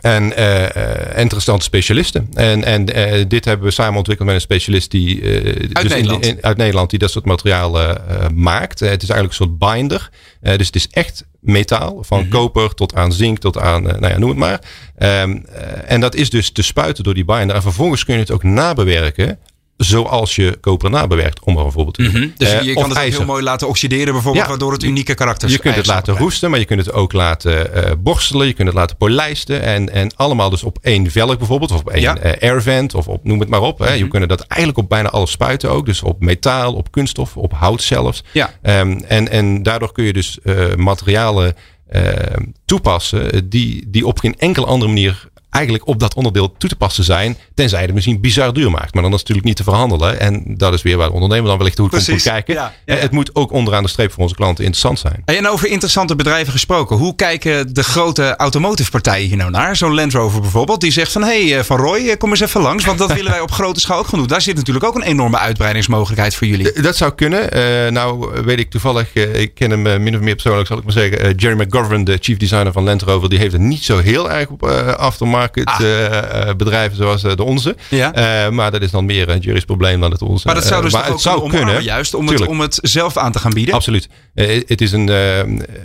en 0.00 0.32
uh, 0.38 1.18
interessante 1.18 1.64
specialisten. 1.64 2.28
En, 2.34 2.64
en 2.64 2.98
uh, 2.98 3.24
dit 3.28 3.44
hebben 3.44 3.66
we 3.66 3.72
samen 3.72 3.96
ontwikkeld 3.96 4.28
met 4.28 4.36
een 4.36 4.42
specialist 4.42 4.90
die 4.90 5.22
uit, 5.24 5.82
dus 5.82 5.92
Nederland. 5.92 6.24
In, 6.24 6.36
in, 6.36 6.42
uit 6.44 6.56
Nederland 6.56 6.90
die 6.90 6.98
dat 6.98 7.10
soort 7.10 7.24
materialen 7.24 8.00
maakt. 8.34 8.80
het 8.80 9.02
is 9.02 9.08
eigenlijk 9.08 9.40
een 9.40 9.46
soort 9.46 9.58
binder. 9.58 10.10
dus 10.40 10.66
het 10.66 10.76
is 10.76 10.88
echt 10.90 11.24
metaal, 11.40 12.04
van 12.04 12.18
mm 12.18 12.24
-hmm. 12.24 12.32
koper 12.32 12.74
tot 12.74 12.94
aan 12.94 13.12
zink 13.12 13.38
tot 13.38 13.58
aan, 13.58 13.82
nou 13.82 14.08
ja, 14.08 14.18
noem 14.18 14.28
het 14.28 14.38
maar. 14.38 14.60
Um, 15.22 15.44
en 15.86 16.00
dat 16.00 16.14
is 16.14 16.30
dus 16.30 16.50
te 16.50 16.62
spuiten 16.62 17.04
door 17.04 17.14
die 17.14 17.24
binder. 17.24 17.56
En 17.56 17.62
vervolgens 17.62 18.04
kun 18.04 18.14
je 18.14 18.20
het 18.20 18.30
ook 18.30 18.42
nabewerken 18.42 19.38
zoals 19.80 20.36
je 20.36 20.56
koper 20.60 20.90
nabewerkt, 20.90 21.40
om 21.44 21.58
er 21.58 21.64
een 21.64 21.72
voorbeeld 21.72 21.94
te. 21.94 22.02
Mm 22.02 22.08
-hmm. 22.08 22.32
Dus 22.36 22.52
je 22.62 22.72
kan 22.72 22.88
het 22.88 22.98
heel 22.98 23.24
mooi 23.24 23.42
laten 23.42 23.68
oxideren 23.68 24.12
bijvoorbeeld, 24.12 24.44
ja, 24.44 24.50
waardoor 24.50 24.72
het 24.72 24.82
unieke 24.82 25.14
karakter 25.14 25.50
Je 25.50 25.58
kunt 25.58 25.74
het 25.76 25.86
laten 25.86 26.16
roesten, 26.16 26.50
maar 26.50 26.58
je 26.58 26.64
kunt 26.64 26.86
het 26.86 26.92
ook 26.92 27.12
laten 27.12 27.70
uh, 27.76 27.92
borstelen, 27.98 28.46
je 28.46 28.52
kunt 28.52 28.68
het 28.68 28.76
laten 28.76 28.96
polijsten 28.96 29.62
en, 29.62 29.92
en 29.92 30.16
allemaal 30.16 30.50
dus 30.50 30.62
op 30.62 30.78
één 30.82 31.10
velk 31.10 31.38
bijvoorbeeld, 31.38 31.70
of 31.70 31.80
op 31.80 31.90
één 31.90 32.00
ja. 32.00 32.24
uh, 32.24 32.32
airvent, 32.40 32.94
of 32.94 33.08
op, 33.08 33.24
noem 33.24 33.40
het 33.40 33.48
maar 33.48 33.60
op. 33.60 33.78
Mm 33.78 33.84
-hmm. 33.84 33.94
hè. 33.94 34.00
Je 34.00 34.08
kunt 34.08 34.28
dat 34.28 34.40
eigenlijk 34.40 34.80
op 34.80 34.88
bijna 34.88 35.08
alles 35.08 35.30
spuiten 35.30 35.70
ook, 35.70 35.86
dus 35.86 36.02
op 36.02 36.20
metaal, 36.20 36.74
op 36.74 36.90
kunststof, 36.90 37.36
op 37.36 37.52
hout 37.52 37.82
zelfs. 37.82 38.22
Ja. 38.32 38.50
Um, 38.62 39.00
en, 39.08 39.28
en 39.28 39.62
daardoor 39.62 39.92
kun 39.92 40.04
je 40.04 40.12
dus 40.12 40.38
materialen 40.76 41.54
toepassen 42.64 43.48
die, 43.48 43.84
die 43.88 44.06
op 44.06 44.18
geen 44.18 44.34
enkele 44.38 44.66
andere 44.66 44.90
manier 44.90 45.29
eigenlijk 45.50 45.86
op 45.86 45.98
dat 45.98 46.14
onderdeel 46.14 46.54
toe 46.56 46.68
te 46.68 46.76
passen 46.76 47.04
zijn. 47.04 47.36
Tenzij 47.54 47.82
het 47.82 47.94
misschien 47.94 48.20
bizar 48.20 48.52
duur 48.52 48.70
maakt. 48.70 48.94
Maar 48.94 49.02
dan 49.02 49.12
is 49.12 49.18
het 49.18 49.28
natuurlijk 49.28 49.46
niet 49.46 49.56
te 49.56 49.62
verhandelen. 49.62 50.20
En 50.20 50.44
dat 50.56 50.72
is 50.72 50.82
weer 50.82 50.96
waar 50.96 51.08
de 51.08 51.14
ondernemer 51.14 51.48
dan 51.48 51.58
wellicht 51.58 51.78
goed 51.78 52.08
moet 52.08 52.22
kijken. 52.22 52.54
Ja, 52.54 52.72
ja, 52.86 52.94
ja. 52.94 53.00
Het 53.00 53.10
moet 53.10 53.34
ook 53.34 53.52
onderaan 53.52 53.82
de 53.82 53.88
streep 53.88 54.12
voor 54.12 54.22
onze 54.22 54.34
klanten 54.34 54.64
interessant 54.64 54.98
zijn. 54.98 55.22
En 55.24 55.48
over 55.48 55.68
interessante 55.68 56.16
bedrijven 56.16 56.52
gesproken. 56.52 56.96
Hoe 56.96 57.14
kijken 57.14 57.74
de 57.74 57.84
grote 57.84 58.36
automotive 58.36 58.90
partijen 58.90 59.28
hier 59.28 59.36
nou 59.36 59.50
naar? 59.50 59.76
Zo'n 59.76 59.94
Land 59.94 60.12
Rover 60.12 60.40
bijvoorbeeld. 60.40 60.80
Die 60.80 60.92
zegt 60.92 61.12
van 61.12 61.22
hé 61.22 61.48
hey, 61.48 61.64
Van 61.64 61.76
Roy 61.76 62.16
kom 62.16 62.30
eens 62.30 62.40
even 62.40 62.60
langs. 62.60 62.84
Want 62.84 62.98
dat 62.98 63.12
willen 63.12 63.30
wij 63.30 63.40
op 63.40 63.50
grote 63.50 63.80
schaal 63.80 63.98
ook 63.98 64.06
gaan 64.06 64.18
doen. 64.18 64.28
Daar 64.28 64.42
zit 64.42 64.56
natuurlijk 64.56 64.86
ook 64.86 64.94
een 64.94 65.02
enorme 65.02 65.38
uitbreidingsmogelijkheid 65.38 66.34
voor 66.34 66.46
jullie. 66.46 66.80
Dat 66.80 66.96
zou 66.96 67.12
kunnen. 67.12 67.56
Uh, 67.56 67.90
nou 67.90 68.42
weet 68.44 68.58
ik 68.58 68.70
toevallig. 68.70 69.14
Uh, 69.14 69.40
ik 69.40 69.54
ken 69.54 69.70
hem 69.70 69.86
uh, 69.86 69.98
min 69.98 70.14
of 70.14 70.20
meer 70.20 70.34
persoonlijk 70.34 70.66
zal 70.66 70.78
ik 70.78 70.84
maar 70.84 70.92
zeggen. 70.92 71.34
Jerry 71.34 71.60
McGovern 71.60 72.04
de 72.04 72.18
chief 72.20 72.36
designer 72.36 72.72
van 72.72 72.84
Land 72.84 73.02
Rover. 73.02 73.28
Die 73.28 73.38
heeft 73.38 73.52
het 73.52 73.60
niet 73.60 73.82
zo 73.82 73.98
heel 73.98 74.30
erg 74.30 74.48
op 74.48 74.62
aftermarket. 74.62 75.38
Ah. 75.39 75.39
Uh, 75.56 76.54
bedrijven 76.56 76.96
zoals 76.96 77.22
de 77.22 77.42
onze. 77.42 77.76
Ja. 77.88 78.50
Maar 78.50 78.70
dat 78.70 78.82
is 78.82 78.90
dan 78.90 79.04
meer 79.04 79.28
een 79.28 79.38
juridische 79.38 79.66
probleem 79.66 80.00
dan 80.00 80.10
het 80.10 80.22
onze. 80.22 80.46
Maar 80.46 80.54
dat 80.54 80.64
zou 80.64 80.82
dus 80.82 80.92
uh, 80.92 81.10
ook 81.10 81.20
zou 81.20 81.50
kunnen, 81.50 81.82
juist 81.82 82.14
om 82.14 82.28
het, 82.28 82.46
om 82.46 82.60
het 82.60 82.78
zelf 82.82 83.16
aan 83.16 83.32
te 83.32 83.38
gaan 83.38 83.50
bieden. 83.50 83.74
Absoluut. 83.74 84.08
het 84.34 84.80
is 84.80 84.92
een, 84.92 85.06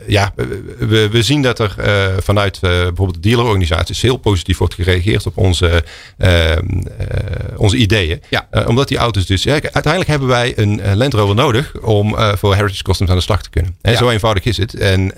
ja, 0.08 0.34
we, 0.78 1.10
we 1.10 1.24
zien 1.24 1.42
dat 1.42 1.60
er 1.60 1.76
vanuit 2.24 2.60
bijvoorbeeld 2.60 3.14
de 3.14 3.30
dealerorganisaties 3.30 4.02
heel 4.02 4.18
positief 4.18 4.58
wordt 4.58 4.74
gereageerd 4.74 5.26
op 5.26 5.38
onze, 5.38 5.84
onze 7.56 7.78
ideeën. 7.78 8.22
Ja. 8.30 8.48
omdat 8.68 8.88
die 8.88 8.98
auto's 8.98 9.26
dus, 9.26 9.44
ja, 9.44 9.52
uiteindelijk 9.52 10.08
hebben 10.08 10.28
wij 10.28 10.54
een 10.56 10.98
Land 10.98 11.14
Rover 11.14 11.36
nodig 11.36 11.74
om 11.82 12.16
voor 12.38 12.56
Heritage 12.56 12.84
Customs 12.84 13.10
aan 13.10 13.16
de 13.16 13.22
slag 13.22 13.44
te 13.44 13.50
kunnen. 13.50 13.76
En 13.82 13.92
ja. 13.92 13.98
Zo 13.98 14.10
eenvoudig 14.10 14.44
is 14.44 14.58
het. 14.58 14.74
En 14.74 15.14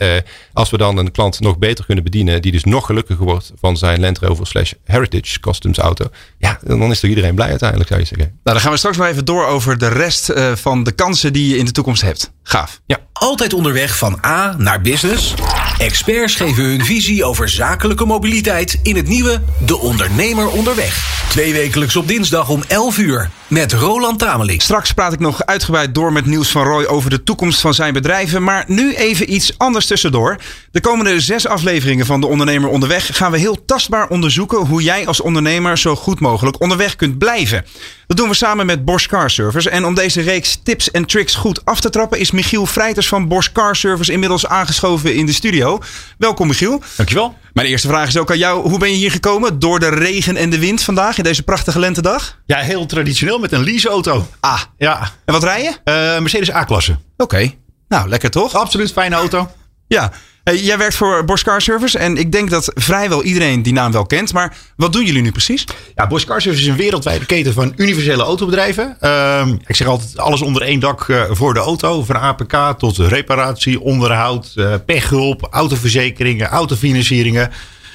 als 0.54 0.69
we 0.69 0.78
dan 0.78 0.97
een 0.97 1.12
klant 1.12 1.39
nog 1.39 1.58
beter 1.58 1.86
kunnen 1.86 2.04
bedienen, 2.04 2.41
die 2.41 2.52
dus 2.52 2.63
nog 2.63 2.86
gelukkiger 2.86 3.26
wordt 3.26 3.52
van 3.60 3.78
zijn 3.78 4.00
Land 4.00 4.17
Rover 4.17 4.27
slash 4.36 4.74
Heritage 4.84 5.40
Customs 5.40 5.78
auto. 5.78 6.06
Ja, 6.38 6.60
dan 6.63 6.92
is 6.92 7.00
toch 7.00 7.10
iedereen 7.10 7.36
blij 7.36 7.50
uiteindelijk, 7.50 7.90
zou 7.90 8.02
je 8.02 8.08
zeggen. 8.08 8.28
Nou, 8.28 8.40
dan 8.44 8.60
gaan 8.60 8.72
we 8.72 8.78
straks 8.78 8.98
maar 8.98 9.10
even 9.10 9.26
door 9.26 9.46
over 9.46 9.78
de 9.78 9.88
rest 9.88 10.30
uh, 10.30 10.56
van 10.56 10.84
de 10.84 10.92
kansen 10.92 11.34
die 11.34 11.50
je 11.50 11.58
in 11.58 11.66
de 11.66 11.72
toekomst 11.72 12.02
hebt. 12.02 12.32
Gaaf. 12.44 12.82
Ja. 12.86 13.07
Altijd 13.19 13.53
onderweg 13.53 13.97
van 13.97 14.19
A 14.25 14.56
naar 14.58 14.82
business. 14.82 15.34
Experts 15.77 16.36
geven 16.36 16.63
hun 16.63 16.86
visie 16.86 17.23
over 17.23 17.49
zakelijke 17.49 18.06
mobiliteit 18.06 18.80
in 18.84 18.95
het 18.95 19.08
nieuwe 19.08 19.41
De 19.65 19.77
Ondernemer 19.77 20.47
Onderweg. 20.47 21.25
Twee 21.30 21.53
wekelijks 21.53 21.95
op 21.95 22.08
dinsdag 22.08 22.49
om 22.49 22.63
11 22.67 22.97
uur 22.97 23.30
met 23.47 23.73
Roland 23.73 24.19
Tameling. 24.19 24.62
Straks 24.62 24.91
praat 24.91 25.13
ik 25.13 25.19
nog 25.19 25.45
uitgebreid 25.45 25.95
door 25.95 26.12
met 26.12 26.25
Niels 26.25 26.51
van 26.51 26.63
Roy 26.63 26.86
over 26.86 27.10
de 27.10 27.23
toekomst 27.23 27.62
van 27.62 27.73
zijn 27.73 27.93
bedrijven. 27.93 28.43
Maar 28.43 28.63
nu 28.67 28.93
even 28.95 29.34
iets 29.34 29.58
anders 29.58 29.86
tussendoor. 29.86 30.38
De 30.71 30.82
komende 30.82 31.19
zes 31.19 31.47
afleveringen 31.47 32.06
van 32.06 32.21
De 32.21 32.27
Ondernemer 32.27 32.69
Onderweg 32.69 33.17
gaan 33.17 33.32
we 33.32 33.38
heel 33.38 33.65
tastbaar 33.65 34.08
onderzoeken 34.08 34.58
hoe 34.58 34.82
jij 34.82 35.08
als 35.08 35.21
ondernemer 35.21 35.77
zo 35.77 35.95
goed 35.95 36.19
mogelijk 36.19 36.62
onderweg 36.62 36.95
kunt 36.95 37.17
blijven. 37.17 37.65
Dat 38.08 38.17
doen 38.17 38.30
we 38.30 38.36
samen 38.36 38.65
met 38.65 38.86
Bosch 38.86 39.08
Car 39.08 39.30
Service. 39.30 39.69
En 39.69 39.86
om 39.86 39.93
deze 39.93 40.21
reeks 40.21 40.60
tips 40.63 40.91
en 40.91 41.06
tricks 41.06 41.36
goed 41.36 41.65
af 41.65 41.80
te 41.80 41.89
trappen, 41.89 42.19
is 42.19 42.32
Michiel 42.32 42.65
Vrijters 42.65 43.07
van 43.08 43.28
Bosch 43.28 43.52
Car 43.52 43.76
Service 43.76 44.12
inmiddels 44.12 44.48
aangeschoven 44.48 45.15
in 45.15 45.26
de 45.26 45.34
studio. 45.34 45.80
Welkom, 46.17 46.48
Michiel. 46.48 46.82
Dankjewel. 46.96 47.36
Mijn 47.54 47.67
eerste 47.67 47.88
vraag 47.88 48.08
is 48.08 48.17
ook 48.17 48.32
aan 48.32 48.38
jou. 48.38 48.70
Hoe 48.70 48.80
ben 48.80 48.89
je 48.89 48.96
hier 48.96 49.12
gekomen? 49.12 49.60
Door 49.60 49.80
de 49.80 49.89
regen 49.89 50.36
en 50.36 50.50
de 50.50 50.60
wind 50.60 50.84
vandaag 50.84 51.17
in 51.17 51.24
deze 51.24 51.43
prachtige 51.43 51.80
lentedag? 51.80 52.39
Ja, 52.46 52.58
heel 52.58 52.86
traditioneel 52.86 53.39
met 53.39 53.52
een 53.52 53.63
leaseauto. 53.63 54.28
Ah, 54.39 54.62
ja. 54.78 55.12
En 55.26 55.34
wat 55.34 55.43
rij 55.43 55.63
je? 55.63 55.70
Uh, 55.70 56.20
Mercedes 56.20 56.54
A-klasse. 56.54 56.91
Oké. 56.91 57.24
Okay. 57.24 57.58
Nou, 57.88 58.10
lekker 58.10 58.30
toch? 58.30 58.54
Absoluut 58.54 58.91
fijne 58.91 59.15
auto. 59.15 59.52
Ja. 59.88 60.12
Hey, 60.43 60.58
jij 60.58 60.78
werkt 60.78 60.95
voor 60.95 61.26
Bosch 61.26 61.43
Car 61.43 61.62
Service 61.62 61.97
en 61.97 62.17
ik 62.17 62.32
denk 62.32 62.50
dat 62.50 62.71
vrijwel 62.76 63.23
iedereen 63.23 63.62
die 63.62 63.73
naam 63.73 63.91
wel 63.91 64.06
kent. 64.06 64.34
Maar 64.34 64.58
wat 64.76 64.93
doen 64.93 65.06
jullie 65.06 65.21
nu 65.21 65.32
precies? 65.32 65.65
Ja, 65.95 66.08
Bosch 66.08 66.26
Car 66.26 66.41
Service 66.41 66.63
is 66.63 66.69
een 66.69 66.76
wereldwijde 66.76 67.26
keten 67.26 67.54
van 67.54 67.73
universele 67.76 68.23
autobedrijven. 68.23 68.97
Uh, 69.02 69.47
ik 69.65 69.76
zeg 69.76 69.88
altijd 69.88 70.17
alles 70.17 70.41
onder 70.41 70.62
één 70.62 70.80
dak 70.80 71.08
uh, 71.08 71.23
voor 71.30 71.54
de 71.54 71.60
auto. 71.60 72.04
Van 72.04 72.19
APK 72.19 72.76
tot 72.78 72.97
reparatie, 72.97 73.82
onderhoud, 73.82 74.54
uh, 74.56 74.73
pechhulp, 74.86 75.47
autoverzekeringen, 75.52 76.47
autofinancieringen. 76.47 77.52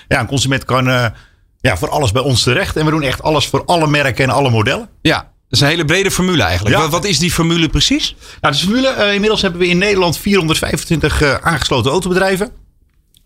Ja, 0.08 0.20
een 0.20 0.26
consument 0.26 0.64
kan 0.64 1.12
ja, 1.60 1.76
voor 1.76 1.90
alles 1.90 2.12
bij 2.12 2.22
ons 2.22 2.42
terecht. 2.42 2.76
En 2.76 2.84
we 2.84 2.90
doen 2.90 3.02
echt 3.02 3.22
alles 3.22 3.46
voor 3.46 3.64
alle 3.64 3.86
merken 3.86 4.24
en 4.24 4.30
alle 4.30 4.50
modellen. 4.50 4.88
Ja, 5.02 5.31
dat 5.52 5.60
is 5.60 5.66
een 5.66 5.72
hele 5.72 5.84
brede 5.84 6.10
formule 6.10 6.42
eigenlijk. 6.42 6.76
Ja. 6.76 6.82
Wat, 6.82 6.90
wat, 6.90 7.04
is 7.04 7.18
die 7.18 7.32
formule 7.32 7.68
precies? 7.68 8.16
Nou, 8.40 8.54
de 8.54 8.60
formule, 8.60 8.94
uh, 8.98 9.12
inmiddels 9.12 9.42
hebben 9.42 9.60
we 9.60 9.66
in 9.66 9.78
Nederland 9.78 10.18
425 10.18 11.22
uh, 11.22 11.34
aangesloten 11.34 11.90
autobedrijven. 11.90 12.50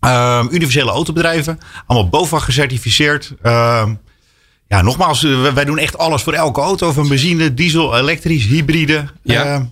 Uh, 0.01 0.45
universele 0.49 0.91
autobedrijven. 0.91 1.59
Allemaal 1.85 2.09
BOVAG 2.09 2.45
gecertificeerd. 2.45 3.33
Ehm, 3.41 3.93
ja, 4.67 4.81
nogmaals, 4.81 5.23
uh, 5.23 5.53
wij 5.53 5.65
doen 5.65 5.77
echt 5.77 5.97
alles 5.97 6.21
voor 6.21 6.33
elke 6.33 6.61
auto. 6.61 6.91
Van 6.91 7.07
benzine, 7.07 7.53
diesel, 7.53 7.97
elektrisch, 7.97 8.45
hybride. 8.45 9.05
Ja. 9.23 9.69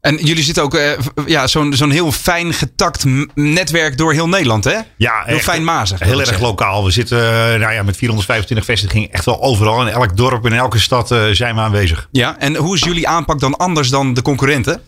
Ehm, 0.00 0.16
en 0.16 0.24
jullie 0.24 0.44
zitten 0.44 0.62
ook 0.62 0.74
uh, 0.74 0.90
ja, 1.26 1.46
zo'n 1.46 1.74
zo'n 1.74 1.90
heel 1.90 2.12
fijn 2.12 2.52
getakt 2.52 3.04
netwerk 3.34 3.98
door 3.98 4.12
heel 4.12 4.28
Nederland, 4.28 4.64
hè? 4.64 4.78
Ja, 4.96 5.22
heel 5.24 5.38
fijn 5.38 5.64
mazig. 5.64 5.98
Heel 5.98 6.18
erg 6.18 6.28
zeggen. 6.28 6.46
lokaal. 6.46 6.84
We 6.84 6.90
zitten 6.90 7.18
uh, 7.18 7.60
nou 7.60 7.72
ja, 7.72 7.82
met 7.82 7.96
425 7.96 8.64
vestigingen 8.64 9.10
echt 9.10 9.24
wel 9.24 9.42
overal. 9.42 9.80
In 9.80 9.88
elk 9.88 10.16
dorp 10.16 10.44
en 10.44 10.52
in 10.52 10.58
elke 10.58 10.78
stad 10.78 11.10
uh, 11.10 11.24
zijn 11.30 11.54
we 11.54 11.60
aanwezig. 11.60 12.08
Ja, 12.12 12.38
en 12.38 12.56
hoe 12.56 12.74
is 12.74 12.82
jullie 12.82 13.08
aanpak 13.08 13.40
dan 13.40 13.56
anders 13.56 13.88
dan 13.88 14.14
de 14.14 14.22
concurrenten? 14.22 14.82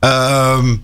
Um, 0.00 0.82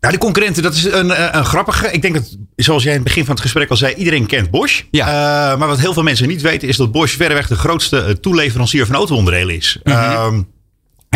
ja, 0.00 0.10
de 0.10 0.18
concurrenten, 0.18 0.62
dat 0.62 0.74
is 0.74 0.84
een, 0.84 1.36
een 1.36 1.44
grappige. 1.44 1.92
Ik 1.92 2.02
denk 2.02 2.14
dat, 2.14 2.36
zoals 2.56 2.82
jij 2.82 2.92
in 2.92 2.98
het 2.98 3.06
begin 3.06 3.24
van 3.24 3.34
het 3.34 3.42
gesprek 3.42 3.70
al 3.70 3.76
zei, 3.76 3.94
iedereen 3.94 4.26
kent 4.26 4.50
Bosch. 4.50 4.82
Ja. 4.90 5.06
Uh, 5.06 5.58
maar 5.58 5.68
wat 5.68 5.78
heel 5.78 5.92
veel 5.92 6.02
mensen 6.02 6.28
niet 6.28 6.42
weten, 6.42 6.68
is 6.68 6.76
dat 6.76 6.92
Bosch 6.92 7.16
verreweg 7.16 7.48
de 7.48 7.54
grootste 7.54 8.20
toeleverancier 8.20 8.86
van 8.86 8.94
auto-onderdelen 8.94 9.54
is. 9.54 9.78
Mm 9.82 9.92
-hmm. 9.92 10.34
um, 10.34 10.54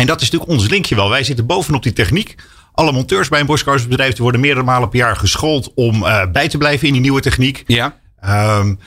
en 0.01 0.07
dat 0.07 0.21
is 0.21 0.29
natuurlijk 0.29 0.59
ons 0.59 0.69
linkje 0.69 0.95
wel. 0.95 1.09
Wij 1.09 1.23
zitten 1.23 1.45
bovenop 1.45 1.83
die 1.83 1.93
techniek. 1.93 2.35
Alle 2.73 2.91
monteurs 2.91 3.29
bij 3.29 3.39
een 3.39 3.45
Bosch 3.45 3.63
Car 3.63 3.81
bedrijf 3.89 4.17
worden 4.17 4.41
meerdere 4.41 4.65
malen 4.65 4.89
per 4.89 4.99
jaar 4.99 5.15
geschoold 5.15 5.71
om 5.75 6.03
uh, 6.03 6.25
bij 6.31 6.47
te 6.47 6.57
blijven 6.57 6.87
in 6.87 6.93
die 6.93 7.01
nieuwe 7.01 7.21
techniek. 7.21 7.63
Ja. 7.67 7.99
Um, 8.59 8.79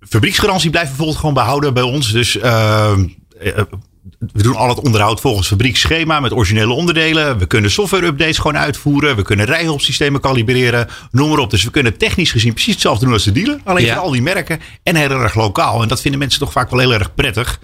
fabrieksgarantie 0.00 0.70
blijft 0.70 0.88
bijvoorbeeld 0.88 1.18
gewoon 1.18 1.34
behouden 1.34 1.74
bij 1.74 1.82
ons. 1.82 2.12
Dus 2.12 2.36
uh, 2.36 2.92
we 4.18 4.42
doen 4.42 4.56
al 4.56 4.68
het 4.68 4.80
onderhoud 4.80 5.20
volgens 5.20 5.48
fabrieksschema 5.48 6.20
met 6.20 6.32
originele 6.32 6.72
onderdelen. 6.72 7.38
We 7.38 7.46
kunnen 7.46 7.70
software 7.70 8.06
updates 8.06 8.38
gewoon 8.38 8.58
uitvoeren. 8.58 9.16
We 9.16 9.22
kunnen 9.22 9.46
rijhulpsystemen 9.46 10.20
kalibreren. 10.20 10.88
Noem 11.10 11.28
maar 11.28 11.38
op. 11.38 11.50
Dus 11.50 11.64
we 11.64 11.70
kunnen 11.70 11.98
technisch 11.98 12.30
gezien 12.30 12.52
precies 12.52 12.72
hetzelfde 12.72 13.04
doen 13.04 13.14
als 13.14 13.24
de 13.24 13.32
dealer. 13.32 13.60
Alleen 13.64 13.84
ja. 13.84 13.94
voor 13.94 14.02
al 14.02 14.10
die 14.10 14.22
merken. 14.22 14.60
En 14.82 14.96
heel 14.96 15.10
erg 15.10 15.34
lokaal. 15.34 15.82
En 15.82 15.88
dat 15.88 16.00
vinden 16.00 16.20
mensen 16.20 16.40
toch 16.40 16.52
vaak 16.52 16.70
wel 16.70 16.80
heel 16.80 16.92
erg 16.92 17.14
prettig. 17.14 17.60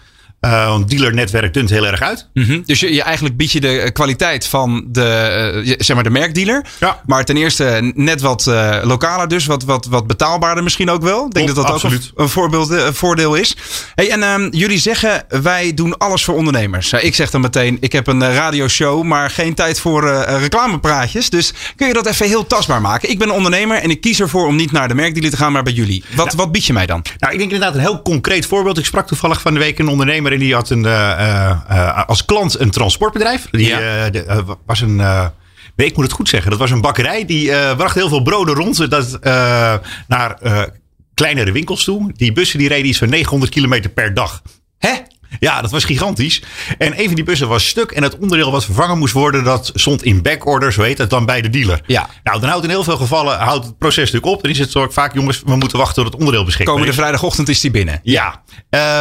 Uh, 0.47 0.67
want 0.67 0.91
dealernetwerk 0.91 1.55
dunt 1.55 1.71
heel 1.71 1.87
erg 1.87 2.01
uit. 2.01 2.29
Mhm. 2.35 2.61
Dus 2.65 2.81
je, 2.81 2.95
je, 2.95 3.03
eigenlijk 3.03 3.37
bied 3.37 3.53
je 3.53 3.61
de 3.61 3.79
eh, 3.79 3.93
kwaliteit 3.93 4.47
van 4.47 4.85
de, 4.89 5.63
uh, 5.65 5.75
zeg 5.79 5.95
maar 5.95 6.05
de 6.05 6.11
merkdealer. 6.11 6.67
Ja. 6.81 7.01
Maar 7.07 7.25
ten 7.25 7.37
eerste 7.37 7.93
net 7.95 8.21
wat 8.21 8.47
uh, 8.49 8.79
lokaler 8.83 9.29
dus. 9.29 9.47
Wat, 9.47 9.65
wat, 9.65 9.87
wat 9.87 10.07
betaalbaarder 10.07 10.63
misschien 10.63 10.91
ook 10.91 11.03
wel. 11.03 11.27
Ik 11.27 11.35
denk 11.35 11.47
dat 11.47 11.57
dat 11.57 11.65
absoluut. 11.65 12.11
ook 12.15 12.21
een, 12.21 12.29
voorbeeld, 12.29 12.71
een 12.71 12.95
voordeel 12.95 13.35
is. 13.35 13.57
Hey, 13.95 14.11
en 14.11 14.23
um, 14.23 14.49
jullie 14.51 14.79
zeggen 14.79 15.25
wij 15.43 15.75
doen 15.75 15.99
alles 15.99 16.25
voor 16.25 16.35
ondernemers. 16.35 16.93
ik 16.93 17.15
zeg 17.15 17.31
dan 17.31 17.41
meteen 17.41 17.77
ik 17.81 17.93
heb 17.93 18.07
een 18.07 18.33
radioshow 18.33 19.03
maar 19.03 19.31
geen 19.31 19.55
tijd 19.55 19.81
voor 19.81 20.25
reclamepraatjes. 20.25 21.31
Dus 21.31 21.53
kun 21.77 21.87
je 21.87 21.93
dat 21.93 22.07
even 22.07 22.27
heel 22.27 22.47
tastbaar 22.47 22.81
maken. 22.81 23.11
Ik 23.11 23.19
ben 23.19 23.29
een 23.29 23.35
ondernemer 23.35 23.77
en 23.77 23.91
ik 23.91 24.01
kies 24.01 24.21
ervoor 24.21 24.47
om 24.47 24.57
niet 24.57 24.73
naar 24.73 24.89
de 24.89 24.95
merkdealer 24.95 25.31
te 25.31 25.37
gaan 25.37 25.53
maar 25.53 25.63
bij 25.63 25.73
jullie. 25.73 26.05
Wat, 26.15 26.31
ja. 26.31 26.37
wat 26.37 26.53
bied 26.53 26.65
je 26.65 26.73
mij 26.73 26.87
dan? 26.87 27.05
Nou 27.19 27.33
ik 27.33 27.39
denk 27.39 27.51
inderdaad 27.51 27.75
een 27.75 27.87
heel 27.87 28.03
concreet 28.03 28.47
voorbeeld. 28.47 28.79
Ik 28.79 28.85
sprak 28.85 29.07
toevallig 29.07 29.41
van 29.41 29.53
de 29.53 29.59
week 29.59 29.79
een 29.79 29.89
ondernemer 29.89 30.32
en 30.33 30.39
die 30.39 30.55
had 30.55 30.71
een, 30.71 30.85
uh, 30.85 31.53
uh, 31.71 32.07
als 32.07 32.25
klant 32.25 32.61
een 32.61 32.71
transportbedrijf. 32.71 33.49
Die 33.51 33.67
ja. 33.67 34.11
de, 34.11 34.45
was 34.67 34.81
een. 34.81 34.97
Nee, 35.77 35.87
ik 35.87 35.97
moet 35.97 36.05
het 36.05 36.15
goed 36.15 36.29
zeggen. 36.29 36.51
Dat 36.51 36.61
was 36.61 36.71
een 36.71 36.81
bakkerij. 36.81 37.25
Die 37.25 37.47
bracht 37.77 37.95
heel 37.95 38.09
veel 38.09 38.23
broden 38.23 38.55
rond 38.55 38.91
dat, 38.91 39.19
naar 40.09 40.39
kleinere 41.15 41.53
winkels 41.53 41.85
toe. 41.85 42.13
Die 42.17 42.33
bussen 42.33 42.59
die 42.59 42.69
reden 42.69 42.89
iets 42.89 42.99
van 42.99 43.09
900 43.09 43.53
kilometer 43.53 43.91
per 43.91 44.15
dag. 44.15 44.43
Hè? 44.79 44.93
Ja, 45.41 45.61
dat 45.61 45.71
was 45.71 45.85
gigantisch. 45.85 46.43
En 46.79 46.99
een 47.01 47.07
van 47.07 47.15
die 47.15 47.25
bussen 47.25 47.49
was 47.49 47.69
stuk. 47.69 47.91
En 47.91 48.03
het 48.03 48.19
onderdeel 48.19 48.51
wat 48.51 48.65
vervangen 48.65 48.99
moest 48.99 49.13
worden, 49.13 49.45
dat 49.45 49.71
stond 49.75 50.03
in 50.03 50.23
backorder, 50.23 50.73
zo 50.73 50.83
heet 50.83 50.99
het 50.99 51.11
dan, 51.11 51.27
bij 51.27 51.43
de 51.43 51.51
dealer. 51.51 51.81
Ja. 51.87 52.09
Nou, 52.23 52.41
dan 52.41 52.49
houdt 52.49 52.65
in 52.65 52.71
heel 52.71 52.85
veel 52.85 52.97
gevallen 52.97 53.39
houdt 53.39 53.67
het 53.67 53.79
proces 53.79 53.97
natuurlijk 53.97 54.33
op. 54.33 54.43
Dan 54.43 54.51
is 54.51 54.59
het 54.59 54.71
zo 54.71 54.87
vaak, 54.91 55.15
jongens, 55.15 55.43
we 55.47 55.57
moeten 55.57 55.79
wachten 55.79 55.95
tot 56.03 56.13
het 56.13 56.21
onderdeel 56.21 56.45
beschikbaar 56.45 56.75
Komende 56.75 56.95
is. 56.95 57.01
vrijdagochtend 57.01 57.49
is 57.49 57.61
die 57.61 57.71
binnen. 57.71 58.01
Ja. 58.03 58.43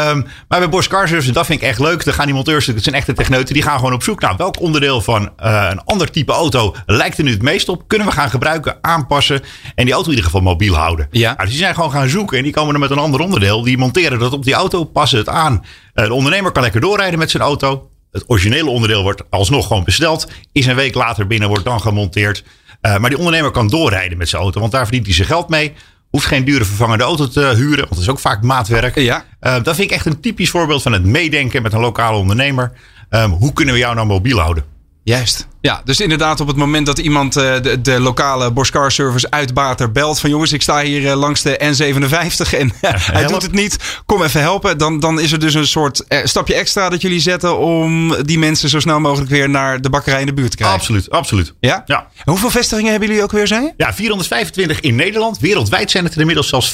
Um, 0.10 0.26
maar 0.48 0.60
bij 0.60 0.70
Bosch 0.70 0.89
Car 0.89 1.08
Service, 1.08 1.32
dat 1.32 1.46
vind 1.46 1.62
ik 1.62 1.67
echt 1.67 1.80
leuk. 1.80 2.04
Dan 2.06 2.13
gaan 2.13 2.26
die 2.26 2.36
monteurs, 2.36 2.65
dat 2.65 2.84
zijn 2.84 2.96
echte 2.96 3.13
techneuten, 3.13 3.54
die 3.54 3.63
gaan 3.63 3.78
gewoon 3.78 3.94
op 3.94 4.04
zoek 4.04 4.22
naar 4.22 4.36
welk 4.38 4.60
onderdeel 4.60 5.02
van 5.02 5.32
uh, 5.44 5.67
een 5.70 5.84
ander 5.84 6.12
type 6.12 6.32
auto 6.32 6.76
lijkt 6.86 7.17
er 7.17 7.24
nu 7.24 7.32
het 7.32 7.41
meest 7.41 7.70
op. 7.70 7.84
Kunnen 7.88 8.08
we 8.08 8.13
gaan 8.13 8.30
gebruiken, 8.30 8.78
aanpassen 8.82 9.41
en 9.76 9.86
die 9.86 9.94
auto 9.94 10.10
in 10.10 10.15
ieder 10.15 10.32
geval 10.32 10.41
mobiel 10.41 10.76
houden. 10.76 11.08
Ja. 11.12 11.28
Nou, 11.28 11.39
dus 11.41 11.50
die 11.50 11.60
zijn 11.60 11.76
gewoon 11.76 11.91
gaan 11.91 12.10
zoeken 12.10 12.38
en 12.38 12.44
die 12.44 12.54
komen 12.54 12.74
er 12.74 12.80
met 12.80 12.91
een 12.91 12.98
ander 12.98 13.20
onderdeel. 13.20 13.62
Die 13.63 13.78
monteren 13.78 14.20
dat 14.20 14.34
op 14.34 14.44
die 14.44 14.54
auto, 14.54 14.84
passen 14.84 15.17
het 15.17 15.30
aan. 15.30 15.63
Uh, 15.96 16.06
de 16.06 16.14
ondernemer 16.14 16.52
kan 16.52 16.64
lekker 16.64 16.82
doorrijden 16.82 17.20
met 17.20 17.32
zijn 17.32 17.44
auto. 17.44 17.90
Het 18.12 18.24
originele 18.28 18.70
onderdeel 18.70 19.04
wordt 19.04 19.24
alsnog 19.30 19.68
gewoon 19.68 19.84
besteld. 19.84 20.28
Is 20.52 20.66
een 20.66 20.76
week 20.76 20.96
later 20.96 21.28
binnen, 21.28 21.48
wordt 21.50 21.64
dan 21.64 21.82
gemonteerd. 21.82 22.44
Uh, 22.82 22.98
maar 22.98 23.10
die 23.10 23.18
ondernemer 23.18 23.52
kan 23.52 23.68
doorrijden 23.68 24.18
met 24.18 24.30
zijn 24.30 24.42
auto, 24.42 24.60
want 24.60 24.72
daar 24.72 24.84
verdient 24.84 25.06
hij 25.06 25.16
zijn 25.16 25.28
geld 25.28 25.50
mee. 25.50 25.74
Hoeft 26.10 26.26
geen 26.26 26.44
dure 26.44 26.66
vervangende 26.66 27.04
auto 27.04 27.28
te 27.28 27.40
huren, 27.40 27.78
want 27.78 27.90
dat 27.90 28.00
is 28.00 28.10
ook 28.10 28.20
vaak 28.20 28.42
maatwerk. 28.42 28.96
Ja. 28.96 29.26
Uh, 29.42 29.54
dat 29.64 29.76
vind 29.76 29.90
ik 29.90 29.96
echt 29.96 30.06
een 30.06 30.20
typisch 30.20 30.50
voorbeeld 30.50 30.82
van 30.82 30.92
het 30.92 31.06
meedenken 31.06 31.62
met 31.62 31.74
een 31.74 31.80
lokale 31.80 32.18
ondernemer. 32.18 32.72
Um, 33.10 33.32
hoe 33.32 33.54
kunnen 33.54 33.74
we 33.74 33.80
jou 33.80 33.96
nou 33.96 34.08
mobiel 34.08 34.40
houden? 34.40 34.64
Juist. 35.04 35.48
Ja, 35.62 35.82
dus 35.86 36.00
inderdaad 36.00 36.40
op 36.40 36.48
het 36.48 36.56
moment 36.56 36.86
dat 36.86 37.00
iemand 37.00 37.38
uh, 37.38 37.62
de, 37.62 37.82
de, 37.82 38.00
lokale 38.00 38.52
Bosch 38.52 38.72
Car 38.72 38.92
Service 38.92 39.28
uit 39.30 39.54
Bater 39.54 39.92
belt 39.92 40.20
van 40.20 40.30
jongens, 40.30 40.54
ik 40.54 40.62
sta 40.62 40.82
hier 40.82 41.02
uh, 41.02 41.14
langs 41.14 41.42
de 41.42 41.60
N57 41.60 42.58
en 42.58 42.68
uh, 42.82 42.92
hij 43.18 43.28
doet 43.28 43.42
het 43.42 43.52
niet, 43.52 44.02
kom 44.06 44.24
even 44.24 44.42
helpen. 44.42 44.78
Dan, 44.78 45.00
dan 45.00 45.20
is 45.20 45.32
er 45.32 45.40
dus 45.40 45.54
een 45.54 45.68
soort 45.68 46.06
stapje 46.24 46.54
extra 46.54 46.90
dat 46.90 47.02
jullie 47.02 47.20
zetten 47.20 47.58
om 47.58 48.16
die 48.24 48.40
mensen 48.40 48.70
zo 48.70 48.80
snel 48.80 49.00
mogelijk 49.00 49.30
weer 49.30 49.50
naar 49.50 49.82
de 49.82 49.90
bakkerij 49.90 50.20
in 50.20 50.26
de 50.26 50.34
buurt 50.34 50.52
te 50.52 50.58
krijgen. 50.58 50.78
Absoluut, 50.80 51.10
absoluut. 51.10 51.54
Ja? 51.60 51.84
ja. 51.86 52.00
En 52.00 52.32
hoeveel 52.32 52.50
vestigingen 52.50 52.92
hebben 52.92 53.10
jullie 53.10 53.24
ook 53.24 53.32
weer, 53.32 53.48
zijn? 53.48 53.74
Ja, 53.78 53.94
425 53.94 54.80
in 54.80 54.96
Nederland. 54.96 55.40
Wereldwijd 55.40 55.92
zijn 55.92 56.04
het 56.04 56.14
er 56.14 56.20
inmiddels 56.20 56.48
zelfs 56.48 56.74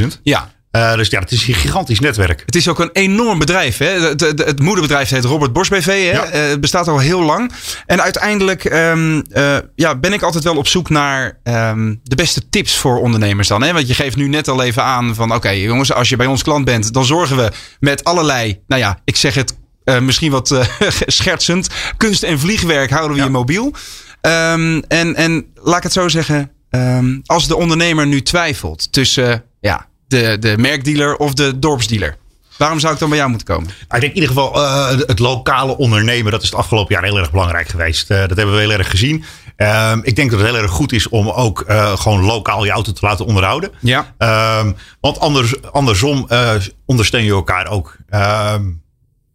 15.000. 0.00 0.06
Ja. 0.22 0.50
Uh, 0.76 0.94
dus 0.94 1.08
ja, 1.08 1.20
het 1.20 1.32
is 1.32 1.48
een 1.48 1.54
gigantisch 1.54 2.00
netwerk. 2.00 2.42
Het 2.46 2.56
is 2.56 2.68
ook 2.68 2.78
een 2.78 2.90
enorm 2.92 3.38
bedrijf. 3.38 3.78
Hè? 3.78 3.86
Het, 3.86 4.20
het, 4.20 4.44
het 4.44 4.60
moederbedrijf 4.60 5.08
heet 5.08 5.24
Robert 5.24 5.52
Bosch 5.52 5.70
BV. 5.70 5.86
Hè? 5.86 5.92
Ja. 5.92 6.26
Uh, 6.26 6.50
het 6.50 6.60
bestaat 6.60 6.88
al 6.88 6.98
heel 6.98 7.22
lang. 7.22 7.52
En 7.86 8.02
uiteindelijk 8.02 8.64
um, 8.64 9.24
uh, 9.32 9.56
ja, 9.74 9.94
ben 9.94 10.12
ik 10.12 10.22
altijd 10.22 10.44
wel 10.44 10.56
op 10.56 10.68
zoek 10.68 10.88
naar 10.88 11.38
um, 11.44 12.00
de 12.02 12.14
beste 12.14 12.48
tips 12.48 12.76
voor 12.76 13.00
ondernemers 13.00 13.48
dan. 13.48 13.62
Hè? 13.62 13.72
Want 13.72 13.88
je 13.88 13.94
geeft 13.94 14.16
nu 14.16 14.28
net 14.28 14.48
al 14.48 14.62
even 14.62 14.82
aan 14.82 15.14
van 15.14 15.28
oké 15.28 15.36
okay, 15.36 15.62
jongens, 15.62 15.92
als 15.92 16.08
je 16.08 16.16
bij 16.16 16.26
ons 16.26 16.42
klant 16.42 16.64
bent, 16.64 16.92
dan 16.92 17.04
zorgen 17.04 17.36
we 17.36 17.50
met 17.80 18.04
allerlei, 18.04 18.62
nou 18.66 18.80
ja, 18.80 18.98
ik 19.04 19.16
zeg 19.16 19.34
het 19.34 19.54
misschien 20.00 20.30
wat 20.30 20.66
schertsend, 21.06 21.68
kunst 21.96 22.22
en 22.22 22.38
vliegwerk 22.38 22.90
houden 22.90 23.10
we 23.10 23.18
ja. 23.18 23.24
je 23.24 23.30
mobiel. 23.30 23.74
Um, 24.22 24.82
en, 24.82 25.14
en 25.16 25.46
laat 25.54 25.76
ik 25.76 25.82
het 25.82 25.92
zo 25.92 26.08
zeggen, 26.08 26.50
als 27.24 27.48
de 27.48 27.56
ondernemer 27.56 28.06
nu 28.06 28.22
twijfelt 28.22 28.92
tussen 28.92 29.44
ja, 29.60 29.89
de, 30.10 30.36
de 30.40 30.54
merkdealer 30.58 31.16
of 31.16 31.34
de 31.34 31.58
dorpsdealer? 31.58 32.16
Waarom 32.56 32.78
zou 32.80 32.92
ik 32.92 32.98
dan 32.98 33.08
bij 33.08 33.18
jou 33.18 33.30
moeten 33.30 33.46
komen? 33.46 33.68
Ik 33.68 33.86
denk 33.88 34.02
in 34.02 34.14
ieder 34.14 34.28
geval 34.28 34.56
uh, 34.56 34.88
het 34.88 35.18
lokale 35.18 35.76
ondernemen. 35.76 36.32
Dat 36.32 36.42
is 36.42 36.50
het 36.50 36.58
afgelopen 36.58 36.94
jaar 36.94 37.04
heel 37.04 37.18
erg 37.18 37.30
belangrijk 37.30 37.68
geweest. 37.68 38.10
Uh, 38.10 38.18
dat 38.18 38.36
hebben 38.36 38.54
we 38.54 38.60
heel 38.60 38.72
erg 38.72 38.90
gezien. 38.90 39.24
Uh, 39.56 39.96
ik 40.02 40.16
denk 40.16 40.30
dat 40.30 40.40
het 40.40 40.48
heel 40.48 40.58
erg 40.58 40.70
goed 40.70 40.92
is 40.92 41.08
om 41.08 41.28
ook 41.28 41.64
uh, 41.68 41.96
gewoon 41.96 42.24
lokaal 42.24 42.64
je 42.64 42.70
auto 42.70 42.92
te 42.92 43.06
laten 43.06 43.26
onderhouden. 43.26 43.70
Ja. 43.80 44.14
Um, 44.62 44.76
want 45.00 45.20
anders, 45.20 45.62
andersom 45.62 46.28
ondersteun 46.86 47.24
je 47.24 47.32
elkaar 47.32 47.66
ook. 47.66 47.96
Um, 48.54 48.82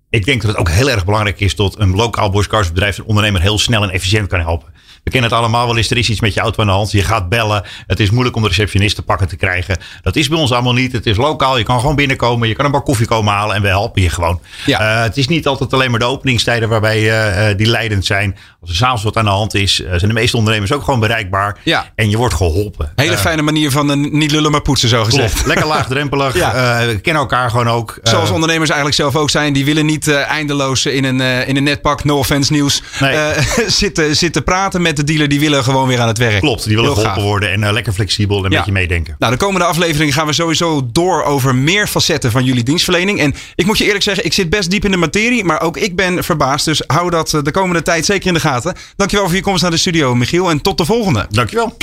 ik 0.10 0.26
denk 0.26 0.42
dat 0.42 0.52
het 0.52 0.60
ook 0.60 0.70
heel 0.70 0.90
erg 0.90 1.06
belangrijk 1.06 1.40
is 1.40 1.56
dat 1.56 1.80
een 1.80 1.96
lokaal 1.96 2.30
boskarsbedrijf 2.30 2.98
een 2.98 3.06
ondernemer 3.06 3.42
heel 3.42 3.60
snel 3.60 3.84
en 3.84 3.90
efficiënt 3.90 4.28
kan 4.28 4.40
helpen. 4.40 4.74
We 5.06 5.12
kennen 5.12 5.30
het 5.30 5.40
allemaal 5.40 5.68
wel 5.68 5.78
eens. 5.78 5.90
Er 5.90 5.98
is 5.98 6.10
iets 6.10 6.20
met 6.20 6.34
je 6.34 6.40
auto 6.40 6.62
aan 6.62 6.68
de 6.68 6.74
hand. 6.74 6.92
Je 6.92 7.04
gaat 7.04 7.30
bellen. 7.30 7.64
Het 7.88 8.00
is 8.00 8.10
moeilijk 8.10 8.36
om 8.36 8.42
de 8.42 8.48
receptionist 8.48 8.96
te 8.96 9.02
pakken 9.02 9.28
te 9.28 9.36
krijgen. 9.36 9.78
Dat 10.02 10.16
is 10.16 10.28
bij 10.28 10.38
ons 10.38 10.52
allemaal 10.52 10.74
niet. 10.74 10.92
Het 10.92 11.06
is 11.06 11.18
lokaal. 11.18 11.58
Je 11.58 11.64
kan 11.64 11.80
gewoon 11.80 11.96
binnenkomen. 11.96 12.48
Je 12.48 12.56
kan 12.56 12.66
een 12.66 12.72
bak 12.72 12.86
koffie 12.86 13.08
komen 13.08 13.34
halen. 13.34 13.56
En 13.56 13.62
we 13.62 13.68
helpen 13.68 14.02
je 14.02 14.10
gewoon. 14.10 14.42
Ja. 14.66 14.98
Uh, 14.98 15.04
het 15.04 15.18
is 15.18 15.28
niet 15.28 15.48
altijd 15.48 15.74
alleen 15.74 15.90
maar 15.92 16.00
de 16.00 16.06
openingstijden 16.06 16.70
waarbij 16.70 17.02
uh, 17.50 17.58
die 17.58 17.68
leidend 17.68 18.06
zijn. 18.06 18.38
Als 18.62 18.70
er 18.70 18.76
s'avonds 18.76 19.04
wat 19.04 19.18
aan 19.18 19.26
de 19.26 19.32
hand 19.32 19.54
is, 19.54 19.76
zijn 19.76 20.00
de 20.00 20.14
meeste 20.14 20.38
ondernemers 20.38 20.72
ook 20.72 20.84
gewoon 20.84 21.00
bereikbaar. 21.00 21.58
Ja. 21.64 21.92
En 21.96 22.10
je 22.10 22.18
wordt 22.18 22.34
geholpen. 22.34 22.92
Hele 22.96 23.18
fijne 23.18 23.42
manier 23.42 23.72
van 23.72 24.18
niet 24.18 24.32
lullen 24.32 24.52
maar 24.52 24.62
poetsen, 24.62 24.90
zo 24.90 25.04
gezegd. 25.04 25.34
Klopt. 25.34 25.48
Lekker 25.48 25.68
laagdrempelig. 25.68 26.38
ja. 26.44 26.86
we 26.86 27.00
kennen 27.00 27.22
elkaar 27.22 27.50
gewoon 27.50 27.70
ook. 27.70 28.00
Zoals 28.04 28.30
ondernemers 28.30 28.70
eigenlijk 28.70 29.00
zelf 29.00 29.16
ook 29.16 29.30
zijn. 29.30 29.54
Die 29.54 29.66
willen 29.66 29.86
niet 29.86 30.12
eindeloos 30.12 30.86
in 30.86 31.04
een, 31.04 31.22
in 31.48 31.56
een 31.58 31.64
netpak, 31.64 32.04
no 32.04 32.18
offense 32.18 32.52
nieuws, 32.52 32.82
nee. 33.00 33.34
zitten, 33.68 34.16
zitten 34.16 34.44
praten 34.44 34.82
met 34.82 34.95
de 34.96 35.04
dealer. 35.04 35.28
Die 35.28 35.40
willen 35.40 35.64
gewoon 35.64 35.88
weer 35.88 36.00
aan 36.02 36.08
het 36.08 36.18
werk. 36.18 36.40
Klopt, 36.40 36.64
die 36.64 36.76
willen 36.76 36.84
Heel 36.92 36.94
geholpen 37.00 37.22
gaaf. 37.22 37.30
worden 37.32 37.52
en 37.52 37.62
uh, 37.62 37.72
lekker 37.72 37.94
flexibel 37.94 38.38
en 38.38 38.46
een 38.46 38.52
Ja. 38.52 38.58
beetje 38.58 38.72
meedenken. 38.72 39.16
Nou, 39.20 39.32
de 39.32 39.38
komende 39.38 39.66
aflevering 39.66 40.14
gaan 40.14 40.28
we 40.28 40.34
sowieso 40.34 40.88
door 40.92 41.24
over 41.24 41.56
meer 41.56 41.88
facetten 41.88 42.32
van 42.32 42.44
jullie 42.44 42.64
dienstverlening. 42.64 43.20
En 43.20 43.34
ik 43.56 43.66
moet 43.66 43.78
je 43.78 43.86
eerlijk 43.86 44.04
zeggen, 44.04 44.26
ik 44.26 44.34
zit 44.34 44.50
best 44.50 44.70
diep 44.70 44.86
in 44.86 44.92
de 44.92 44.98
materie, 44.98 45.44
maar 45.44 45.62
ook 45.62 45.78
ik 45.78 45.96
ben 45.96 46.24
verbaasd. 46.24 46.66
Dus 46.66 46.82
hou 46.88 47.10
dat 47.10 47.34
eh, 47.34 47.42
de 47.44 47.52
komende 47.52 47.82
tijd 47.82 48.06
zeker 48.06 48.28
in 48.28 48.34
de 48.34 48.40
gaten. 48.40 48.76
Dankjewel 48.96 49.26
voor 49.26 49.36
je 49.36 49.42
komst 49.42 49.62
naar 49.62 49.72
de 49.72 49.78
studio, 49.78 50.16
Michiel. 50.16 50.50
En 50.50 50.62
tot 50.62 50.78
de 50.78 50.86
volgende. 50.86 51.26
Dankjewel. 51.30 51.78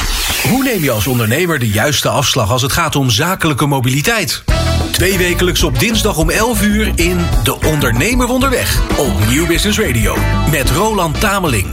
Hoe 0.49 0.63
neem 0.63 0.83
je 0.83 0.91
als 0.91 1.07
ondernemer 1.07 1.59
de 1.59 1.69
juiste 1.69 2.09
afslag 2.09 2.51
als 2.51 2.63
het 2.63 2.73
gaat 2.73 2.97
om 2.97 3.11
zakelijke 3.11 3.67
mobiliteit? 3.67 4.43
Twee 4.93 5.19
wekelijks 5.19 5.63
op 5.63 5.79
dinsdag 5.79 6.17
om 6.19 6.31
11 6.31 6.63
uur 6.63 6.93
in 6.95 7.19
De 7.43 7.61
Ondernemer 7.61 8.27
Onderweg 8.29 8.81
op 8.97 9.13
Nieuw 9.29 9.47
Business 9.47 9.79
Radio 9.79 10.17
met 10.51 10.71
Roland 10.71 11.21
Tameling. 11.21 11.67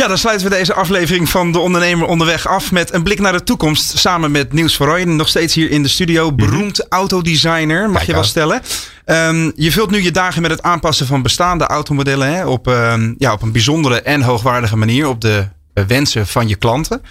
Ja, 0.00 0.08
dan 0.08 0.18
sluiten 0.18 0.50
we 0.50 0.56
deze 0.56 0.74
aflevering 0.74 1.28
van 1.28 1.52
De 1.52 1.58
Ondernemer 1.58 2.06
Onderweg 2.06 2.46
af 2.46 2.72
met 2.72 2.92
een 2.92 3.02
blik 3.02 3.20
naar 3.20 3.32
de 3.32 3.42
toekomst. 3.42 3.98
Samen 3.98 4.30
met 4.30 4.52
Niels 4.52 4.76
Verrooy, 4.76 5.02
nog 5.02 5.28
steeds 5.28 5.54
hier 5.54 5.70
in 5.70 5.82
de 5.82 5.88
studio. 5.88 6.32
Beroemd 6.32 6.88
autodesigner, 6.88 7.82
mag 7.82 7.92
Kijk 7.92 8.06
je 8.06 8.12
wel 8.12 8.20
aan. 8.20 8.26
stellen. 8.26 8.62
Um, 9.06 9.52
je 9.56 9.72
vult 9.72 9.90
nu 9.90 10.02
je 10.02 10.10
dagen 10.10 10.42
met 10.42 10.50
het 10.50 10.62
aanpassen 10.62 11.06
van 11.06 11.22
bestaande 11.22 11.66
automodellen 11.66 12.34
hè, 12.34 12.46
op, 12.46 12.66
um, 12.66 13.14
ja, 13.18 13.32
op 13.32 13.42
een 13.42 13.52
bijzondere 13.52 14.02
en 14.02 14.22
hoogwaardige 14.22 14.76
manier. 14.76 15.08
Op 15.08 15.20
de 15.20 15.46
uh, 15.74 15.84
wensen 15.84 16.26
van 16.26 16.48
je 16.48 16.56
klanten. 16.56 17.02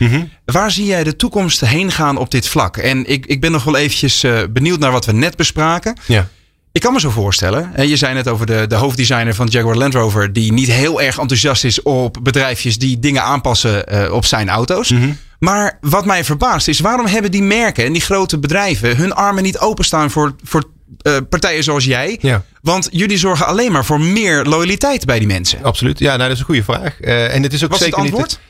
Waar 0.46 0.72
zie 0.72 0.86
jij 0.86 1.04
de 1.04 1.16
toekomst 1.16 1.60
heen 1.60 1.92
gaan 1.92 2.18
op 2.18 2.32
dit 2.32 2.48
vlak? 2.48 2.78
En 2.78 3.06
ik, 3.06 3.26
ik 3.26 3.42
ben 3.42 3.52
nog 3.52 3.64
wel 3.64 3.78
eventjes 3.78 4.24
uh, 4.24 4.40
benieuwd 4.50 4.80
naar 4.80 4.92
wat 4.92 5.06
we 5.06 5.12
net 5.12 5.36
bespraken. 5.36 5.98
Ja. 6.06 6.28
Ik 6.72 6.82
kan 6.82 6.94
me 6.94 7.00
zo 7.00 7.10
voorstellen. 7.10 7.88
Je 7.88 7.96
zei 7.96 8.14
net 8.14 8.28
over 8.28 8.46
de, 8.46 8.66
de 8.68 8.76
hoofddesigner 8.76 9.36
van 9.36 9.48
Jaguar 9.48 9.76
Land 9.76 9.94
Rover. 9.94 10.34
Die 10.34 10.54
niet 10.54 10.72
heel 10.72 11.02
erg 11.02 11.18
enthousiast 11.18 11.64
is 11.64 11.82
op 11.82 12.18
bedrijfjes 12.22 12.78
die 12.78 13.00
dingen 13.00 13.24
aanpassen 13.24 13.94
uh, 13.94 14.14
op 14.14 14.26
zijn 14.26 14.50
auto's. 14.50 14.90
Mhm. 14.92 15.10
Maar 15.40 15.78
wat 15.82 16.06
mij 16.06 16.24
verbaast 16.24 16.68
is 16.68 16.80
waarom 16.80 17.06
hebben 17.06 17.32
die 17.32 17.44
merken 17.44 17.86
en 17.86 17.94
die 17.94 18.02
grote 18.02 18.38
bedrijven 18.40 18.98
hun 18.98 19.14
armen 19.14 19.44
niet 19.44 19.60
openstaan 19.60 20.12
voor, 20.12 20.36
voor 20.44 20.64
uh, 21.04 21.18
partijen 21.30 21.64
zoals 21.64 21.86
jij? 21.86 22.18
Ja. 22.22 22.44
Want 22.62 22.90
jullie 22.92 23.18
zorgen 23.18 23.46
alleen 23.46 23.72
maar 23.72 23.86
voor 23.86 24.02
meer 24.02 24.44
loyaliteit 24.44 25.06
bij 25.06 25.20
die 25.20 25.28
mensen. 25.28 25.64
Absoluut. 25.64 26.00
Ja, 26.00 26.16
nou, 26.16 26.22
dat 26.22 26.32
is 26.32 26.40
een 26.40 26.46
goede 26.46 26.64
vraag. 26.64 26.98
Uh, 27.02 27.36
en 27.36 27.44
het 27.44 27.54
is 27.54 27.64
ook 27.64 27.70
Was 27.70 27.80
zeker 27.80 27.98
antwoord? 27.98 28.22
niet. 28.24 28.32
Het, 28.32 28.49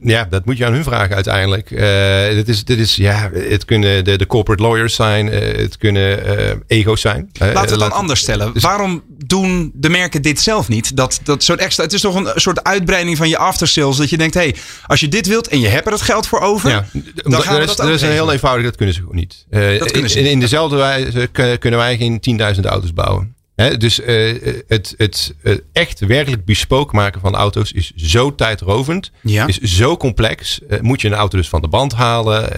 ja, 0.00 0.26
dat 0.30 0.44
moet 0.44 0.56
je 0.56 0.66
aan 0.66 0.72
hun 0.72 0.84
vragen 0.84 1.14
uiteindelijk. 1.14 1.70
Uh, 1.70 2.28
dit 2.28 2.48
is, 2.48 2.64
dit 2.64 2.78
is, 2.78 2.96
ja, 2.96 3.30
het 3.32 3.64
kunnen 3.64 4.04
de, 4.04 4.18
de 4.18 4.26
corporate 4.26 4.62
lawyers 4.62 4.94
zijn, 4.94 5.26
uh, 5.26 5.56
het 5.56 5.76
kunnen 5.78 6.38
uh, 6.38 6.50
ego's 6.66 7.00
zijn. 7.00 7.30
Laten 7.32 7.54
we 7.54 7.70
het 7.70 7.78
dan 7.78 7.92
anders 7.92 8.20
stellen. 8.20 8.52
Dus 8.52 8.62
Waarom 8.62 9.02
doen 9.08 9.70
de 9.74 9.88
merken 9.88 10.22
dit 10.22 10.40
zelf 10.40 10.68
niet? 10.68 10.96
Dat, 10.96 11.20
dat 11.22 11.42
soort 11.42 11.60
extra, 11.60 11.84
het 11.84 11.92
is 11.92 12.00
toch 12.00 12.14
een 12.14 12.30
soort 12.34 12.64
uitbreiding 12.64 13.16
van 13.16 13.28
je 13.28 13.38
aftersales. 13.38 13.96
Dat 13.96 14.10
je 14.10 14.16
denkt, 14.16 14.34
hé, 14.34 14.40
hey, 14.40 14.54
als 14.86 15.00
je 15.00 15.08
dit 15.08 15.26
wilt 15.26 15.48
en 15.48 15.60
je 15.60 15.68
hebt 15.68 15.86
er 15.86 15.92
het 15.92 16.02
geld 16.02 16.26
voor 16.26 16.40
over. 16.40 16.70
Ja, 16.70 16.86
dan 17.14 17.42
gaan 17.42 17.54
we 17.54 17.66
dat, 17.66 17.76
dat, 17.76 17.86
dat 17.86 17.88
is 17.88 18.02
een 18.02 18.10
heel 18.10 18.32
eenvoudig, 18.32 18.64
dat 18.64 18.76
kunnen 18.76 18.94
ze 18.94 19.00
gewoon 19.00 19.16
niet. 19.16 19.46
dat 19.50 19.90
kunnen 19.90 20.10
ze 20.10 20.16
in, 20.16 20.22
niet. 20.22 20.32
in 20.32 20.40
dezelfde 20.40 20.76
wijze 20.76 21.28
kunnen 21.58 21.78
wij 21.80 21.96
geen 21.96 22.40
10.000 22.56 22.60
auto's 22.60 22.92
bouwen. 22.92 23.34
Dus 23.70 24.00
eh, 24.00 24.34
het, 24.68 24.94
het 24.96 25.34
eh, 25.42 25.54
echt 25.72 26.00
werkelijk 26.00 26.44
bespook 26.44 26.92
maken 26.92 27.20
van 27.20 27.34
auto's 27.34 27.72
is 27.72 27.92
zo 27.96 28.34
tijdrovend. 28.34 29.10
Ja. 29.20 29.46
Is 29.46 29.58
zo 29.58 29.96
complex. 29.96 30.60
Eh, 30.68 30.80
moet 30.80 31.00
je 31.00 31.08
een 31.08 31.14
auto 31.14 31.36
dus 31.36 31.48
van 31.48 31.60
de 31.60 31.68
band 31.68 31.92
halen. 31.92 32.50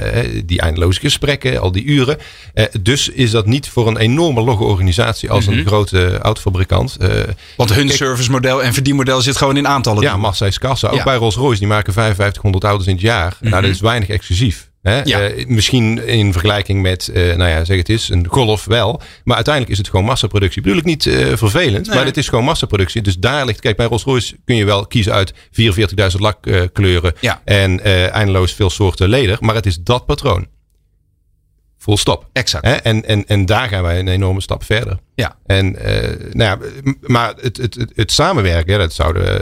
die 0.47 0.61
eindeloze 0.61 1.01
gesprekken, 1.01 1.61
al 1.61 1.72
die 1.72 1.85
uren. 1.85 2.18
Dus 2.81 3.09
is 3.09 3.31
dat 3.31 3.47
niet 3.47 3.68
voor 3.68 3.87
een 3.87 3.97
enorme 3.97 4.41
logge 4.41 4.64
organisatie 4.64 5.31
als 5.31 5.47
een 5.47 5.66
grote 5.66 6.18
autofabrikant. 6.18 6.97
Want 7.57 7.74
hun 7.74 7.89
servicemodel 7.89 8.62
en 8.62 8.72
verdienmodel 8.72 9.20
zit 9.20 9.37
gewoon 9.37 9.57
in 9.57 9.68
aantallen. 9.68 10.03
ja, 10.03 10.16
massa 10.16 10.47
is 10.47 10.59
kassa. 10.59 10.87
Ook 10.87 10.95
Ja. 10.95 11.01
Mhm. 11.01 11.09
bij 11.09 11.18
Rolls-Royce, 11.18 11.59
die 11.59 11.68
maken 11.68 11.93
5500 11.93 12.64
auto's 12.64 12.87
in 12.87 12.93
het 12.93 13.03
jaar. 13.03 13.37
Nou, 13.41 13.62
dat 13.62 13.70
is 13.70 13.81
weinig 13.81 14.09
exclusief. 14.09 14.72
Hè? 14.85 15.01
Ja. 15.05 15.20
Eh, 15.20 15.47
misschien 15.47 16.07
in 16.07 16.32
vergelijking 16.32 16.82
met, 16.82 17.09
eh, 17.09 17.37
nou 17.37 17.51
ja, 17.51 17.64
zeg 17.64 17.76
het 17.76 17.89
is, 17.89 18.09
een 18.09 18.26
Golf 18.28 18.64
wel. 18.64 19.01
Maar 19.24 19.35
uiteindelijk 19.35 19.72
is 19.74 19.78
het 19.78 19.89
gewoon 19.89 20.05
massaproductie. 20.05 20.62
Bedoel 20.62 20.78
ik 20.78 20.85
niet 20.85 21.07
eh, 21.07 21.37
vervelend, 21.37 21.87
Nee. 21.87 21.97
maar 21.97 22.05
het 22.05 22.16
is 22.16 22.28
gewoon 22.28 22.45
massaproductie. 22.45 23.03
Dus 23.03 23.16
daar 23.16 23.47
ligt, 23.47 23.61
kijk, 23.61 23.76
bij 23.76 23.87
Rolls-Royce 23.87 24.37
kun 24.45 24.57
je 24.57 24.64
wel 24.64 24.87
kiezen 24.87 25.12
uit 25.12 25.32
44.000 25.51 26.20
lakkleuren 26.20 27.12
Ja. 27.20 27.41
en 27.45 27.82
eindeloos 28.12 28.53
veel 28.53 28.70
soorten 28.70 29.09
leder. 29.09 29.37
Maar 29.41 29.55
het 29.55 29.66
is 29.66 29.76
dat 29.76 30.07
patroon. 30.07 30.47
Full 31.78 31.97
stop. 31.97 32.28
Exact. 32.32 32.64
Hè? 32.64 32.72
En, 32.74 33.05
en, 33.05 33.26
en 33.26 33.47
daar 33.47 33.68
gaan 33.68 33.82
wij 33.82 33.99
een 33.99 34.09
enorme 34.09 34.41
stap 34.41 34.64
verder. 34.64 34.99
Ja. 35.14 35.37
En, 35.47 35.72
nou 36.32 36.35
ja, 36.35 36.59
maar 37.01 37.35
het, 37.41 37.57
het, 37.57 37.74
het, 37.74 37.93
het 37.95 38.12
samenwerken, 38.12 38.72
hè, 38.72 38.78
dat 38.78 38.93
zouden. 38.93 39.41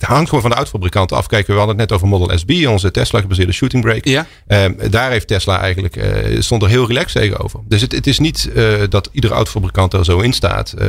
Het 0.00 0.08
hangt 0.08 0.28
gewoon 0.28 0.40
van 0.40 0.50
de 0.50 0.56
autofabrikanten 0.56 1.16
af. 1.16 1.26
Kijk, 1.26 1.46
we 1.46 1.52
hadden 1.52 1.78
het 1.78 1.88
net 1.88 1.92
over 1.92 2.08
Model 2.08 2.38
SB, 2.38 2.66
onze 2.66 2.90
Tesla 2.90 3.20
gebaseerde 3.20 3.52
shooting 3.52 3.82
brake. 3.82 4.10
Ja. 4.10 4.26
Ehm, 4.46 4.90
daar 4.90 5.10
heeft 5.10 5.26
Tesla 5.26 5.60
eigenlijk, 5.60 5.96
eh, 5.96 6.40
stond 6.40 6.62
er 6.62 6.68
heel 6.68 6.86
relaxed 6.86 7.22
tegenover. 7.22 7.60
Dus 7.64 7.80
het, 7.80 7.92
het 7.92 8.06
is 8.06 8.18
niet 8.18 8.50
eh, 8.54 8.64
dat 8.88 9.08
iedere 9.12 9.34
autofabrikant 9.34 9.92
er 9.92 10.04
zo 10.04 10.20
in 10.20 10.32
staat. 10.32 10.72
Eh, 10.72 10.88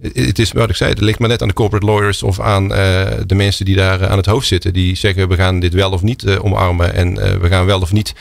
het 0.00 0.38
is 0.38 0.52
wat 0.52 0.70
ik 0.70 0.76
zei, 0.76 0.90
het 0.90 1.00
ligt 1.00 1.18
maar 1.18 1.28
net 1.28 1.42
aan 1.42 1.48
de 1.48 1.54
corporate 1.54 1.86
lawyers 1.86 2.22
of 2.22 2.40
aan 2.40 2.74
eh, 2.74 3.06
de 3.26 3.34
mensen 3.34 3.64
die 3.64 3.76
daar 3.76 4.00
eh, 4.00 4.10
aan 4.10 4.16
het 4.16 4.26
hoofd 4.26 4.46
zitten. 4.46 4.72
Die 4.72 4.96
zeggen 4.96 5.28
we 5.28 5.34
gaan 5.34 5.60
dit 5.60 5.74
wel 5.74 5.90
of 5.90 6.02
niet 6.02 6.24
eh, 6.24 6.44
omarmen. 6.44 6.94
En 6.94 7.14
we 7.40 7.48
gaan 7.48 7.66
wel 7.66 7.80
of 7.80 7.92
niet 7.92 8.14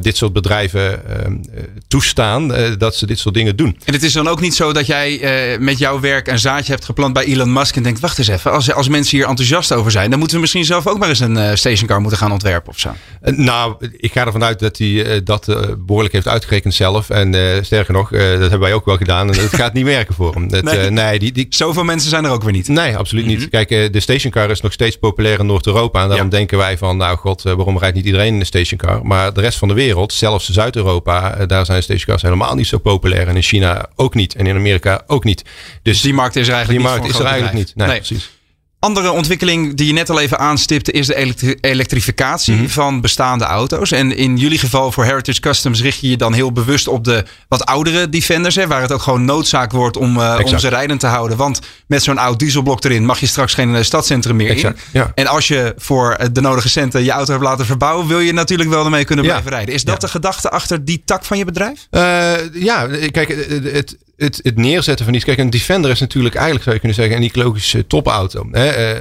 dit 0.00 0.16
soort 0.16 0.32
bedrijven 0.32 1.08
ehm, 1.08 1.32
eh, 1.32 1.62
toestaan 1.88 2.52
dat 2.78 2.96
ze 2.96 3.06
dit 3.06 3.18
soort 3.18 3.34
dingen 3.34 3.56
doen. 3.56 3.78
En 3.84 3.92
het 3.92 4.02
is 4.02 4.12
dan 4.12 4.28
ook 4.28 4.40
niet 4.40 4.54
zo 4.54 4.72
dat 4.72 4.86
jij 4.86 5.58
met 5.60 5.78
jouw 5.78 6.00
werk 6.00 6.26
een 6.26 6.38
zaadje 6.38 6.72
hebt 6.72 6.84
geplant 6.84 7.12
bij 7.12 7.24
Elon 7.24 7.52
Musk 7.52 7.76
en 7.76 7.82
denkt, 7.82 8.00
wacht 8.00 8.18
eens 8.18 8.28
even, 8.28 8.52
als, 8.52 8.72
als 8.72 8.88
mensen 8.88 9.16
hier 9.16 9.26
enthousiast 9.26 9.72
over 9.72 9.90
zijn, 9.90 10.10
dan 10.10 10.18
moeten 10.18 10.36
we 10.36 10.42
misschien 10.42 10.64
zelf 10.64 10.86
ook 10.86 10.98
maar 10.98 11.08
eens 11.08 11.20
een 11.20 11.58
stationcar 11.58 12.00
moeten 12.00 12.18
gaan 12.18 12.32
ontwerpen 12.32 12.72
of 12.72 12.78
zo. 12.78 12.90
Nou, 13.20 13.88
ik 13.96 14.12
ga 14.12 14.26
ervan 14.26 14.44
uit 14.44 14.58
dat 14.58 14.78
hij 14.78 15.22
dat 15.24 15.48
eh, 15.48 15.56
behoorlijk 15.78 16.14
heeft 16.14 16.28
uitgerekend 16.28 16.74
zelf. 16.74 17.10
En 17.10 17.34
sterker 17.64 17.92
nog, 17.92 18.10
dat 18.10 18.20
hebben 18.20 18.60
wij 18.60 18.74
ook 18.74 18.84
wel 18.84 18.96
gedaan. 18.96 19.32
En 19.32 19.40
het 19.40 19.54
gaat 19.54 19.72
niet 19.72 19.84
werken 19.84 20.14
voor 20.14 20.34
hem. 20.34 20.48
Het, 20.50 20.64
Nee. 20.90 21.09
Nee, 21.10 21.18
die, 21.18 21.32
die, 21.32 21.46
Zoveel 21.50 21.84
mensen 21.84 22.10
zijn 22.10 22.24
er 22.24 22.30
ook 22.30 22.42
weer 22.42 22.52
niet. 22.52 22.68
nee, 22.68 22.96
absoluut 22.96 23.26
niet. 23.26 23.48
Kijk, 23.48 23.70
eh, 23.70 23.92
de 23.92 24.00
stationcar 24.00 24.50
is 24.50 24.60
nog 24.60 24.72
steeds 24.72 24.98
populair 24.98 25.38
in 25.38 25.46
Noord-Europa. 25.46 26.02
En 26.02 26.08
daarom 26.08 26.26
Ja. 26.26 26.36
denken 26.36 26.58
wij 26.58 26.78
van, 26.78 26.96
nou 26.96 27.16
god, 27.16 27.44
eh, 27.44 27.52
waarom 27.52 27.78
rijdt 27.78 27.96
niet 27.96 28.04
iedereen 28.04 28.32
in 28.32 28.38
de 28.38 28.44
stationcar? 28.44 29.06
Maar 29.06 29.32
de 29.32 29.40
rest 29.40 29.58
van 29.58 29.68
de 29.68 29.74
wereld, 29.74 30.12
zelfs 30.12 30.48
Zuid-Europa, 30.48 31.34
eh, 31.34 31.46
daar 31.46 31.64
zijn 31.66 31.82
stationcars 31.82 32.22
helemaal 32.22 32.54
niet 32.54 32.66
zo 32.66 32.78
populair. 32.78 33.28
En 33.28 33.36
in 33.36 33.42
China 33.42 33.88
ook 33.96 34.14
niet. 34.14 34.34
En 34.34 34.46
in 34.46 34.56
Amerika 34.56 35.02
ook 35.06 35.24
niet. 35.24 35.44
Dus 35.82 36.00
Die 36.00 36.14
markt 36.14 36.36
is 36.36 36.48
er 36.48 36.54
eigenlijk 36.54 36.82
die 36.82 36.90
niet 36.90 36.98
markt 37.00 37.16
voor 37.16 37.24
is 37.24 37.30
een 37.30 37.34
er 37.34 37.42
eigenlijk 37.42 37.76
niet. 37.76 37.86
Nee, 37.86 37.96
precies. 37.96 38.30
Andere 38.80 39.10
ontwikkeling 39.10 39.74
die 39.74 39.86
je 39.86 39.92
net 39.92 40.10
al 40.10 40.20
even 40.20 40.38
aanstipte 40.38 40.92
is 40.92 41.06
de 41.06 41.14
elektri- 41.14 41.56
elektrificatie 41.60 42.54
Mhm. 42.54 42.68
van 42.68 43.00
bestaande 43.00 43.44
auto's. 43.44 43.90
En 43.92 44.16
in 44.16 44.36
jullie 44.36 44.58
geval 44.58 44.92
voor 44.92 45.04
Heritage 45.04 45.40
Customs 45.40 45.82
richt 45.82 46.00
je 46.00 46.08
je 46.10 46.16
dan 46.16 46.32
heel 46.32 46.52
bewust 46.52 46.88
op 46.88 47.04
de 47.04 47.24
wat 47.48 47.64
oudere 47.64 48.08
Defenders. 48.08 48.54
Hè, 48.54 48.66
waar 48.66 48.80
het 48.80 48.92
ook 48.92 49.02
gewoon 49.02 49.24
noodzaak 49.24 49.72
wordt 49.72 49.96
om, 49.96 50.20
eh, 50.20 50.38
om 50.44 50.58
ze 50.58 50.68
rijdend 50.68 51.00
te 51.00 51.06
houden. 51.06 51.36
Want 51.36 51.60
met 51.86 52.02
zo'n 52.02 52.18
oud 52.18 52.38
dieselblok 52.38 52.84
erin 52.84 53.04
mag 53.04 53.20
je 53.20 53.26
straks 53.26 53.54
geen 53.54 53.74
eh, 53.74 53.82
stadscentrum 53.82 54.36
meer 54.36 54.50
Exact, 54.50 54.78
in. 54.78 55.00
ja. 55.00 55.12
En 55.14 55.26
als 55.26 55.48
je 55.48 55.74
voor 55.76 56.12
eh, 56.12 56.26
de 56.32 56.40
nodige 56.40 56.68
centen 56.68 57.04
je 57.04 57.10
auto 57.10 57.32
hebt 57.32 57.44
laten 57.44 57.66
verbouwen, 57.66 58.06
wil 58.06 58.20
je 58.20 58.32
natuurlijk 58.32 58.68
wel 58.70 58.84
ermee 58.84 59.04
kunnen 59.04 59.24
Ja. 59.24 59.30
blijven 59.30 59.50
rijden. 59.52 59.74
Is 59.74 59.84
dat 59.84 59.94
Ja. 60.00 60.06
de 60.06 60.12
gedachte 60.12 60.50
achter 60.50 60.84
die 60.84 61.02
tak 61.04 61.24
van 61.24 61.38
je 61.38 61.44
bedrijf? 61.44 61.86
Eh, 61.90 62.32
ja, 62.52 62.86
kijk, 63.10 63.28
het, 63.72 63.96
het, 64.20 64.40
het, 64.42 64.56
neerzetten 64.56 65.04
van 65.04 65.14
iets. 65.14 65.24
Kijk, 65.24 65.38
een 65.38 65.50
Defender 65.50 65.90
is 65.90 66.00
natuurlijk 66.00 66.34
eigenlijk, 66.34 66.64
zou 66.64 66.74
je 66.74 66.80
kunnen 66.80 67.00
zeggen, 67.00 67.16
een 67.16 67.28
ecologische 67.28 67.86
topauto. 67.86 68.48
Hè? 68.50 68.66
Eh, 68.66 69.00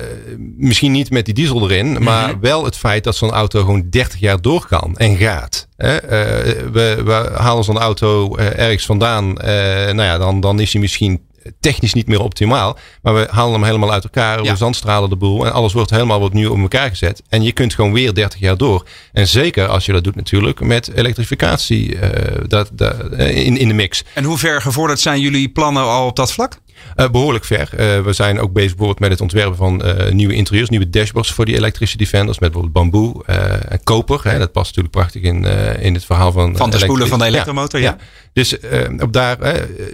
misschien 0.58 0.92
niet 0.92 1.12
met 1.12 1.26
die 1.26 1.34
diesel 1.34 1.70
erin, 1.70 2.04
maar 2.04 2.40
wel 2.40 2.66
het 2.66 2.78
feit 2.78 3.04
dat 3.04 3.16
zo'n 3.16 3.32
auto 3.32 3.60
gewoon 3.60 3.90
30 3.90 4.20
jaar 4.20 4.42
door 4.42 4.68
kan 4.68 4.98
en 4.98 5.18
gaat. 5.18 5.68
Hè? 5.76 5.96
Eh, 5.96 6.72
we, 6.72 7.02
we 7.06 7.30
halen 7.36 7.64
zo'n 7.64 7.78
auto 7.78 8.36
eh, 8.36 8.60
ergens 8.60 8.86
vandaan. 8.86 9.34
nou 9.34 10.02
ja, 10.02 10.18
dan, 10.18 10.40
dan 10.40 10.60
is 10.60 10.72
hij 10.72 10.82
misschien 10.82 11.22
technisch 11.60 11.94
niet 11.94 12.08
meer 12.08 12.22
optimaal. 12.22 12.78
Maar 13.02 13.14
we 13.14 13.28
halen 13.30 13.54
hem 13.54 13.64
helemaal 13.64 13.92
uit 13.92 14.04
elkaar. 14.04 14.44
Ja. 14.44 14.52
We 14.52 14.58
zandstralen 14.58 15.10
de 15.10 15.16
boel. 15.16 15.46
En 15.46 15.54
alles 15.54 15.74
wordt 15.74 15.90
helemaal 15.90 16.20
wat 16.20 16.34
nieuw 16.34 16.52
op 16.52 16.60
elkaar 16.60 16.90
gezet. 16.90 17.22
En 17.30 17.44
je 17.44 17.52
kunt 17.52 17.74
gewoon 17.74 17.94
weer 17.94 18.14
30 18.14 18.40
jaar 18.40 18.58
door. 18.58 18.86
En 19.12 19.28
zeker 19.28 19.68
als 19.68 19.86
je 19.86 19.92
dat 19.92 20.04
doet 20.04 20.16
natuurlijk 20.16 20.60
met 20.60 20.92
elektrificatie 20.94 22.00
eh, 22.00 22.46
dat, 22.48 22.70
dat, 22.74 23.10
eh, 23.10 23.46
in, 23.46 23.58
in 23.58 23.68
de 23.68 23.74
mix. 23.74 24.04
En 24.14 24.24
hoe 24.24 24.38
ver 24.38 24.62
gevorderd 24.62 25.00
zijn 25.00 25.20
jullie 25.20 25.50
plannen 25.50 25.84
al 25.84 26.08
op 26.08 26.16
dat 26.16 26.32
vlak? 26.32 26.58
Eh, 26.96 27.10
behoorlijk 27.10 27.46
ver. 27.46 27.70
Eh, 27.72 28.02
we 28.02 28.14
zijn 28.14 28.40
ook 28.40 28.54
bezig 28.54 28.70
bijvoorbeeld 28.70 29.00
met 29.00 29.10
het 29.10 29.22
ontwerpen 29.22 29.56
van 29.56 29.84
eh, 29.84 30.12
nieuwe 30.12 30.34
interieurs, 30.34 30.70
nieuwe 30.70 30.90
dashboards 30.90 31.32
voor 31.32 31.46
die 31.46 31.56
elektrische 31.56 31.98
defenders. 31.98 32.40
Met 32.40 32.52
bijvoorbeeld 32.52 32.92
bamboe 32.92 33.26
en 33.70 33.84
koper. 33.84 34.20
Hè, 34.24 34.38
dat 34.38 34.52
past 34.52 34.66
natuurlijk 34.66 34.96
prachtig 34.96 35.22
in, 35.22 35.44
in 35.82 35.94
het 35.94 36.06
verhaal 36.06 36.32
van. 36.32 36.58
Van 36.58 36.70
de 36.70 36.78
spoelen 36.78 37.08
van 37.08 37.20
de 37.20 37.26
Ja, 37.26 37.32
elektromotor, 37.32 37.80
ja. 37.80 37.98
Dus 38.34 38.58
op 39.00 39.14
daar, 39.14 39.40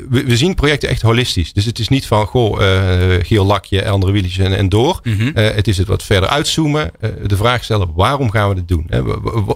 we, 0.10 0.24
we 0.24 0.38
zien 0.38 0.56
projecten 0.56 0.90
echt 0.90 1.02
holistisch. 1.02 1.54
Dus 1.54 1.66
het 1.66 1.80
is 1.80 1.88
niet 1.88 2.06
van, 2.06 2.26
goh, 2.26 2.60
geel 3.22 3.46
lakje, 3.46 3.90
andere 3.90 4.12
wieltjes 4.12 4.38
en, 4.38 4.58
en 4.58 4.70
door. 4.70 5.00
Mhm. 5.04 5.32
Het 5.34 5.68
is 5.68 5.78
het 5.78 5.88
wat 5.88 6.04
verder 6.04 6.30
uitzoomen. 6.30 6.92
de 7.26 7.38
vraag 7.38 7.64
stellen, 7.64 7.94
waarom 7.96 8.32
gaan 8.32 8.50
we 8.50 8.56
dit 8.56 8.68
doen? 8.68 8.86
Hè? 8.88 9.02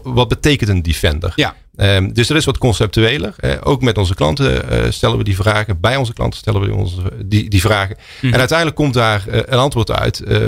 Wat 0.04 0.28
betekent 0.28 0.70
een 0.70 0.82
defender? 0.82 1.34
Ja. 1.36 1.56
Ehm, 1.80 2.10
dus 2.14 2.28
dat 2.28 2.38
is 2.38 2.46
wat 2.46 2.58
conceptueler. 2.58 3.34
Eh, 3.38 3.52
ook 3.64 3.82
met 3.82 3.98
onze 3.98 4.16
klanten 4.16 4.70
eh, 4.70 4.92
stellen 4.92 5.18
we 5.18 5.24
die 5.24 5.36
vragen. 5.36 5.80
Bij 5.80 5.96
onze 5.96 6.14
klanten 6.14 6.40
stellen 6.40 6.62
we 6.62 6.74
onze, 6.74 7.02
die, 7.26 7.50
die 7.50 7.62
vragen. 7.62 7.98
Mhm. 8.22 8.34
En 8.34 8.40
uiteindelijk 8.40 8.78
komt 8.78 8.94
daar 8.94 9.28
eh, 9.28 9.40
een 9.46 9.58
antwoord 9.58 9.92
uit. 9.92 10.20
Eh, 10.20 10.40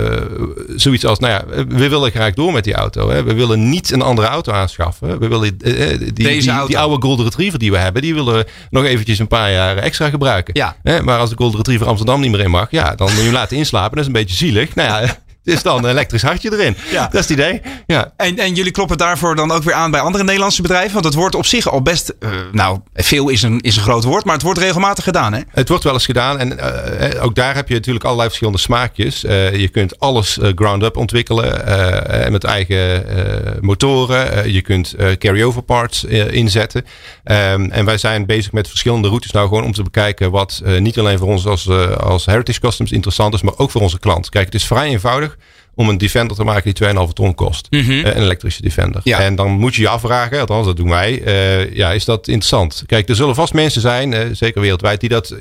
zoiets 0.76 1.06
als, 1.06 1.18
nou 1.18 1.32
ja, 1.32 1.64
we 1.68 1.88
willen 1.88 2.10
graag 2.10 2.34
door 2.34 2.52
met 2.52 2.64
die 2.64 2.74
auto. 2.74 3.10
Hè. 3.10 3.22
We 3.22 3.34
willen 3.34 3.68
niet 3.68 3.90
een 3.90 4.02
andere 4.02 4.28
auto 4.28 4.52
aanschaffen. 4.52 5.18
We 5.18 5.28
willen 5.28 5.58
die, 5.58 6.12
die, 6.12 6.40
die 6.66 6.78
oude 6.78 7.06
Golden 7.06 7.24
Retriever 7.24 7.58
die 7.58 7.70
we 7.70 7.78
hebben, 7.78 8.02
die 8.02 8.14
willen 8.14 8.34
we 8.34 8.46
nog 8.70 8.84
eventjes 8.84 9.18
een 9.18 9.28
paar 9.28 9.52
jaar 9.52 9.76
extra 9.76 10.08
gebruiken. 10.08 10.54
Ja. 10.56 10.76
Maar 11.02 11.18
als 11.18 11.30
de 11.30 11.36
Golden 11.36 11.56
Retriever 11.56 11.86
Amsterdam 11.86 12.20
niet 12.20 12.30
meer 12.30 12.40
in 12.40 12.50
mag, 12.50 12.70
ja, 12.70 12.94
dan 12.94 13.06
moet 13.06 13.16
je 13.16 13.22
hem 13.22 13.32
laten 13.32 13.56
inslapen. 13.56 13.90
Dat 13.90 14.00
is 14.00 14.06
een 14.06 14.12
beetje 14.12 14.36
zielig. 14.36 14.74
Nou 14.74 14.88
ja, 14.88 15.16
is 15.44 15.62
dan 15.62 15.84
een 15.84 15.90
elektrisch 15.90 16.22
hartje 16.22 16.52
erin. 16.52 16.76
Ja. 16.90 17.02
Dat 17.02 17.14
is 17.14 17.20
het 17.20 17.30
idee. 17.30 17.60
Ja. 17.86 18.12
En, 18.16 18.38
en 18.38 18.54
jullie 18.54 18.72
kloppen 18.72 18.98
daarvoor 18.98 19.36
dan 19.36 19.50
ook 19.52 19.62
weer 19.62 19.74
aan 19.74 19.90
bij 19.90 20.00
andere 20.00 20.24
Nederlandse 20.24 20.62
bedrijven? 20.62 20.92
Want 20.92 21.04
het 21.04 21.14
wordt 21.14 21.34
op 21.34 21.46
zich 21.46 21.68
al 21.70 21.82
best, 21.82 22.14
eh, 22.20 22.30
nou, 22.52 22.78
veel 22.94 23.28
is 23.28 23.42
een, 23.42 23.60
is 23.60 23.76
een 23.76 23.82
groot 23.82 24.04
woord, 24.04 24.24
maar 24.24 24.34
het 24.34 24.42
wordt 24.42 24.58
regelmatig 24.58 25.04
gedaan, 25.04 25.32
hè? 25.32 25.40
Het 25.48 25.68
wordt 25.68 25.84
wel 25.84 25.92
eens 25.92 26.04
gedaan 26.04 26.38
en 26.38 26.58
eh, 26.58 27.24
ook 27.24 27.34
daar 27.34 27.54
heb 27.54 27.68
je 27.68 27.74
natuurlijk 27.74 28.04
allerlei 28.04 28.28
verschillende 28.28 28.60
smaakjes. 28.60 29.24
Eh, 29.24 29.54
je 29.56 29.68
kunt 29.68 29.98
alles 29.98 30.38
eh, 30.38 30.50
ground-up 30.54 30.96
ontwikkelen 30.96 31.66
eh, 31.66 32.30
met 32.30 32.44
eigen 32.44 33.08
eh, 33.08 33.52
motoren. 33.60 34.32
Eh, 34.32 34.46
je 34.46 34.60
kunt 34.62 34.92
eh, 34.92 35.12
carry-over 35.12 35.62
parts 35.62 36.06
eh, 36.06 36.32
inzetten. 36.32 36.84
Ehm, 37.24 37.70
en 37.70 37.84
wij 37.84 37.98
zijn 37.98 38.26
bezig 38.26 38.52
met 38.52 38.68
verschillende 38.68 39.08
routes 39.08 39.30
nou 39.30 39.48
gewoon 39.48 39.64
om 39.64 39.72
te 39.72 39.82
bekijken 39.82 40.30
wat 40.30 40.60
eh, 40.64 40.78
niet 40.80 40.98
alleen 40.98 41.18
voor 41.18 41.28
ons 41.28 41.46
als, 41.46 41.66
eh, 41.66 41.90
als 41.96 42.26
Heritage 42.26 42.60
Customs 42.60 42.92
interessant 42.92 43.34
is, 43.34 43.42
maar 43.42 43.54
ook 43.56 43.70
voor 43.70 43.80
onze 43.80 43.98
klant. 43.98 44.28
Kijk, 44.28 44.44
het 44.44 44.54
is 44.54 44.66
vrij 44.66 44.88
eenvoudig 44.88 45.36
om 45.74 45.88
een 45.88 45.98
Defender 45.98 46.36
te 46.36 46.44
maken 46.44 46.74
die 46.74 46.88
2,5 47.06 47.12
ton 47.12 47.34
kost. 47.34 47.66
Eh, 47.70 47.88
een 47.88 48.22
elektrische 48.22 48.62
Defender. 48.62 49.00
Ja. 49.04 49.18
En 49.18 49.34
dan 49.34 49.50
moet 49.50 49.74
je 49.74 49.82
je 49.82 49.88
afvragen, 49.88 50.40
althans 50.40 50.66
dat 50.66 50.76
doen 50.76 50.88
wij, 50.88 51.22
eh, 51.22 51.74
ja, 51.74 51.92
is 51.92 52.04
dat 52.04 52.28
interessant? 52.28 52.82
Kijk, 52.86 53.08
er 53.08 53.14
zullen 53.16 53.34
vast 53.34 53.52
mensen 53.54 53.80
zijn, 53.80 54.12
eh, 54.12 54.26
zeker 54.32 54.60
wereldwijd, 54.60 55.00
die 55.00 55.08
dat 55.08 55.34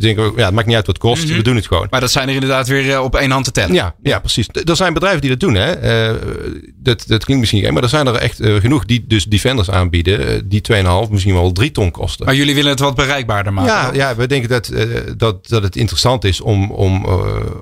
denken, 0.00 0.32
ja, 0.36 0.44
het 0.44 0.54
maakt 0.54 0.66
niet 0.66 0.76
uit 0.76 0.86
wat 0.86 0.96
het 0.96 1.04
kost, 1.04 1.34
we 1.36 1.42
doen 1.42 1.56
het 1.56 1.66
gewoon. 1.66 1.86
Maar 1.90 2.00
dat 2.00 2.10
zijn 2.10 2.28
er 2.28 2.34
inderdaad 2.34 2.68
weer 2.68 3.00
op 3.02 3.14
één 3.16 3.30
hand 3.30 3.44
te 3.44 3.50
tellen. 3.50 3.74
Ja, 3.74 3.94
ja, 4.02 4.18
precies. 4.18 4.46
D- 4.46 4.68
Er 4.68 4.76
zijn 4.76 4.92
bedrijven 4.92 5.20
die 5.20 5.30
dat 5.30 5.40
doen. 5.40 5.54
Hè. 5.54 5.74
Dat, 6.74 7.04
dat 7.06 7.24
klinkt 7.24 7.40
misschien 7.40 7.62
gek, 7.62 7.72
maar 7.72 7.82
er 7.82 7.88
zijn 7.88 8.06
er 8.06 8.14
echt 8.14 8.40
genoeg 8.42 8.84
die 8.84 9.04
dus 9.08 9.24
Defenders 9.24 9.70
aanbieden. 9.70 10.48
die 10.48 10.60
2,5, 10.60 11.10
misschien 11.10 11.34
wel 11.34 11.52
3 11.52 11.70
ton 11.72 11.90
kosten. 11.90 12.26
Maar 12.26 12.34
jullie 12.34 12.54
willen 12.54 12.70
het 12.70 12.80
wat 12.80 12.94
bereikbaarder 12.94 13.52
maken. 13.52 13.72
Ja, 13.72 14.08
ja, 14.08 14.16
we 14.16 14.26
denken 14.26 14.48
dat, 14.48 14.70
dat, 15.16 15.48
dat 15.48 15.62
het 15.62 15.76
interessant 15.76 16.24
is 16.24 16.40
om, 16.40 16.70
om, 16.70 17.04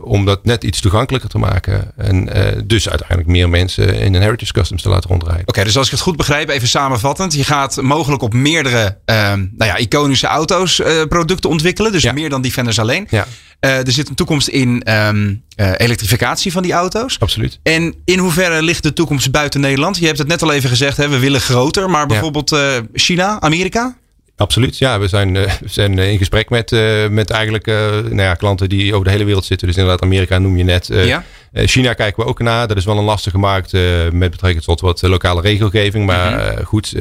om 0.00 0.24
dat 0.24 0.44
net 0.44 0.64
iets 0.64 0.80
toegankelijker 0.80 1.30
te 1.30 1.38
maken. 1.38 1.92
En 1.96 2.15
eh, 2.28 2.60
dus 2.64 2.88
uiteindelijk 2.88 3.28
meer 3.28 3.48
mensen 3.48 3.94
in 3.94 4.14
een 4.14 4.22
Heritage 4.22 4.52
Customs 4.52 4.82
te 4.82 4.88
laten 4.88 5.10
rondrijden. 5.10 5.48
Oké, 5.48 5.64
dus 5.64 5.76
als 5.76 5.86
ik 5.86 5.92
het 5.92 6.00
goed 6.00 6.16
begrijp, 6.16 6.48
even 6.48 6.68
samenvattend. 6.68 7.34
Je 7.34 7.44
gaat 7.44 7.82
mogelijk 7.82 8.22
op 8.22 8.32
meerdere 8.34 8.98
ehm, 9.04 9.38
nou 9.56 9.70
ja, 9.70 9.76
iconische 9.76 10.26
auto's 10.26 10.80
eh, 10.80 11.02
producten 11.08 11.50
ontwikkelen. 11.50 11.92
Dus 11.92 12.02
Ja. 12.02 12.12
meer 12.12 12.30
dan 12.30 12.42
Defenders 12.42 12.78
alleen. 12.78 13.06
Ja, 13.10 13.26
Eh, 13.60 13.86
er 13.86 13.92
zit 13.92 14.08
een 14.08 14.14
toekomst 14.14 14.48
in 14.48 14.82
ehm, 14.82 15.34
eh, 15.56 15.70
elektrificatie 15.76 16.52
van 16.52 16.62
die 16.62 16.72
auto's. 16.72 17.16
absoluut. 17.20 17.58
En 17.62 17.94
in 18.04 18.18
hoeverre 18.18 18.62
ligt 18.62 18.82
de 18.82 18.92
toekomst 18.92 19.30
buiten 19.30 19.60
Nederland? 19.60 19.98
Je 19.98 20.06
hebt 20.06 20.18
het 20.18 20.26
net 20.28 20.42
al 20.42 20.52
even 20.52 20.68
gezegd, 20.68 20.96
hè, 20.96 21.08
we 21.08 21.18
willen 21.18 21.40
groter. 21.40 21.90
Maar 21.90 22.06
bijvoorbeeld 22.06 22.56
China, 22.92 23.40
Amerika? 23.40 23.96
Absoluut, 24.36 24.78
ja. 24.78 24.98
We 24.98 25.08
zijn, 25.08 25.32
we 25.32 25.48
zijn 25.64 25.98
in 25.98 26.18
gesprek 26.18 26.50
met, 26.50 26.70
met 27.10 27.30
eigenlijk 27.30 27.66
nou 27.66 28.16
ja, 28.16 28.34
klanten 28.34 28.68
die 28.68 28.92
over 28.92 29.04
de 29.04 29.10
hele 29.10 29.24
wereld 29.24 29.44
zitten. 29.44 29.66
Dus 29.66 29.76
inderdaad, 29.76 30.02
Amerika 30.02 30.38
noem 30.38 30.56
je 30.56 30.64
net. 30.64 30.86
ja? 30.92 31.24
China 31.52 31.92
kijken 31.92 32.22
we 32.22 32.28
ook 32.28 32.38
naar. 32.38 32.66
Dat 32.66 32.76
is 32.76 32.84
wel 32.84 32.98
een 32.98 33.04
lastige 33.04 33.38
markt 33.38 33.72
met 34.12 34.30
betrekking 34.30 34.64
tot 34.64 34.80
wat 34.80 35.02
lokale 35.02 35.40
regelgeving. 35.40 36.06
Maar 36.06 36.52
mhm. 36.52 36.64
goed, 36.64 36.96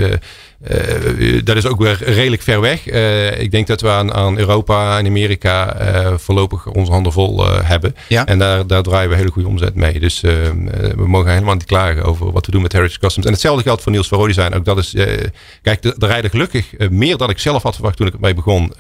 dat 1.43 1.56
is 1.56 1.66
ook 1.66 1.80
weer 1.80 2.04
redelijk 2.04 2.41
ver 2.41 2.62
weg. 2.62 2.86
Ik 3.39 3.52
denk 3.52 3.68
dat 3.68 3.82
we 3.82 3.89
aan, 3.89 4.14
aan 4.14 4.38
Europa 4.38 4.98
en 4.98 5.06
Amerika 5.06 5.78
voorlopig 6.18 6.66
onze 6.66 6.91
handen 6.91 7.12
vol 7.12 7.48
hebben. 7.52 7.96
Ja. 8.08 8.26
En 8.26 8.39
daar, 8.39 8.68
daar 8.68 8.84
draaien 8.84 9.10
we 9.10 9.16
hele 9.16 9.32
goede 9.32 9.48
omzet 9.48 9.76
mee. 9.76 10.00
Dus 10.00 10.22
we 10.22 11.04
mogen 11.06 11.32
helemaal 11.32 11.54
niet 11.54 11.66
klagen 11.66 12.04
over 12.04 12.32
wat 12.32 12.46
we 12.46 12.52
doen 12.52 12.62
met 12.62 12.72
Heritage 12.72 13.00
Customs. 13.00 13.26
En 13.26 13.32
hetzelfde 13.32 13.64
geldt 13.64 13.82
voor 13.82 13.91
Niels 13.91 14.08
van 14.08 14.28
Design. 14.28 14.54
Ook 14.54 14.66
dat 14.66 14.78
is, 14.78 14.93
kijk, 15.62 15.82
de, 15.82 15.93
de 15.98 16.06
rijden 16.06 16.30
gelukkig 16.30 16.66
meer 16.89 17.18
dan 17.18 17.30
ik 17.30 17.39
zelf 17.39 17.64
had 17.64 17.74
verwacht 17.76 17.98
toen 17.98 18.08
ik 18.08 18.14
ermee 18.14 18.34
begon 18.34 18.74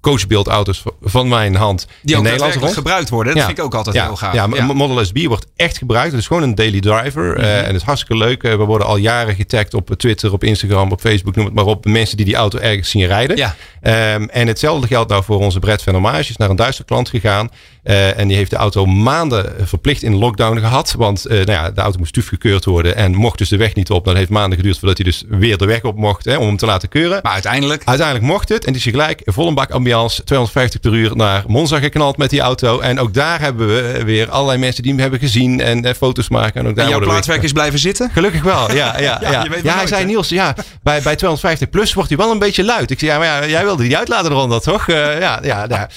coachbeeldauto's 0.00 0.82
van 1.00 1.28
mijn 1.28 1.54
hand 1.54 1.86
die 2.02 2.16
in 2.16 2.22
Nederland 2.22 2.54
rond. 2.54 2.72
gebruikt 2.72 3.08
worden. 3.08 3.34
Dat 3.34 3.44
vind 3.44 3.58
ik 3.58 3.64
ook 3.64 3.74
altijd 3.74 3.96
ja. 3.96 4.04
heel 4.04 4.16
gaaf. 4.16 4.34
Ja, 4.34 4.48
ja, 4.52 4.64
Model 4.64 5.04
S 5.04 5.12
B 5.12 5.18
wordt 5.26 5.46
echt 5.56 5.78
gebruikt. 5.78 6.10
Het 6.10 6.20
is 6.20 6.26
gewoon 6.26 6.42
een 6.42 6.54
daily 6.54 6.80
driver. 6.80 7.38
Mm 7.38 7.46
en 7.48 7.64
het 7.64 7.76
is 7.76 7.82
hartstikke 7.82 8.24
leuk. 8.24 8.42
Eh, 8.42 8.56
we 8.56 8.64
worden 8.64 8.86
al 8.86 8.96
jaren 8.96 9.34
getagd 9.34 9.74
op 9.74 9.90
Twitter, 9.96 10.32
op 10.32 10.44
Instagram, 10.44 10.92
op 10.92 11.00
Facebook, 11.00 11.36
noem 11.36 11.44
het 11.44 11.54
maar 11.54 11.64
op. 11.64 11.84
Mensen 11.84 12.16
die 12.16 12.26
die 12.26 12.34
auto 12.34 12.58
ergens 12.58 12.90
zien 12.90 13.06
rijden. 13.06 13.36
Ja. 13.36 13.54
Um, 14.14 14.28
en 14.28 14.46
hetzelfde 14.46 14.86
geldt 14.86 15.10
nou 15.10 15.24
voor 15.24 15.38
onze 15.38 15.58
Brett 15.58 15.82
van 15.82 15.94
Hommage. 15.94 16.30
Is 16.30 16.36
naar 16.36 16.50
een 16.50 16.56
Duitse 16.56 16.84
klant 16.84 17.08
gegaan. 17.08 17.50
Uh, 17.88 18.18
en 18.18 18.28
die 18.28 18.36
heeft 18.36 18.50
de 18.50 18.56
auto 18.56 18.86
maanden 18.86 19.52
verplicht 19.62 20.02
in 20.02 20.16
lockdown 20.16 20.58
gehad. 20.58 20.94
Want 20.96 21.26
uh, 21.26 21.32
nou 21.32 21.50
ja, 21.50 21.70
de 21.70 21.80
auto 21.80 21.98
moest 21.98 22.18
gekeurd 22.20 22.64
worden. 22.64 22.96
En 22.96 23.14
mocht 23.14 23.38
dus 23.38 23.48
de 23.48 23.56
weg 23.56 23.74
niet 23.74 23.90
op. 23.90 24.04
Dan 24.04 24.16
heeft 24.16 24.30
maanden 24.30 24.58
geduurd 24.58 24.78
voordat 24.78 24.96
hij 24.96 25.06
dus 25.06 25.24
weer 25.28 25.56
de 25.56 25.66
weg 25.66 25.82
op 25.82 25.96
mocht. 25.96 26.24
Hè, 26.24 26.36
om 26.36 26.46
hem 26.46 26.56
te 26.56 26.66
laten 26.66 26.88
keuren. 26.88 27.20
Maar 27.22 27.32
uiteindelijk? 27.32 27.82
Uiteindelijk 27.84 28.26
mocht 28.26 28.48
het. 28.48 28.64
En 28.64 28.72
die 28.72 28.82
is 28.84 28.90
gelijk 28.90 29.22
volle 29.24 29.54
bak 29.54 29.70
ambiance. 29.70 30.24
250 30.24 30.80
per 30.80 30.92
uur 30.92 31.16
naar 31.16 31.44
Monza 31.46 31.78
geknald 31.78 32.16
met 32.16 32.30
die 32.30 32.40
auto. 32.40 32.80
En 32.80 33.00
ook 33.00 33.14
daar 33.14 33.40
hebben 33.40 33.66
we 33.66 34.04
weer 34.04 34.30
allerlei 34.30 34.58
mensen 34.58 34.82
die 34.82 34.92
hem 34.92 35.00
hebben 35.00 35.18
gezien. 35.18 35.60
En 35.60 35.86
uh, 35.86 35.92
foto's 35.92 36.28
maken. 36.28 36.60
En, 36.60 36.68
ook 36.68 36.76
daar 36.76 36.84
en 36.84 36.90
jouw 36.90 37.00
plaatswerk 37.00 37.42
is 37.42 37.52
blijven 37.52 37.78
zitten? 37.78 38.10
Gelukkig 38.10 38.42
wel, 38.42 38.74
ja. 38.74 39.00
Ja, 39.00 39.20
ja, 39.20 39.30
ja. 39.30 39.46
ja 39.62 39.76
hij 39.76 39.86
zei 39.86 40.04
Niels, 40.04 40.28
ja, 40.28 40.54
bij, 40.82 41.02
bij 41.02 41.16
250 41.16 41.70
plus 41.70 41.94
wordt 41.94 42.08
hij 42.08 42.18
wel 42.18 42.30
een 42.30 42.38
beetje 42.38 42.64
luid. 42.64 42.90
Ik 42.90 42.98
zei, 42.98 43.10
ja, 43.10 43.18
maar 43.18 43.26
ja, 43.26 43.46
jij 43.46 43.64
wilde 43.64 43.82
die 43.82 43.96
uitlaten 43.96 44.30
eronder, 44.30 44.60
toch? 44.60 44.86
ja, 44.86 45.38
ja, 45.42 45.66
ja. 45.68 45.88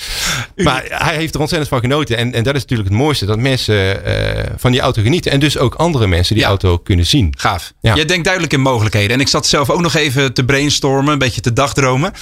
Maar 0.56 0.84
hij 0.88 1.16
heeft 1.16 1.34
er 1.34 1.40
ontzettend 1.40 1.70
van 1.70 1.81
genoten. 1.82 2.18
En, 2.18 2.34
en 2.34 2.44
dat 2.44 2.56
is 2.56 2.62
natuurlijk 2.62 2.90
het 2.90 2.98
mooiste. 2.98 3.26
Dat 3.26 3.40
mensen 3.40 4.02
uh, 4.08 4.44
van 4.56 4.72
die 4.72 4.82
auto 4.82 5.02
genieten. 5.02 5.32
En 5.32 5.40
dus 5.40 5.58
ook 5.58 5.76
andere 5.76 6.08
mensen 6.08 6.36
die 6.36 6.44
auto 6.44 6.78
kunnen 6.78 7.06
zien. 7.06 7.34
Gaaf. 7.38 7.74
Ja. 7.82 7.96
Jij 7.96 8.06
denkt 8.06 8.24
duidelijk 8.24 8.54
in 8.54 8.62
mogelijkheden. 8.62 9.12
En 9.12 9.20
ik 9.20 9.28
zat 9.28 9.48
zelf 9.48 9.70
ook 9.70 9.82
nog 9.82 9.96
even 9.96 10.34
te 10.34 10.46
brainstormen. 10.46 11.14
Een 11.14 11.20
beetje 11.20 11.42
te 11.42 11.54
dagdromen. 11.54 12.14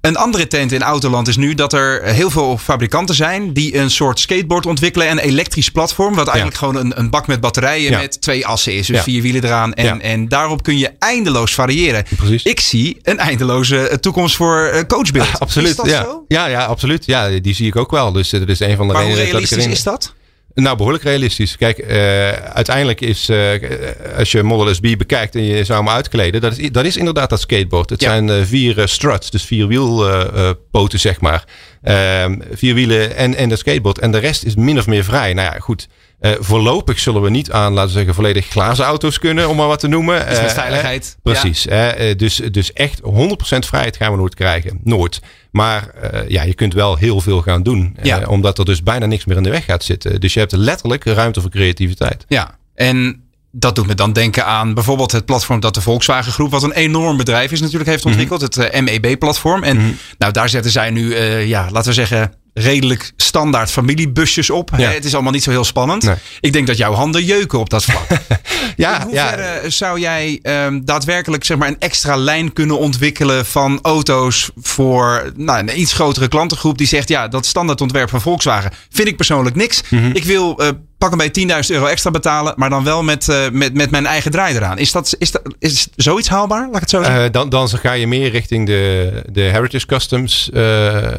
Een 0.00 0.16
andere 0.16 0.46
tent 0.46 0.72
in 0.72 0.82
Autoland 0.82 1.28
is 1.28 1.36
nu 1.36 1.54
dat 1.54 1.72
er 1.72 2.02
heel 2.04 2.30
veel 2.30 2.58
fabrikanten 2.58 3.14
zijn 3.14 3.52
die 3.52 3.76
een 3.76 3.90
soort 3.90 4.20
skateboard 4.20 4.66
ontwikkelen. 4.66 5.10
Een 5.10 5.18
elektrisch 5.18 5.70
platform, 5.70 6.14
wat 6.14 6.26
eigenlijk 6.26 6.56
gewoon 6.56 6.76
een, 6.76 6.98
een, 6.98 7.10
bak 7.10 7.26
met 7.26 7.40
batterijen 7.40 7.98
met 7.98 8.20
twee 8.20 8.46
assen 8.46 8.74
is. 8.74 8.86
Dus 8.86 9.02
vier 9.02 9.22
wielen 9.22 9.44
eraan. 9.44 9.74
En, 9.74 10.00
en 10.00 10.28
daarop 10.28 10.62
kun 10.62 10.78
je 10.78 10.92
eindeloos 10.98 11.54
variëren. 11.54 12.04
Precies. 12.16 12.42
Ik 12.42 12.60
zie 12.60 12.98
een 13.02 13.18
eindeloze 13.18 13.88
eh, 13.88 13.96
toekomst 13.96 14.36
voor 14.36 14.64
eh, 14.64 14.82
coachbeeld. 14.86 15.38
absoluut. 15.38 15.70
Is 15.70 15.76
dat 15.76 15.86
ja. 15.86 16.02
zo? 16.02 16.24
Ja, 16.28 16.46
ja, 16.46 16.64
absoluut. 16.64 17.06
Ja, 17.06 17.28
die 17.28 17.54
zie 17.54 17.66
ik 17.66 17.76
ook 17.76 17.90
wel. 17.90 18.12
Dus 18.12 18.30
dat 18.30 18.48
is 18.48 18.60
een 18.60 18.76
van 18.76 18.86
de 18.86 18.92
maar 18.92 19.02
redenen 19.02 19.22
hoe 19.22 19.30
realistisch 19.30 19.56
dat 19.56 19.66
ik 19.66 19.72
is 19.72 19.82
dat? 19.82 20.14
Nou, 20.54 20.76
behoorlijk 20.76 21.04
realistisch. 21.04 21.56
Kijk, 21.56 21.78
uh, 21.78 21.88
uiteindelijk 22.30 23.00
is, 23.00 23.30
uh, 23.30 23.52
als 24.16 24.32
je 24.32 24.42
Model 24.42 24.74
SB 24.74 24.96
bekijkt 24.98 25.34
en 25.34 25.42
je 25.42 25.64
zou 25.64 25.84
hem 25.84 25.92
uitkleden, 25.92 26.40
dat 26.40 26.58
is, 26.58 26.70
dat 26.70 26.84
is 26.84 26.96
inderdaad 26.96 27.30
dat 27.30 27.40
skateboard. 27.40 27.90
Het 27.90 28.00
ja. 28.00 28.08
zijn 28.08 28.28
uh, 28.28 28.42
vier 28.42 28.88
struts, 28.88 29.30
dus 29.30 29.44
vier 29.44 29.66
wielpoten, 29.66 31.00
zeg 31.00 31.20
maar. 31.20 31.44
Ehm, 31.82 32.38
vier 32.50 32.74
wielen 32.74 33.16
en, 33.16 33.34
en 33.34 33.48
de 33.48 33.56
skateboard. 33.56 33.98
En 33.98 34.10
de 34.10 34.18
rest 34.18 34.44
is 34.44 34.54
min 34.54 34.78
of 34.78 34.86
meer 34.86 35.04
vrij. 35.04 35.34
Nou 35.34 35.54
ja, 35.54 35.58
goed. 35.60 35.88
Uh, 36.20 36.30
voorlopig 36.38 36.98
zullen 36.98 37.22
we 37.22 37.30
niet 37.30 37.50
aan, 37.50 37.72
laten 37.72 37.90
we 37.90 37.96
zeggen, 37.96 38.14
volledig 38.14 38.46
glazen 38.46 38.84
auto's 38.84 39.18
kunnen, 39.18 39.48
om 39.48 39.56
maar 39.56 39.66
wat 39.66 39.80
te 39.80 39.88
noemen. 39.88 40.28
Dus 40.28 40.40
met 40.40 40.52
veiligheid. 40.52 41.16
Uh, 41.16 41.32
precies. 41.32 41.62
Ja. 41.62 41.98
Uh, 41.98 42.14
dus, 42.16 42.36
dus 42.36 42.72
echt 42.72 43.00
100% 43.00 43.04
vrijheid 43.58 43.96
gaan 43.96 44.12
we 44.12 44.18
nooit 44.18 44.34
krijgen. 44.34 44.80
Nooit. 44.84 45.20
Maar 45.50 45.94
ja, 46.28 46.42
je 46.42 46.54
kunt 46.54 46.74
wel 46.74 46.96
heel 46.96 47.20
veel 47.20 47.42
gaan 47.42 47.62
doen. 47.62 47.96
Ja. 48.02 48.26
omdat 48.26 48.58
er 48.58 48.64
dus 48.64 48.82
bijna 48.82 49.06
niks 49.06 49.24
meer 49.24 49.36
in 49.36 49.42
de 49.42 49.50
weg 49.50 49.64
gaat 49.64 49.84
zitten. 49.84 50.20
Dus 50.20 50.34
je 50.34 50.40
hebt 50.40 50.52
letterlijk 50.52 51.04
ruimte 51.04 51.40
voor 51.40 51.50
creativiteit. 51.50 52.24
Ja, 52.28 52.58
en 52.74 53.22
dat 53.50 53.74
doet 53.74 53.86
me 53.86 53.94
dan 53.94 54.12
denken 54.12 54.46
aan 54.46 54.74
bijvoorbeeld 54.74 55.12
het 55.12 55.24
platform 55.24 55.60
dat 55.60 55.74
de 55.74 55.80
Volkswagen 55.80 56.32
Groep, 56.32 56.50
wat 56.50 56.62
een 56.62 56.72
enorm 56.72 57.16
bedrijf 57.16 57.52
is, 57.52 57.60
natuurlijk 57.60 57.90
heeft 57.90 58.04
ontwikkeld. 58.04 58.56
Mm 58.56 58.62
-hmm. 58.62 58.72
Het 58.72 59.02
MEB-platform. 59.02 59.62
En 59.62 59.76
mm 59.76 59.82
-hmm. 59.82 59.96
nou, 60.18 60.32
daar 60.32 60.48
zetten 60.48 60.70
zij 60.70 60.90
nu, 60.90 61.16
ja, 61.46 61.68
laten 61.70 61.88
we 61.88 61.94
zeggen, 61.94 62.32
redelijk 62.54 63.12
standaard 63.16 63.70
familiebusjes 63.70 64.50
op. 64.50 64.70
Ja. 64.76 64.90
Het 64.90 65.04
is 65.04 65.14
allemaal 65.14 65.32
niet 65.32 65.42
zo 65.42 65.50
heel 65.50 65.64
spannend. 65.64 66.02
Nee. 66.02 66.14
Ik 66.40 66.52
denk 66.52 66.66
dat 66.66 66.76
jouw 66.76 66.92
handen 66.92 67.24
jeuken 67.24 67.58
op 67.58 67.70
dat 67.70 67.84
vlak. 67.84 68.06
ja, 68.76 69.00
In 69.00 69.06
hoeverre 69.06 69.70
zou 69.70 70.00
jij 70.00 70.40
um, 70.42 70.84
daadwerkelijk 70.84 71.44
zeg 71.44 71.56
maar, 71.56 71.68
een 71.68 71.78
extra 71.78 72.16
lijn 72.16 72.52
kunnen 72.52 72.78
ontwikkelen 72.78 73.46
van 73.46 73.78
auto's 73.82 74.50
voor 74.56 75.32
nou, 75.36 75.58
een 75.58 75.80
iets 75.80 75.92
grotere 75.92 76.28
klantengroep 76.28 76.78
die 76.78 76.86
zegt 76.86 77.08
ja, 77.08 77.28
dat 77.28 77.46
standaardontwerp 77.46 78.10
van 78.10 78.20
Volkswagen 78.20 78.72
vind 78.90 79.08
ik 79.08 79.16
persoonlijk 79.16 79.56
niks. 79.56 79.82
Mhm. 79.82 79.94
Mm 79.94 80.02
-hmm. 80.02 80.14
Ik 80.14 80.24
wil 80.24 80.62
uh, 80.62 80.68
pak 81.00 81.12
een 81.12 81.46
bij 81.46 81.62
10.000 81.64 81.74
euro 81.74 81.86
extra 81.86 82.10
betalen, 82.10 82.52
maar 82.56 82.70
dan 82.70 82.84
wel 82.84 83.02
met, 83.02 83.28
uh, 83.28 83.48
met, 83.52 83.74
met 83.74 83.90
mijn 83.90 84.06
eigen 84.06 84.30
draai 84.30 84.54
eraan. 84.56 84.78
Is 84.78 84.92
dat 84.92 85.14
is, 85.18 85.30
dat, 85.30 85.42
is 85.58 85.88
zoiets 85.96 86.28
haalbaar? 86.28 86.66
Laat 86.66 86.74
ik 86.74 86.80
het 86.80 86.90
zo 86.90 87.02
zeggen. 87.02 87.24
Uh, 87.24 87.30
dan, 87.30 87.48
dan 87.48 87.68
ga 87.68 87.92
je 87.92 88.06
meer 88.06 88.30
richting 88.30 88.66
de, 88.66 89.12
de 89.32 89.40
Heritage 89.40 89.86
Customs 89.86 90.50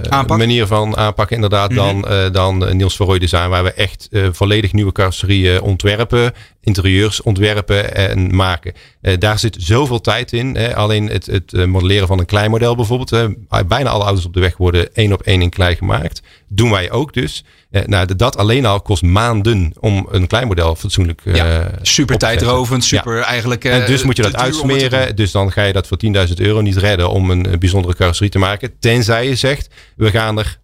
Aanpak. 0.09 0.37
manier 0.37 0.67
van 0.67 0.97
aanpakken, 0.97 1.35
inderdaad, 1.35 1.71
Mhm. 1.71 2.01
dan, 2.31 2.31
dan 2.31 2.77
Niels 2.77 2.95
van 2.95 3.05
Rooij 3.05 3.19
Design, 3.19 3.47
waar 3.47 3.63
we 3.63 3.73
echt 3.73 4.09
volledig 4.31 4.73
nieuwe 4.73 4.91
carrosserieën 4.91 5.61
ontwerpen, 5.61 6.33
interieurs 6.61 7.21
ontwerpen 7.21 7.95
en 7.95 8.35
maken. 8.35 8.73
daar 9.19 9.39
zit 9.39 9.55
zoveel 9.59 10.01
tijd 10.01 10.33
in. 10.33 10.55
Hè. 10.55 10.75
Alleen 10.75 11.07
het, 11.07 11.25
het 11.25 11.65
modelleren 11.67 12.07
van 12.07 12.19
een 12.19 12.25
klein 12.25 12.51
model 12.51 12.75
bijvoorbeeld. 12.75 13.09
Hè. 13.09 13.27
Bijna 13.67 13.89
alle 13.89 14.03
auto's 14.03 14.25
op 14.25 14.33
de 14.33 14.39
weg 14.39 14.57
worden 14.57 14.93
één 14.93 15.13
op 15.13 15.21
één 15.21 15.41
in 15.41 15.49
klei 15.49 15.75
gemaakt. 15.75 16.21
Doen 16.47 16.71
wij 16.71 16.91
ook 16.91 17.13
dus. 17.13 17.43
Nou, 17.71 18.15
dat 18.15 18.37
alleen 18.37 18.65
al 18.65 18.81
kost 18.81 19.03
maanden 19.03 19.73
om 19.79 20.07
een 20.11 20.27
klein 20.27 20.47
model 20.47 20.75
fatsoenlijk 20.75 21.21
ja, 21.23 21.59
uh, 21.59 21.65
Super 21.81 22.17
tijdrovend, 22.17 22.83
super 22.83 23.17
ja. 23.17 23.23
eigenlijk. 23.23 23.65
Uh, 23.65 23.75
en 23.75 23.85
dus 23.85 24.03
moet 24.03 24.17
je 24.17 24.23
dat 24.23 24.35
uitsmeren. 24.35 25.15
Dus 25.15 25.31
dan 25.31 25.51
ga 25.51 25.63
je 25.63 25.73
dat 25.73 25.87
voor 25.87 25.97
10.000 26.27 26.33
euro 26.35 26.61
niet 26.61 26.77
redden 26.77 27.09
om 27.09 27.31
een, 27.31 27.51
een 27.51 27.59
bijzondere 27.59 27.95
carrosserie 27.95 28.31
te 28.31 28.39
maken. 28.39 28.79
Tenzij 28.79 29.27
je 29.27 29.35
zegt, 29.35 29.69
we 29.95 30.09
gaan 30.09 30.39
er 30.39 30.59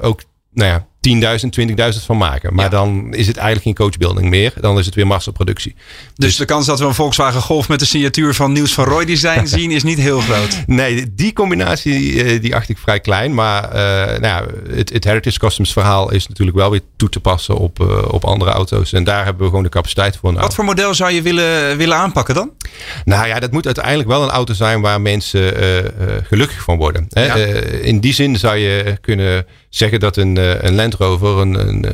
ook 0.00 0.22
nou 0.52 0.70
ja, 0.70 0.86
10.000, 1.08 1.50
20.000 1.50 2.04
van 2.04 2.16
maken. 2.16 2.54
Maar 2.54 2.64
Ja. 2.64 2.70
dan 2.70 3.14
is 3.14 3.26
het 3.26 3.36
eigenlijk 3.36 3.66
geen 3.66 3.86
coachbuilding 3.86 4.28
meer. 4.28 4.52
Dan 4.60 4.78
is 4.78 4.86
het 4.86 4.94
weer 4.94 5.06
massaproductie. 5.06 5.74
Dus 6.14 6.36
de 6.36 6.44
kans 6.44 6.66
dat 6.66 6.78
we 6.78 6.84
een 6.84 6.94
Volkswagen 6.94 7.40
Golf 7.40 7.68
met 7.68 7.78
de 7.78 7.84
signatuur 7.84 8.34
van 8.34 8.52
Niels 8.52 8.74
van 8.74 8.84
Roy 8.84 9.04
Design 9.04 9.46
zien 9.56 9.70
is 9.70 9.82
niet 9.82 9.98
heel 9.98 10.20
groot. 10.20 10.62
Nee, 10.66 11.14
die 11.14 11.32
combinatie 11.32 12.24
eh, 12.24 12.40
die 12.40 12.54
acht 12.56 12.68
ik 12.68 12.78
vrij 12.78 13.00
klein. 13.00 13.34
Maar 13.34 13.64
eh, 13.64 14.20
nou 14.20 14.22
ja, 14.22 14.44
het, 14.76 14.92
het 14.92 15.04
Heritage 15.04 15.38
Customs 15.38 15.72
verhaal 15.72 16.10
is 16.12 16.28
natuurlijk 16.28 16.56
wel 16.56 16.70
weer 16.70 16.80
toe 16.96 17.08
te 17.08 17.20
passen 17.20 17.56
op, 17.56 17.80
eh, 17.80 18.12
op 18.12 18.24
andere 18.24 18.50
auto's. 18.50 18.92
En 18.92 19.04
daar 19.04 19.24
hebben 19.24 19.42
we 19.42 19.48
gewoon 19.48 19.62
de 19.64 19.68
capaciteit 19.68 20.16
voor. 20.16 20.30
Nou, 20.30 20.42
Wat 20.42 20.54
voor 20.54 20.64
model 20.64 20.94
zou 20.94 21.12
je 21.12 21.22
willen, 21.22 21.76
willen 21.76 21.96
aanpakken 21.96 22.34
dan? 22.34 22.50
Nou 23.04 23.26
ja, 23.26 23.40
dat 23.40 23.50
moet 23.52 23.66
uiteindelijk 23.66 24.08
wel 24.08 24.22
een 24.22 24.28
auto 24.30 24.54
zijn 24.54 24.80
waar 24.80 25.00
mensen 25.00 25.56
eh, 25.60 25.90
gelukkig 26.22 26.62
van 26.62 26.76
worden. 26.76 27.06
Hè? 27.10 27.24
Ja. 27.24 27.36
Eh, 27.36 27.84
in 27.84 28.00
die 28.00 28.14
zin 28.14 28.36
zou 28.36 28.56
je 28.56 28.96
kunnen 29.00 29.46
zeggen 29.68 30.00
dat 30.00 30.16
een, 30.16 30.66
een 30.66 30.74
Land 30.74 30.94
Rover 30.94 31.38
een, 31.38 31.54
een 31.68 31.86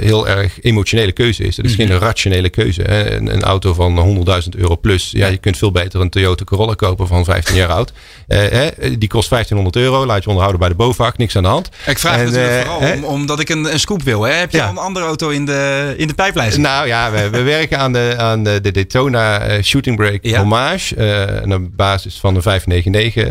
heel 0.00 0.28
erg 0.28 0.58
emotionele 0.62 1.12
keuze 1.12 1.42
is. 1.44 1.56
Dat 1.56 1.64
is 1.64 1.76
Mhm. 1.76 1.86
geen 1.88 1.98
rationele 1.98 2.48
keuze. 2.48 2.82
Hè? 2.82 3.10
Een, 3.16 3.34
een 3.34 3.42
auto 3.42 3.74
van 3.74 3.98
100.000 4.42 4.48
euro 4.56 4.76
plus. 4.76 5.10
Ja, 5.10 5.26
je 5.26 5.36
kunt 5.36 5.56
veel 5.58 5.70
beter 5.72 6.00
een 6.00 6.10
Toyota 6.10 6.44
Corolla 6.44 6.74
kopen 6.74 7.06
van 7.06 7.24
15 7.24 7.54
jaar 7.56 7.68
oud. 7.68 7.92
Hè? 8.26 8.68
Die 8.98 9.08
kost 9.08 9.28
1500 9.28 9.76
euro. 9.76 10.06
Laat 10.06 10.22
je 10.22 10.28
onderhouden 10.28 10.60
bij 10.60 10.68
de 10.68 10.74
BOVAG. 10.74 11.16
Niks 11.16 11.36
aan 11.36 11.42
de 11.42 11.48
hand. 11.48 11.68
Ik 11.86 11.98
vraag 11.98 12.16
En, 12.18 12.24
natuurlijk 12.24 12.52
eh, 12.52 12.70
vooral 12.70 12.92
om, 12.92 13.04
omdat 13.04 13.40
ik 13.40 13.48
een, 13.48 13.72
een 13.72 13.80
scoop 13.80 14.02
wil. 14.02 14.22
Hè? 14.22 14.32
Heb 14.32 14.50
je 14.50 14.56
Ja. 14.56 14.64
al 14.64 14.70
een 14.70 14.76
andere 14.78 15.06
auto 15.06 15.28
in 15.28 15.44
de, 15.46 15.94
in 15.96 16.06
de 16.06 16.14
pijplijn 16.14 16.52
zitten? 16.52 16.70
Nou 16.72 16.86
ja, 16.86 17.10
we, 17.10 17.30
we 17.30 17.42
werken 17.42 17.78
aan 17.78 17.92
de, 17.92 18.14
aan 18.18 18.44
de, 18.44 18.60
de 18.60 18.70
Daytona 18.70 19.40
Shooting 19.62 19.96
Brake 19.96 20.18
Ja. 20.22 20.41
Hommage. 20.42 20.96
eh 20.96 21.52
op 21.56 21.76
basis 21.76 22.18
van 22.20 22.34
een 22.36 22.42
599. 22.42 23.24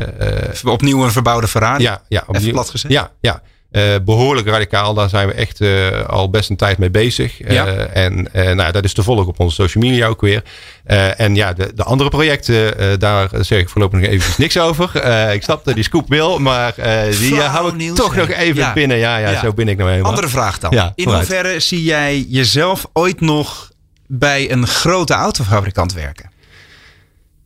eh, 0.64 0.72
Opnieuw 0.72 1.04
een 1.04 1.12
verbouwde 1.12 1.48
Ferrari? 1.48 1.84
ja, 1.84 2.02
ja, 2.10 2.24
opnieuw. 2.28 2.52
plat 2.52 2.70
gezegd. 2.70 2.94
Ja, 2.94 3.12
ja. 3.22 3.42
Eh, 3.72 3.84
behoorlijk 4.06 4.48
radicaal. 4.48 4.94
Daar 4.94 5.10
zijn 5.10 5.28
we 5.28 5.34
echt 5.34 5.62
eh, 5.62 6.02
al 6.08 6.30
best 6.30 6.50
een 6.50 6.56
tijd 6.56 6.78
mee 6.78 6.90
bezig. 6.90 7.42
Eh, 7.42 7.54
Ja. 7.54 7.66
En 7.94 8.34
eh, 8.34 8.52
nou, 8.56 8.72
dat 8.72 8.84
is 8.84 8.94
te 8.94 9.04
volgen 9.04 9.28
op 9.28 9.40
onze 9.40 9.56
social 9.56 9.84
media 9.84 10.08
ook 10.08 10.22
weer. 10.22 10.44
Eh, 10.84 11.20
en 11.20 11.36
ja, 11.36 11.54
de, 11.54 11.72
de 11.76 11.84
andere 11.84 12.10
projecten, 12.10 12.78
eh, 12.78 12.88
daar 13.00 13.30
zeg 13.40 13.60
ik 13.60 13.70
voorlopig 13.70 14.00
nog 14.00 14.10
even 14.10 14.34
niks 14.38 14.60
over. 14.60 14.96
Eh, 15.00 15.34
ik 15.34 15.44
snap 15.44 15.66
dat 15.66 15.76
die 15.76 15.84
scoop 15.84 16.10
wil, 16.10 16.40
maar 16.40 16.74
eh, 16.78 17.18
die 17.20 17.42
eh, 17.42 17.54
hou 17.56 17.68
ik 17.70 17.76
nieuws, 17.76 17.98
toch 17.98 18.16
nog 18.16 18.30
even 18.30 18.56
Ja. 18.62 18.74
binnen. 18.74 18.98
Ja, 18.98 19.18
ja, 19.18 19.30
Ja. 19.30 19.40
zo 19.40 19.54
ben 19.54 19.68
ik 19.68 19.78
nou 19.78 19.90
helemaal. 19.90 20.10
Andere 20.12 20.28
vraag 20.30 20.60
dan. 20.60 20.92
In 20.96 21.10
hoeverre 21.10 21.60
zie 21.60 21.84
jij 21.84 22.26
jezelf 22.30 22.86
ooit 22.94 23.22
nog 23.22 23.70
bij 24.08 24.52
een 24.52 24.68
grote 24.68 25.14
autofabrikant 25.14 25.94
werken? 25.94 26.31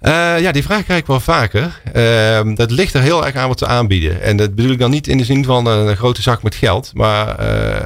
Uh, 0.05 0.39
ja, 0.39 0.51
die 0.51 0.63
vraag 0.63 0.83
krijg 0.83 0.99
ik 0.99 1.05
wel 1.05 1.19
vaker. 1.19 1.81
Uh, 1.95 2.55
dat 2.55 2.71
ligt 2.71 2.93
er 2.93 3.01
heel 3.01 3.25
erg 3.25 3.35
aan 3.35 3.47
wat 3.47 3.59
ze 3.59 3.65
aanbieden. 3.65 4.21
En 4.21 4.37
dat 4.37 4.55
bedoel 4.55 4.71
ik 4.71 4.79
dan 4.79 4.91
niet 4.91 5.07
in 5.07 5.17
de 5.17 5.23
zin 5.23 5.43
van 5.43 5.65
een 5.65 5.95
grote 5.95 6.21
zak 6.21 6.43
met 6.43 6.55
geld. 6.55 6.91
Maar 6.93 7.39
uh, 7.39 7.85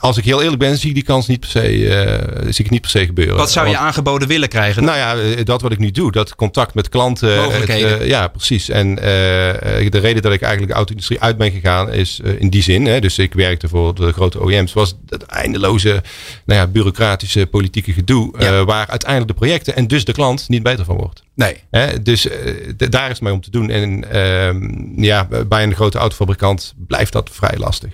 als 0.00 0.16
ik 0.16 0.24
heel 0.24 0.42
eerlijk 0.42 0.58
ben, 0.58 0.78
zie 0.78 0.88
ik 0.88 0.94
die 0.94 1.04
kans 1.04 1.26
niet 1.26 1.40
per 1.40 1.48
se, 1.48 1.72
uh, 1.72 2.52
zie 2.52 2.64
ik 2.64 2.70
niet 2.70 2.80
per 2.80 2.90
se 2.90 3.06
gebeuren. 3.06 3.36
Wat 3.36 3.50
zou 3.50 3.68
je 3.68 3.76
aangeboden 3.76 4.28
willen 4.28 4.48
krijgen? 4.48 4.84
Nou 4.84 4.98
ja, 4.98 5.16
eh, 5.16 5.44
dat 5.44 5.62
wat 5.62 5.72
ik 5.72 5.78
nu 5.78 5.90
doe, 5.90 6.12
dat 6.12 6.34
contact 6.34 6.74
met 6.74 6.88
klanten. 6.88 7.52
Het, 7.52 7.68
uh, 7.68 8.06
ja, 8.06 8.28
precies. 8.28 8.68
En 8.68 8.94
de 8.94 9.88
reden 9.90 10.22
dat 10.22 10.32
ik 10.32 10.40
eigenlijk 10.40 10.72
de 10.72 10.76
auto-industrie 10.76 11.20
uit 11.20 11.36
ben 11.36 11.50
gegaan 11.50 11.92
is 11.92 12.20
in 12.38 12.50
die 12.50 12.62
zin. 12.62 12.86
Hè, 12.86 13.00
dus 13.00 13.18
ik 13.18 13.34
werkte 13.34 13.68
voor 13.68 13.94
de 13.94 14.12
grote 14.12 14.42
OEM's, 14.42 14.72
was 14.72 14.94
dat 15.06 15.22
eindeloze, 15.22 16.02
nou 16.44 16.60
ja, 16.60 16.66
bureaucratische, 16.66 17.46
politieke 17.46 17.92
gedoe, 17.92 18.34
ja. 18.38 18.64
waar 18.64 18.86
uiteindelijk 18.86 19.30
de 19.30 19.36
projecten 19.38 19.76
en 19.76 19.86
dus 19.86 20.04
de 20.04 20.12
klant 20.12 20.48
niet 20.48 20.62
beter 20.62 20.84
van 20.84 20.96
wordt. 20.96 21.22
Nee. 21.34 21.56
Hè, 21.70 22.02
dus 22.02 22.28
daar 22.76 23.04
is 23.04 23.08
het 23.08 23.20
mee 23.20 23.32
om 23.32 23.40
te 23.40 23.50
doen. 23.50 23.70
En 23.70 24.10
ehm, 24.10 25.02
ja, 25.02 25.28
bij 25.48 25.62
een 25.62 25.74
grote 25.74 25.98
autofabrikant 25.98 26.74
blijft 26.86 27.12
dat 27.12 27.30
vrij 27.32 27.58
lastig. 27.58 27.90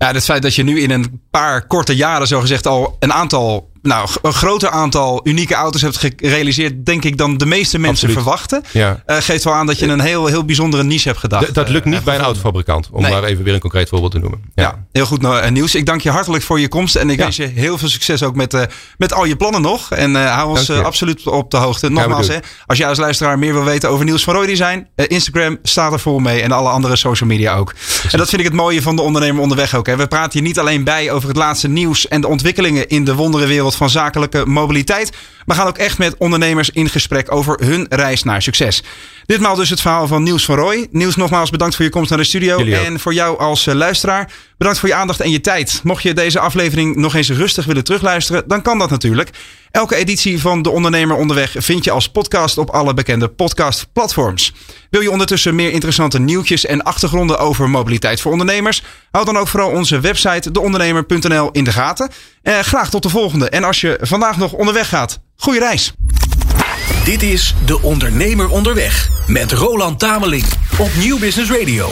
Ja, 0.00 0.12
het 0.12 0.24
feit 0.24 0.42
dat 0.42 0.54
je 0.54 0.62
nu 0.62 0.80
in 0.80 0.90
een 0.90 1.22
paar 1.30 1.66
korte 1.66 1.96
jaren 1.96 2.26
zogezegd 2.26 2.66
al 2.66 2.96
een 2.98 3.12
aantal 3.12 3.69
nou, 3.82 4.08
een 4.22 4.32
groter 4.32 4.70
aantal 4.70 5.20
unieke 5.22 5.54
auto's 5.54 5.82
hebt 5.82 5.96
gerealiseerd, 6.16 6.86
denk 6.86 7.04
ik, 7.04 7.16
dan 7.16 7.38
de 7.38 7.46
meeste 7.46 7.78
mensen 7.78 8.10
verwachten. 8.10 8.62
Ja. 8.72 9.02
Uh, 9.06 9.16
geeft 9.16 9.44
wel 9.44 9.54
aan 9.54 9.66
dat 9.66 9.78
je 9.78 9.86
een 9.86 10.00
heel, 10.00 10.26
heel 10.26 10.44
bijzondere 10.44 10.82
niche 10.82 11.08
hebt 11.08 11.20
gedacht. 11.20 11.54
dat 11.54 11.68
lukt 11.68 11.84
niet 11.84 11.94
uh, 11.94 12.04
bij 12.04 12.14
een 12.14 12.22
autofabrikant, 12.22 12.88
om 12.92 13.02
nee. 13.02 13.12
maar 13.12 13.24
even 13.24 13.44
weer 13.44 13.54
een 13.54 13.60
concreet 13.60 13.88
voorbeeld 13.88 14.12
te 14.12 14.18
noemen. 14.18 14.40
Ja, 14.54 14.62
ja 14.62 14.84
heel 14.92 15.06
goed 15.06 15.22
uh, 15.22 15.48
nieuws. 15.48 15.74
Ik 15.74 15.86
dank 15.86 16.00
je 16.00 16.10
hartelijk 16.10 16.42
voor 16.42 16.60
je 16.60 16.68
komst 16.68 16.96
en 16.96 17.10
ik 17.10 17.16
ja. 17.16 17.22
wens 17.22 17.36
je 17.36 17.46
heel 17.46 17.78
veel 17.78 17.88
succes 17.88 18.22
ook 18.22 18.34
met, 18.34 18.68
met 18.98 19.12
al 19.12 19.24
je 19.24 19.36
plannen 19.36 19.62
nog. 19.62 19.90
En 19.90 20.14
hou 20.14 20.48
ons 20.48 20.70
absoluut 20.70 21.26
op 21.26 21.50
de 21.50 21.56
hoogte. 21.56 21.90
Nogmaals, 21.90 22.28
hè, 22.28 22.38
als 22.66 22.78
jij 22.78 22.88
als 22.88 22.98
luisteraar 22.98 23.38
meer 23.38 23.52
wil 23.52 23.64
weten 23.64 23.88
over 23.88 24.04
Niels 24.04 24.24
van 24.24 24.34
Roy 24.34 24.46
Design, 24.46 24.86
Instagram 24.96 25.58
staat 25.62 25.92
er 25.92 26.00
vol 26.00 26.18
mee 26.18 26.42
en 26.42 26.52
alle 26.52 26.68
andere 26.68 26.96
social 26.96 27.28
media 27.28 27.56
ook. 27.56 27.74
Precies. 27.74 28.12
En 28.12 28.18
dat 28.18 28.28
vind 28.28 28.40
ik 28.40 28.46
het 28.46 28.56
mooie 28.56 28.82
van 28.82 28.96
de 28.96 29.02
ondernemer 29.02 29.42
onderweg 29.42 29.74
ook. 29.74 29.86
Hè. 29.86 29.96
We 29.96 30.06
praten 30.06 30.32
hier 30.32 30.48
niet 30.48 30.58
alleen 30.58 30.84
bij 30.84 31.10
over 31.10 31.28
het 31.28 31.36
laatste 31.36 31.68
nieuws 31.68 32.08
en 32.08 32.20
de 32.20 32.28
ontwikkelingen 32.28 32.88
in 32.88 33.04
de 33.04 33.14
wonderenwereld 33.14 33.69
van 33.76 33.90
zakelijke 33.90 34.46
mobiliteit. 34.46 35.16
Maar 35.46 35.56
gaan 35.56 35.66
ook 35.66 35.78
echt 35.78 35.98
met 35.98 36.16
ondernemers 36.18 36.70
in 36.70 36.88
gesprek 36.88 37.32
over 37.34 37.60
hun 37.64 37.86
reis 37.88 38.22
naar 38.22 38.42
succes. 38.42 38.82
Ditmaal 39.30 39.54
dus 39.54 39.70
het 39.70 39.80
verhaal 39.80 40.06
van 40.06 40.22
Niels 40.22 40.44
van 40.44 40.56
Rooij. 40.56 40.86
Niels, 40.90 41.16
nogmaals 41.16 41.50
bedankt 41.50 41.76
voor 41.76 41.84
je 41.84 41.90
komst 41.90 42.10
naar 42.10 42.18
de 42.18 42.24
studio. 42.24 42.58
En 42.58 43.00
voor 43.00 43.14
jou 43.14 43.38
als 43.38 43.66
eh, 43.66 43.74
luisteraar, 43.74 44.32
bedankt 44.58 44.78
voor 44.78 44.88
je 44.88 44.94
aandacht 44.94 45.20
en 45.20 45.30
je 45.30 45.40
tijd. 45.40 45.80
Mocht 45.84 46.02
je 46.02 46.14
deze 46.14 46.40
aflevering 46.40 46.96
nog 46.96 47.14
eens 47.14 47.30
rustig 47.30 47.64
willen 47.64 47.84
terugluisteren, 47.84 48.42
dan 48.46 48.62
kan 48.62 48.78
dat 48.78 48.90
natuurlijk. 48.90 49.30
Elke 49.70 49.96
editie 49.96 50.40
van 50.40 50.62
De 50.62 50.70
Ondernemer 50.70 51.16
Onderweg 51.16 51.54
vind 51.58 51.84
je 51.84 51.90
als 51.90 52.10
podcast 52.10 52.58
op 52.58 52.70
alle 52.70 52.94
bekende 52.94 53.28
podcastplatforms. 53.28 54.52
Wil 54.90 55.00
je 55.00 55.10
ondertussen 55.10 55.54
meer 55.54 55.72
interessante 55.72 56.20
nieuwtjes 56.20 56.66
en 56.66 56.82
achtergronden 56.82 57.38
over 57.38 57.70
mobiliteit 57.70 58.20
voor 58.20 58.32
ondernemers? 58.32 58.82
Houd 59.10 59.26
dan 59.26 59.38
ook 59.38 59.48
vooral 59.48 59.70
onze 59.70 60.00
website 60.00 60.50
deondernemer.nl 60.50 61.50
in 61.50 61.64
de 61.64 61.72
gaten. 61.72 62.10
Eh, 62.42 62.58
graag 62.58 62.90
tot 62.90 63.02
de 63.02 63.08
volgende. 63.08 63.48
En 63.48 63.64
als 63.64 63.80
je 63.80 63.98
vandaag 64.00 64.36
nog 64.36 64.52
onderweg 64.52 64.88
gaat, 64.88 65.20
goede 65.36 65.58
reis. 65.58 65.94
Dit 67.04 67.22
is 67.22 67.54
De 67.64 67.82
Ondernemer 67.82 68.48
Onderweg 68.48 69.10
met 69.26 69.52
Roland 69.52 69.98
Tameling 69.98 70.44
op 70.78 70.90
Nieuw 70.98 71.18
Business 71.18 71.50
Radio. 71.50 71.90